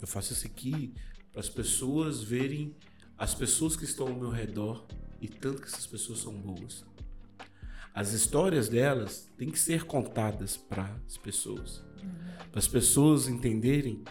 [0.00, 0.94] Eu faço isso aqui
[1.32, 2.76] para as pessoas verem
[3.16, 4.86] as pessoas que estão ao meu redor
[5.20, 6.84] e tanto que essas pessoas são boas.
[7.94, 11.82] As histórias delas têm que ser contadas para as pessoas.
[12.50, 14.02] Para as pessoas entenderem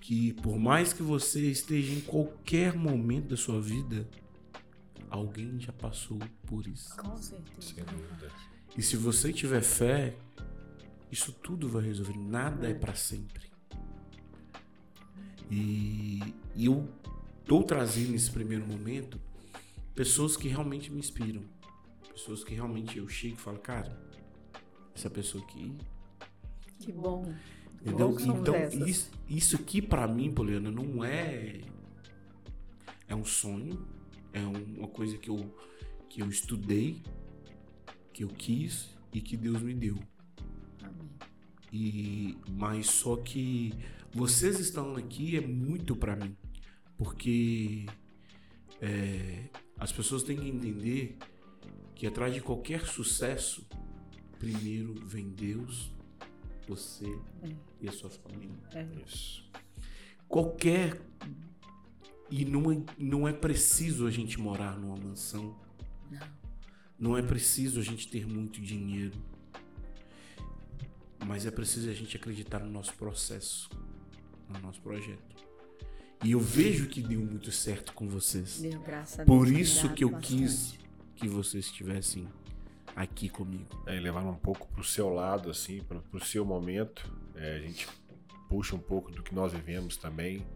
[0.00, 4.08] que por mais que você esteja em qualquer momento da sua vida,
[5.10, 6.96] alguém já passou por isso.
[6.96, 7.60] Com certeza.
[7.60, 8.30] Sem dúvida.
[8.76, 10.16] E se você tiver fé,
[11.10, 12.16] isso tudo vai resolver.
[12.18, 13.50] Nada é para sempre.
[15.50, 16.88] E, e eu
[17.40, 19.20] estou trazendo nesse primeiro momento
[19.94, 21.42] pessoas que realmente me inspiram.
[22.18, 23.96] Pessoas que realmente eu chego e falo, cara,
[24.92, 25.72] essa pessoa aqui.
[26.80, 27.32] Que bom.
[27.80, 28.08] Entendeu?
[28.08, 31.60] Bom que somos Então, isso, isso aqui pra mim, Poliana, não é.
[33.06, 33.86] É um sonho.
[34.32, 35.54] É um- uma coisa que eu,
[36.08, 37.00] que eu estudei,
[38.12, 39.96] que eu quis e que Deus me deu.
[40.82, 41.08] Amém.
[41.72, 43.72] E mas só que
[44.12, 46.36] vocês estão aqui é muito pra mim,
[46.96, 47.86] porque
[48.80, 49.44] é,
[49.78, 51.16] as pessoas têm que entender
[51.98, 53.66] que atrás de qualquer sucesso,
[54.38, 55.92] primeiro vem Deus,
[56.68, 57.12] você
[57.80, 58.56] e a sua família.
[59.04, 59.44] Isso.
[60.28, 61.02] Qualquer
[62.30, 65.58] e não é, não é preciso a gente morar numa mansão.
[66.96, 69.18] Não é preciso a gente ter muito dinheiro.
[71.26, 73.68] Mas é preciso a gente acreditar no nosso processo,
[74.48, 75.44] no nosso projeto.
[76.22, 78.60] E eu vejo que deu muito certo com vocês.
[78.60, 79.36] Deu, graças a Deus.
[79.36, 80.36] Por isso que eu bastante.
[80.36, 80.87] quis
[81.18, 82.28] que vocês estivessem
[82.94, 83.66] aqui comigo.
[83.86, 87.12] É, levando um pouco pro seu lado, assim, pro seu momento.
[87.34, 87.88] É, a gente
[88.48, 90.46] puxa um pouco do que nós vivemos também.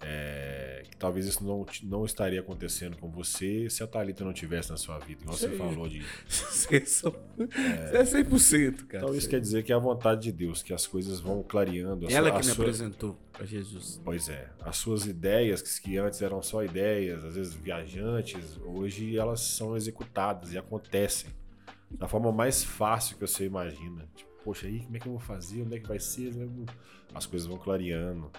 [0.00, 4.70] É, que talvez isso não, não estaria acontecendo com você se a Thalita não tivesse
[4.70, 5.22] na sua vida.
[5.22, 6.02] Igual você falou de.
[6.28, 7.12] Vocês são.
[7.92, 9.04] É 100%, cara.
[9.04, 12.06] Então isso quer dizer que é a vontade de Deus, que as coisas vão clareando.
[12.10, 14.00] Ela sua- que me sua- apresentou a Jesus.
[14.04, 14.48] Pois é.
[14.60, 19.76] As suas ideias, que, que antes eram só ideias, às vezes viajantes, hoje elas são
[19.76, 21.30] executadas e acontecem
[21.90, 24.06] da forma mais fácil que você imagina.
[24.14, 25.62] Tipo, poxa, aí como é que eu vou fazer?
[25.62, 26.32] Onde é que vai ser?
[27.14, 28.30] As coisas vão clareando.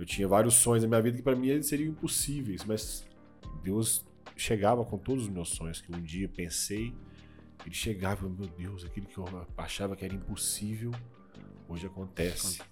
[0.00, 3.06] Eu tinha vários sonhos na minha vida que para mim eles seriam impossíveis, mas
[3.62, 4.02] Deus
[4.34, 6.94] chegava com todos os meus sonhos que um dia pensei.
[7.66, 10.90] Ele chegava, meu Deus, aquilo que eu achava que era impossível,
[11.68, 12.62] hoje acontece.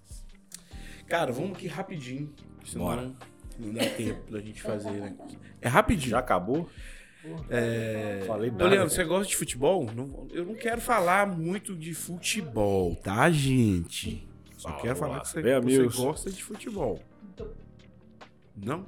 [1.07, 2.33] Cara, vamos aqui rapidinho.
[2.65, 3.13] Senão Bora.
[3.59, 5.15] não dá tempo da gente fazer, né?
[5.61, 6.13] É rapidinho.
[6.13, 6.67] Já acabou?
[7.51, 8.23] É...
[8.27, 8.69] Falei Ô, nada.
[8.69, 9.85] Leandro, você gosta de futebol?
[9.95, 14.27] Não- eu não quero falar muito de futebol, tá, gente?
[14.57, 15.21] Só Fala, quero vamos falar lá.
[15.21, 15.97] que você, Bem, você amigos.
[15.97, 16.99] gosta de futebol.
[18.57, 18.87] Não?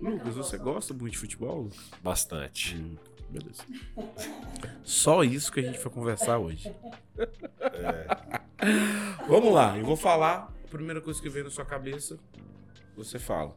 [0.00, 1.62] Lucas, você gosta muito de futebol?
[1.62, 1.90] Lucas?
[2.02, 2.76] Bastante.
[2.76, 2.96] Hum,
[3.30, 3.62] beleza.
[4.82, 6.74] Só isso que a gente vai conversar hoje.
[9.28, 10.52] Vamos lá, eu vou falar.
[10.64, 12.18] A primeira coisa que vem na sua cabeça,
[12.96, 13.54] você fala.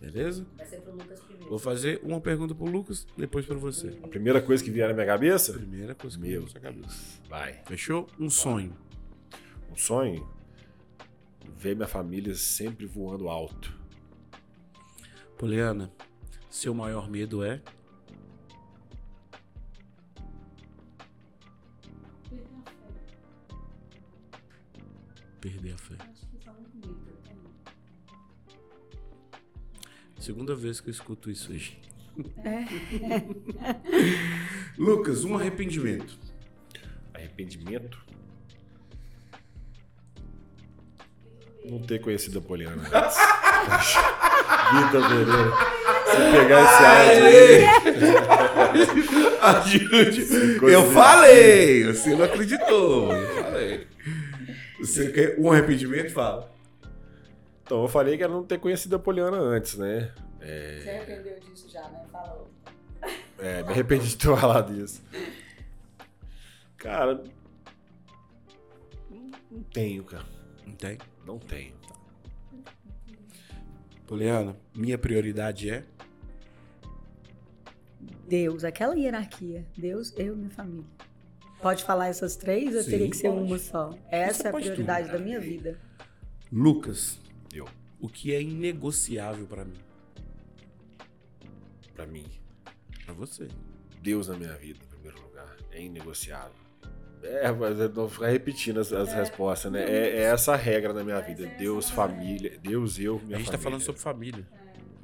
[0.00, 0.46] Beleza?
[0.56, 1.50] Vai ser pro Lucas primeiro.
[1.50, 3.98] Vou fazer uma pergunta pro Lucas, depois pra você.
[4.02, 5.52] A primeira coisa que vier na minha cabeça?
[5.52, 6.40] Primeira coisa que Meu.
[6.42, 7.20] na sua cabeça.
[7.28, 7.60] Vai.
[7.66, 8.08] Fechou?
[8.18, 8.74] Um sonho.
[9.70, 10.26] Um sonho?
[11.56, 13.78] Ver minha família sempre voando alto.
[15.38, 15.92] Poliana,
[16.48, 17.62] seu maior medo é?
[25.40, 25.94] Perder a fé.
[26.00, 27.10] Acho que isso é muito bonito.
[30.18, 31.78] Segunda vez que eu escuto isso hoje.
[32.44, 32.66] É.
[34.76, 36.18] Lucas, um arrependimento.
[37.14, 38.04] Arrependimento?
[41.70, 43.16] Não ter conhecido a Poliana antes.
[44.72, 45.50] Vitor Pereira.
[46.10, 47.64] Se pegar esse áudio aí.
[49.40, 50.26] Ajude.
[50.72, 53.12] Eu falei, você não acreditou.
[53.12, 53.86] Eu falei.
[54.80, 56.12] Você quer um arrependimento?
[56.12, 56.50] Fala.
[57.62, 60.10] Então, eu falei que era não ter conhecido a Poliana antes, né?
[60.40, 62.00] Você arrependeu disso já, né?
[62.10, 62.50] Fala outro.
[63.38, 65.02] É, me arrependi de ter falado isso.
[66.76, 67.14] Cara.
[69.10, 70.24] não- Não tenho, cara.
[70.66, 70.98] Não tem?
[71.30, 71.72] Não tenho.
[74.04, 75.84] Poliana, minha prioridade é.
[78.26, 79.64] Deus, aquela hierarquia.
[79.78, 80.84] Deus, eu e minha família.
[81.62, 83.42] Pode falar essas três ou Sim, teria que ser pode.
[83.44, 83.96] uma só?
[84.10, 84.74] Essa é a pode tudo.
[84.74, 85.78] prioridade da minha vida.
[86.50, 87.20] Lucas,
[87.54, 87.68] Eu,
[88.00, 89.78] o que é inegociável pra mim?
[91.94, 92.24] pra mim,
[93.04, 93.46] Pra você.
[94.02, 95.56] Deus na minha vida, em primeiro lugar.
[95.70, 96.58] É inegociável.
[97.22, 99.84] É, mas eu não vou ficar repetindo as, as respostas, né?
[99.84, 101.46] É, é essa a regra na minha vida.
[101.58, 102.58] Deus, família.
[102.62, 103.52] Deus, eu, minha a gente família.
[103.52, 104.48] tá falando sobre família.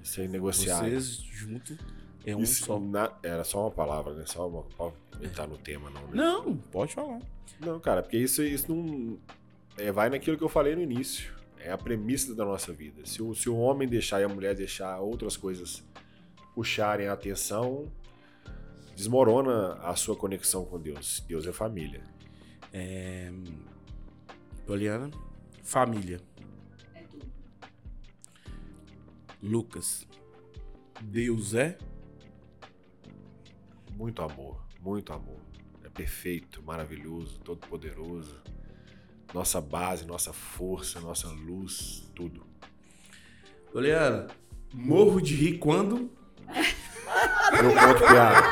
[0.02, 0.88] Isso é inegociável.
[0.88, 1.76] Vocês juntos
[2.24, 2.80] é um Isso só.
[2.80, 4.24] na- era só uma palavra, né?
[4.26, 4.62] Só uma.
[4.62, 6.08] Pode entrar no tema, não, né?
[6.14, 7.18] Não, pode falar.
[7.60, 9.18] Não, cara, porque isso, isso não.
[9.76, 11.34] é, vai naquilo que eu falei no início.
[11.58, 13.04] É a premissa da nossa vida.
[13.04, 15.82] Se o, se o homem deixar e a mulher deixar outras coisas
[16.54, 17.90] puxarem a atenção,
[18.96, 21.22] desmorona a sua conexão com Deus.
[21.28, 22.02] Deus é família.
[22.72, 23.30] É...
[24.66, 25.10] Poliana,
[25.62, 26.20] família.
[29.40, 30.08] Lucas,
[31.00, 31.78] Deus é?
[33.92, 35.40] Muito amor, muito amor.
[35.84, 38.42] É perfeito, maravilhoso, todo-poderoso.
[39.32, 42.46] Nossa base, nossa força, nossa luz, tudo.
[43.70, 44.26] Poliana,
[44.72, 46.10] morro de rir quando?
[47.52, 48.46] Eu conto piada.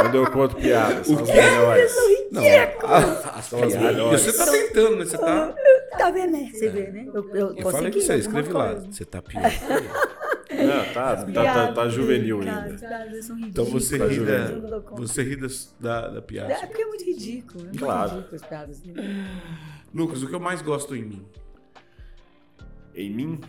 [0.00, 1.92] Quando eu conto piada, são as melhores.
[2.30, 4.20] Não, a- as São as melhores.
[4.22, 5.04] Você tá tentando, né?
[5.04, 5.54] Você tá.
[5.98, 6.50] Tá vendo, né?
[6.52, 7.06] Você vê, né?
[7.14, 8.74] Eu, eu, Eu falei que você escreve lá.
[8.74, 9.42] Você tá pior.
[10.48, 12.76] Não, tá, tá, tá, tá juvenil ainda.
[13.46, 15.36] Então você Tá ri da, você ri
[15.80, 16.52] da, da piada.
[16.52, 17.60] É porque é muito ridículo.
[17.60, 18.10] É muito Claro.
[18.16, 19.02] ridículo as piadas dele.
[19.94, 21.26] Lucas, o que eu mais gosto em mim?
[22.94, 23.40] Em mim,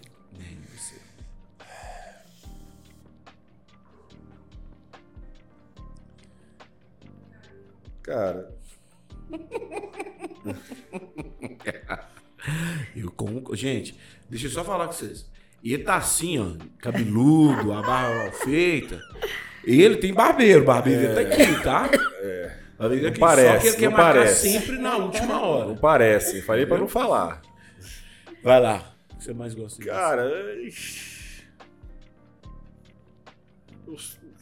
[8.07, 8.49] cara,
[12.95, 13.53] Eu como.
[13.55, 13.97] Gente,
[14.29, 15.29] deixa eu só falar com vocês.
[15.63, 18.99] Ele tá assim, ó, cabeludo, a barba mal feita.
[19.65, 21.89] Ele tem barbeiro, barbeiro tá aqui, tá?
[22.79, 24.51] Amigo Não aqui, parece, só que ele quer não marcar parece.
[24.51, 25.75] sempre na última Não hora.
[25.75, 26.41] parece.
[26.43, 27.41] Falei pra não falar.
[28.43, 28.93] Vai lá.
[29.11, 29.89] O que você mais gosta disso?
[29.89, 30.21] Cara,
[33.87, 33.97] eu,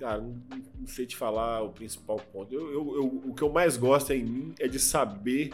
[0.05, 0.39] cara, não,
[0.79, 2.53] não sei te falar o principal ponto.
[2.53, 5.51] Eu, eu- eu- o que eu mais gosto em mim é de saber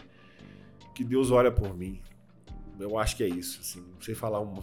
[0.93, 2.01] que Deus olha por mim.
[2.77, 3.61] Eu acho que é isso.
[3.61, 4.61] Assim, não sei falar um,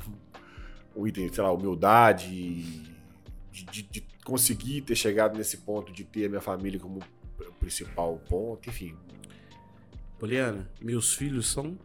[0.94, 2.62] um item, sei lá, humildade,
[3.50, 6.98] de, de- de conseguir ter chegado nesse ponto de ter a minha família como
[7.40, 8.94] o principal ponto, enfim.
[10.18, 11.78] Poliana, meus filhos são.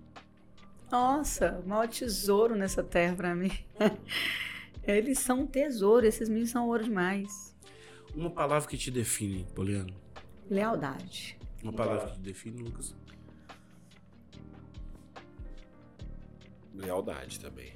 [0.92, 3.52] Nossa, o maior tesouro nessa terra pra mim.
[4.84, 7.53] Eles são um tesouro, esses meninos são ouro demais.
[8.16, 9.94] Uma palavra que te define, Poliana.
[10.50, 11.38] Lealdade.
[11.64, 12.96] Uma palavra que te define, Lucas.
[16.76, 17.74] Lealdade também.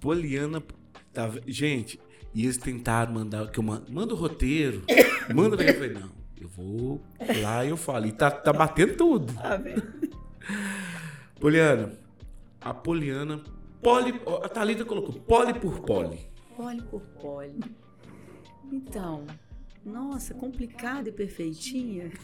[0.00, 0.62] Poliana.
[1.12, 2.00] Tá, gente,
[2.34, 3.50] e eles tentaram mandar.
[3.50, 4.82] Que eu mando, manda o roteiro.
[5.32, 5.66] Manda pra.
[5.66, 6.10] Eu falei, não,
[6.40, 7.00] eu vou
[7.40, 8.06] lá e eu falo.
[8.06, 9.32] E tá, tá batendo tudo.
[9.34, 9.82] Tá vendo?
[11.38, 11.92] Poliana.
[12.60, 13.42] A Poliana.
[13.80, 14.20] Poli.
[14.42, 16.18] A Thalita colocou poli por poli.
[16.56, 17.60] Pole por pole.
[18.72, 19.26] Então,
[19.84, 22.10] nossa, complicada e perfeitinha.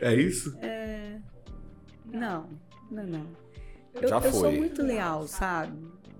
[0.00, 0.56] É isso?
[2.06, 2.48] Não,
[2.90, 3.26] não, não.
[3.94, 4.56] Eu, Já eu sou foi.
[4.56, 5.76] muito leal, sabe?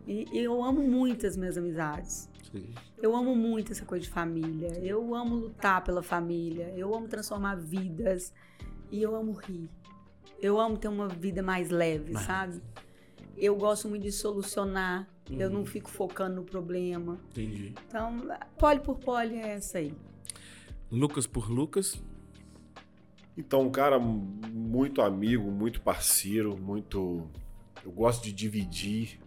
[0.07, 2.29] E, e eu amo muito as minhas amizades.
[2.53, 2.75] Sim.
[3.01, 4.79] Eu amo muito essa coisa de família.
[4.83, 6.73] Eu amo lutar pela família.
[6.77, 8.33] Eu amo transformar vidas.
[8.91, 9.71] E eu amo rir.
[10.43, 12.61] Eu amo ter uma vida mais leve, Mais sabe?
[13.37, 15.09] Eu gosto muito de solucionar.
[15.39, 15.55] Eu Uhum.
[15.55, 17.19] não fico focando no problema.
[17.31, 17.75] Entendi.
[17.87, 18.29] Então,
[18.59, 19.95] pole por pole é essa aí.
[20.91, 22.01] Lucas por Lucas.
[23.37, 27.29] Então, um cara muito amigo, muito parceiro, muito.
[27.85, 29.19] Eu gosto de dividir,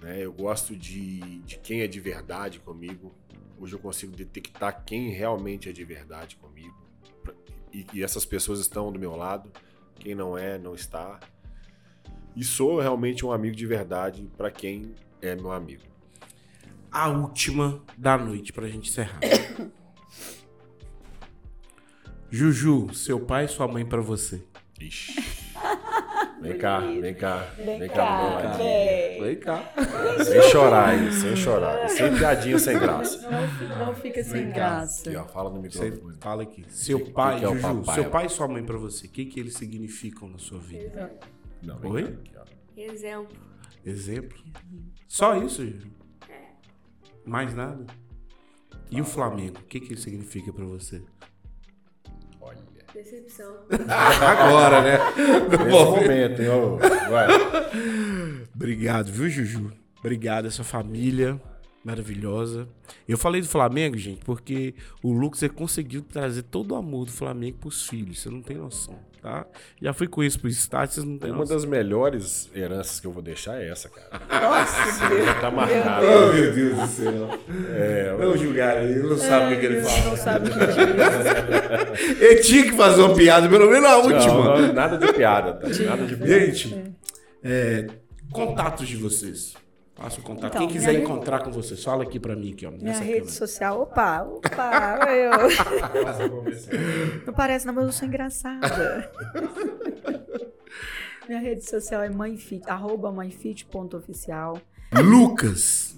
[0.00, 0.20] né?
[0.24, 3.12] Eu gosto de, de quem é de verdade comigo.
[3.58, 6.74] Hoje eu consigo detectar quem realmente é de verdade comigo.
[7.72, 9.50] E, e essas pessoas estão do meu lado.
[9.96, 11.20] Quem não é, não está.
[12.34, 15.82] E sou realmente um amigo de verdade para quem é meu amigo.
[16.90, 19.20] A última da noite pra gente encerrar.
[22.30, 24.42] Juju, seu pai e sua mãe pra você.
[24.80, 25.14] Ixi.
[26.40, 29.36] Vem cá, vem cá, vem, Vem cá, cá, vem.
[29.38, 29.72] Cá.
[30.24, 31.88] Sem chorar aí, sem chorar.
[31.88, 33.30] Sem piadinha, sem graça.
[33.30, 35.08] Não, não fica sem graça.
[35.08, 36.16] Aqui, ó, fala no Você microfone.
[36.20, 36.64] fala aqui.
[36.68, 37.94] Seu Que- pai, que é o Juju, papai?
[37.94, 39.06] seu pai e sua mãe pra você.
[39.06, 41.12] O que, que eles significam na sua vida?
[41.62, 42.02] Não, Oi?
[42.02, 42.42] aqui, ó.
[42.76, 43.36] Exemplo.
[43.84, 44.38] Exemplo?
[45.08, 45.90] Só isso, Juju?
[47.24, 47.86] Mais nada?
[48.90, 49.58] E o Flamengo?
[49.58, 51.02] O que, que ele significa pra você?
[52.40, 52.58] Olha.
[52.92, 53.54] Decepção.
[53.88, 54.98] Agora, né?
[55.48, 56.78] Nesse momento.
[57.10, 57.28] Vai.
[58.54, 59.72] Obrigado, viu, Juju?
[59.98, 61.40] Obrigado, essa família
[61.84, 62.68] maravilhosa.
[63.08, 67.58] Eu falei do Flamengo, gente, porque o Lucas conseguiu trazer todo o amor do Flamengo
[67.58, 68.20] pros filhos.
[68.20, 69.46] Você não tem noção, tá?
[69.80, 71.56] Já fui com isso pro estádio, vocês não têm Uma noção.
[71.56, 74.08] das melhores heranças que eu vou deixar é essa, cara.
[74.48, 75.24] Nossa, Deus.
[75.24, 76.06] Já tá marcado.
[76.06, 77.28] Oh, meu Deus do ceu.
[77.74, 80.10] É, Não julgar ele, não sabe o que, ele Deus fala.
[80.10, 80.72] não sabe o que diz.
[82.20, 84.18] Ele tinha que fazer uma piada, pelo menos a última.
[84.26, 85.68] não, não, nada de piada, tá?
[85.68, 86.40] Nada de piada.
[86.46, 86.92] Gente,
[87.42, 87.86] é,
[88.32, 89.54] contatos de vocês.
[90.02, 90.50] Faça o contato.
[90.56, 92.72] Então, Quem quiser minha encontrar com vocês, fala aqui pra mim, aqui, ó.
[92.72, 93.28] Minha rede câmera.
[93.30, 95.30] social, opa, opa, eu.
[97.24, 99.12] Não parece, não, mas eu sou engraçada.
[101.28, 104.58] Minha rede social é mãefit, arroba mãefit.oficial.
[104.92, 105.96] Lucas,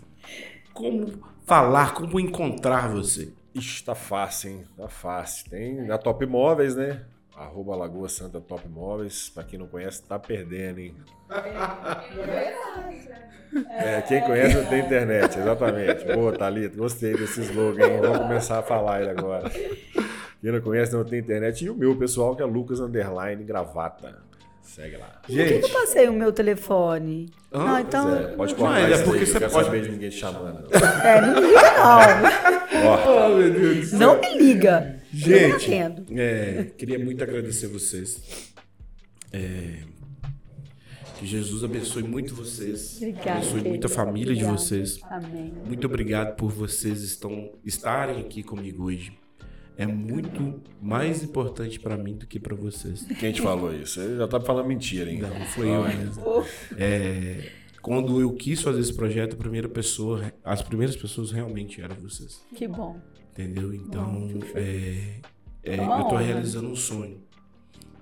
[0.74, 1.06] como
[1.46, 3.32] falar, como encontrar você?
[3.54, 4.64] Ixi, tá fácil, hein?
[4.76, 5.48] Tá fácil.
[5.48, 7.06] Tem na Top Móveis, né?
[7.36, 9.28] Arroba Lagoa Santa Top Móveis.
[9.28, 10.94] Pra quem não conhece, tá perdendo, hein?
[13.70, 16.04] É, quem conhece não tem internet, exatamente.
[16.12, 18.00] Boa, Thalita, gostei desse slogan, hein?
[18.00, 19.48] Vamos começar a falar ele agora.
[19.50, 21.64] Quem não conhece não tem internet.
[21.64, 24.22] E o meu pessoal, que é Lucas Underline Gravata.
[24.62, 25.20] Segue lá.
[25.22, 27.30] Por que, que eu Gente, passei o meu telefone?
[27.52, 28.14] Não, então.
[28.16, 30.68] É, pode Não, cortar é isso porque aí, você pode- saber de ninguém te chamando.
[31.04, 33.24] É, não me liga, não.
[33.24, 33.98] Oh, meu Deus do céu.
[33.98, 34.96] Não me liga.
[35.14, 35.72] Gente.
[36.18, 38.52] É, queria muito agradecer vocês.
[39.32, 39.82] É,
[41.18, 42.96] que Jesus abençoe muito vocês.
[42.96, 44.58] Obrigada, abençoe muito a família de Obrigada.
[44.58, 44.98] vocês.
[45.04, 45.52] Amém.
[45.64, 49.12] Muito obrigado por vocês estão, estarem aqui comigo hoje.
[49.76, 53.04] É muito mais importante pra mim do que pra vocês.
[53.18, 54.00] quem te falou isso?
[54.00, 55.18] Ele já tá falando mentira, hein?
[55.20, 56.44] Não, foi eu mesmo.
[56.76, 57.50] É,
[57.82, 62.40] quando eu quis fazer esse projeto, a primeira pessoa, as primeiras pessoas realmente eram vocês.
[62.54, 63.00] Que bom.
[63.34, 63.74] Entendeu?
[63.74, 65.20] Então, é,
[65.64, 67.20] é, eu tô realizando um sonho.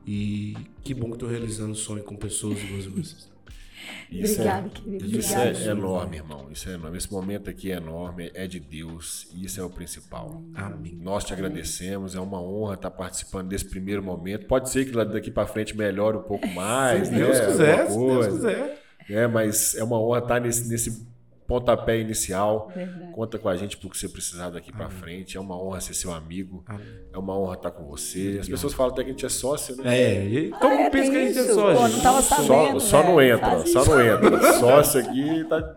[0.07, 0.55] E
[0.85, 3.33] que bom que eu tô realizando um sonho com pessoas iguais a vocês.
[4.13, 5.19] Isso Obrigada, é, querido.
[5.19, 5.59] Isso Obrigada.
[5.59, 6.49] é enorme, irmão.
[6.53, 6.99] Isso é enorme.
[6.99, 10.43] Esse momento aqui é enorme, é de Deus e isso é o principal.
[10.55, 10.99] Amém.
[11.03, 14.47] Nós te agradecemos, é uma honra estar participando desse primeiro momento.
[14.47, 17.19] Pode ser que lá daqui para frente melhore um pouco mais, Se né?
[17.19, 18.83] Deus quiser, se Deus quiser.
[19.09, 19.27] né?
[19.27, 21.07] Mas é uma honra estar nesse, nesse
[21.53, 22.71] pontapé inicial.
[22.75, 23.13] Verdade.
[23.13, 25.37] Conta com a gente pro que você precisar daqui para frente.
[25.37, 26.65] É uma honra ser seu amigo.
[26.67, 26.87] Amém.
[27.13, 28.39] É uma honra estar com você.
[28.41, 29.99] As pessoas falam até que a gente é sócio, né?
[29.99, 31.55] É, e como é, pensa que a gente é isso.
[31.55, 33.35] só, Pô, não tava Só, sabendo, só não velho.
[33.37, 34.53] entra, Faz só não entra.
[34.55, 35.75] Sócio aqui tá.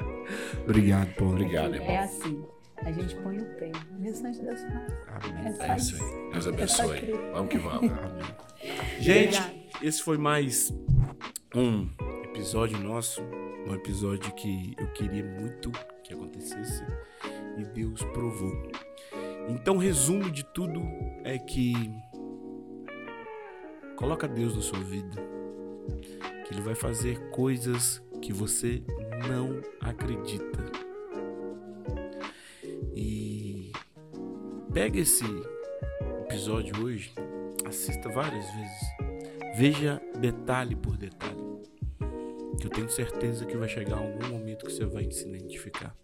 [0.63, 1.33] Obrigado, Paulo.
[1.33, 1.89] Obrigado, irmão.
[1.89, 2.43] É assim.
[2.77, 3.71] A gente põe o pé.
[3.99, 5.25] O restante Deus faz.
[5.25, 5.45] Amém.
[5.47, 6.31] É só É isso aí.
[6.31, 6.99] Deus abençoe.
[6.99, 7.31] crer.
[7.33, 7.91] Vamos que vamos.
[7.91, 8.35] Amém.
[8.99, 9.41] Gente,
[9.81, 10.73] esse foi mais
[11.53, 11.87] um
[12.23, 13.21] episódio nosso.
[13.67, 15.71] Um episódio que eu queria muito
[16.03, 16.83] que acontecesse
[17.57, 18.71] e Deus provou.
[19.49, 20.81] Então, resumo de tudo
[21.23, 21.73] é que
[23.95, 25.15] coloca Deus na sua vida,
[26.45, 28.83] que Ele vai fazer coisas que você
[29.27, 30.63] não acredita.
[32.95, 33.71] E
[34.73, 35.25] pega esse
[36.21, 37.13] episódio hoje,
[37.65, 41.41] assista várias vezes, veja detalhe por detalhe,
[42.65, 45.95] eu tenho certeza que vai chegar algum momento que você vai se identificar.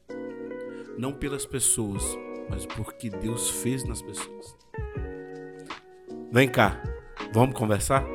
[0.97, 2.03] Não pelas pessoas,
[2.49, 4.55] mas por que Deus fez nas pessoas.
[6.31, 6.81] Vem cá,
[7.33, 8.05] vamos conversar?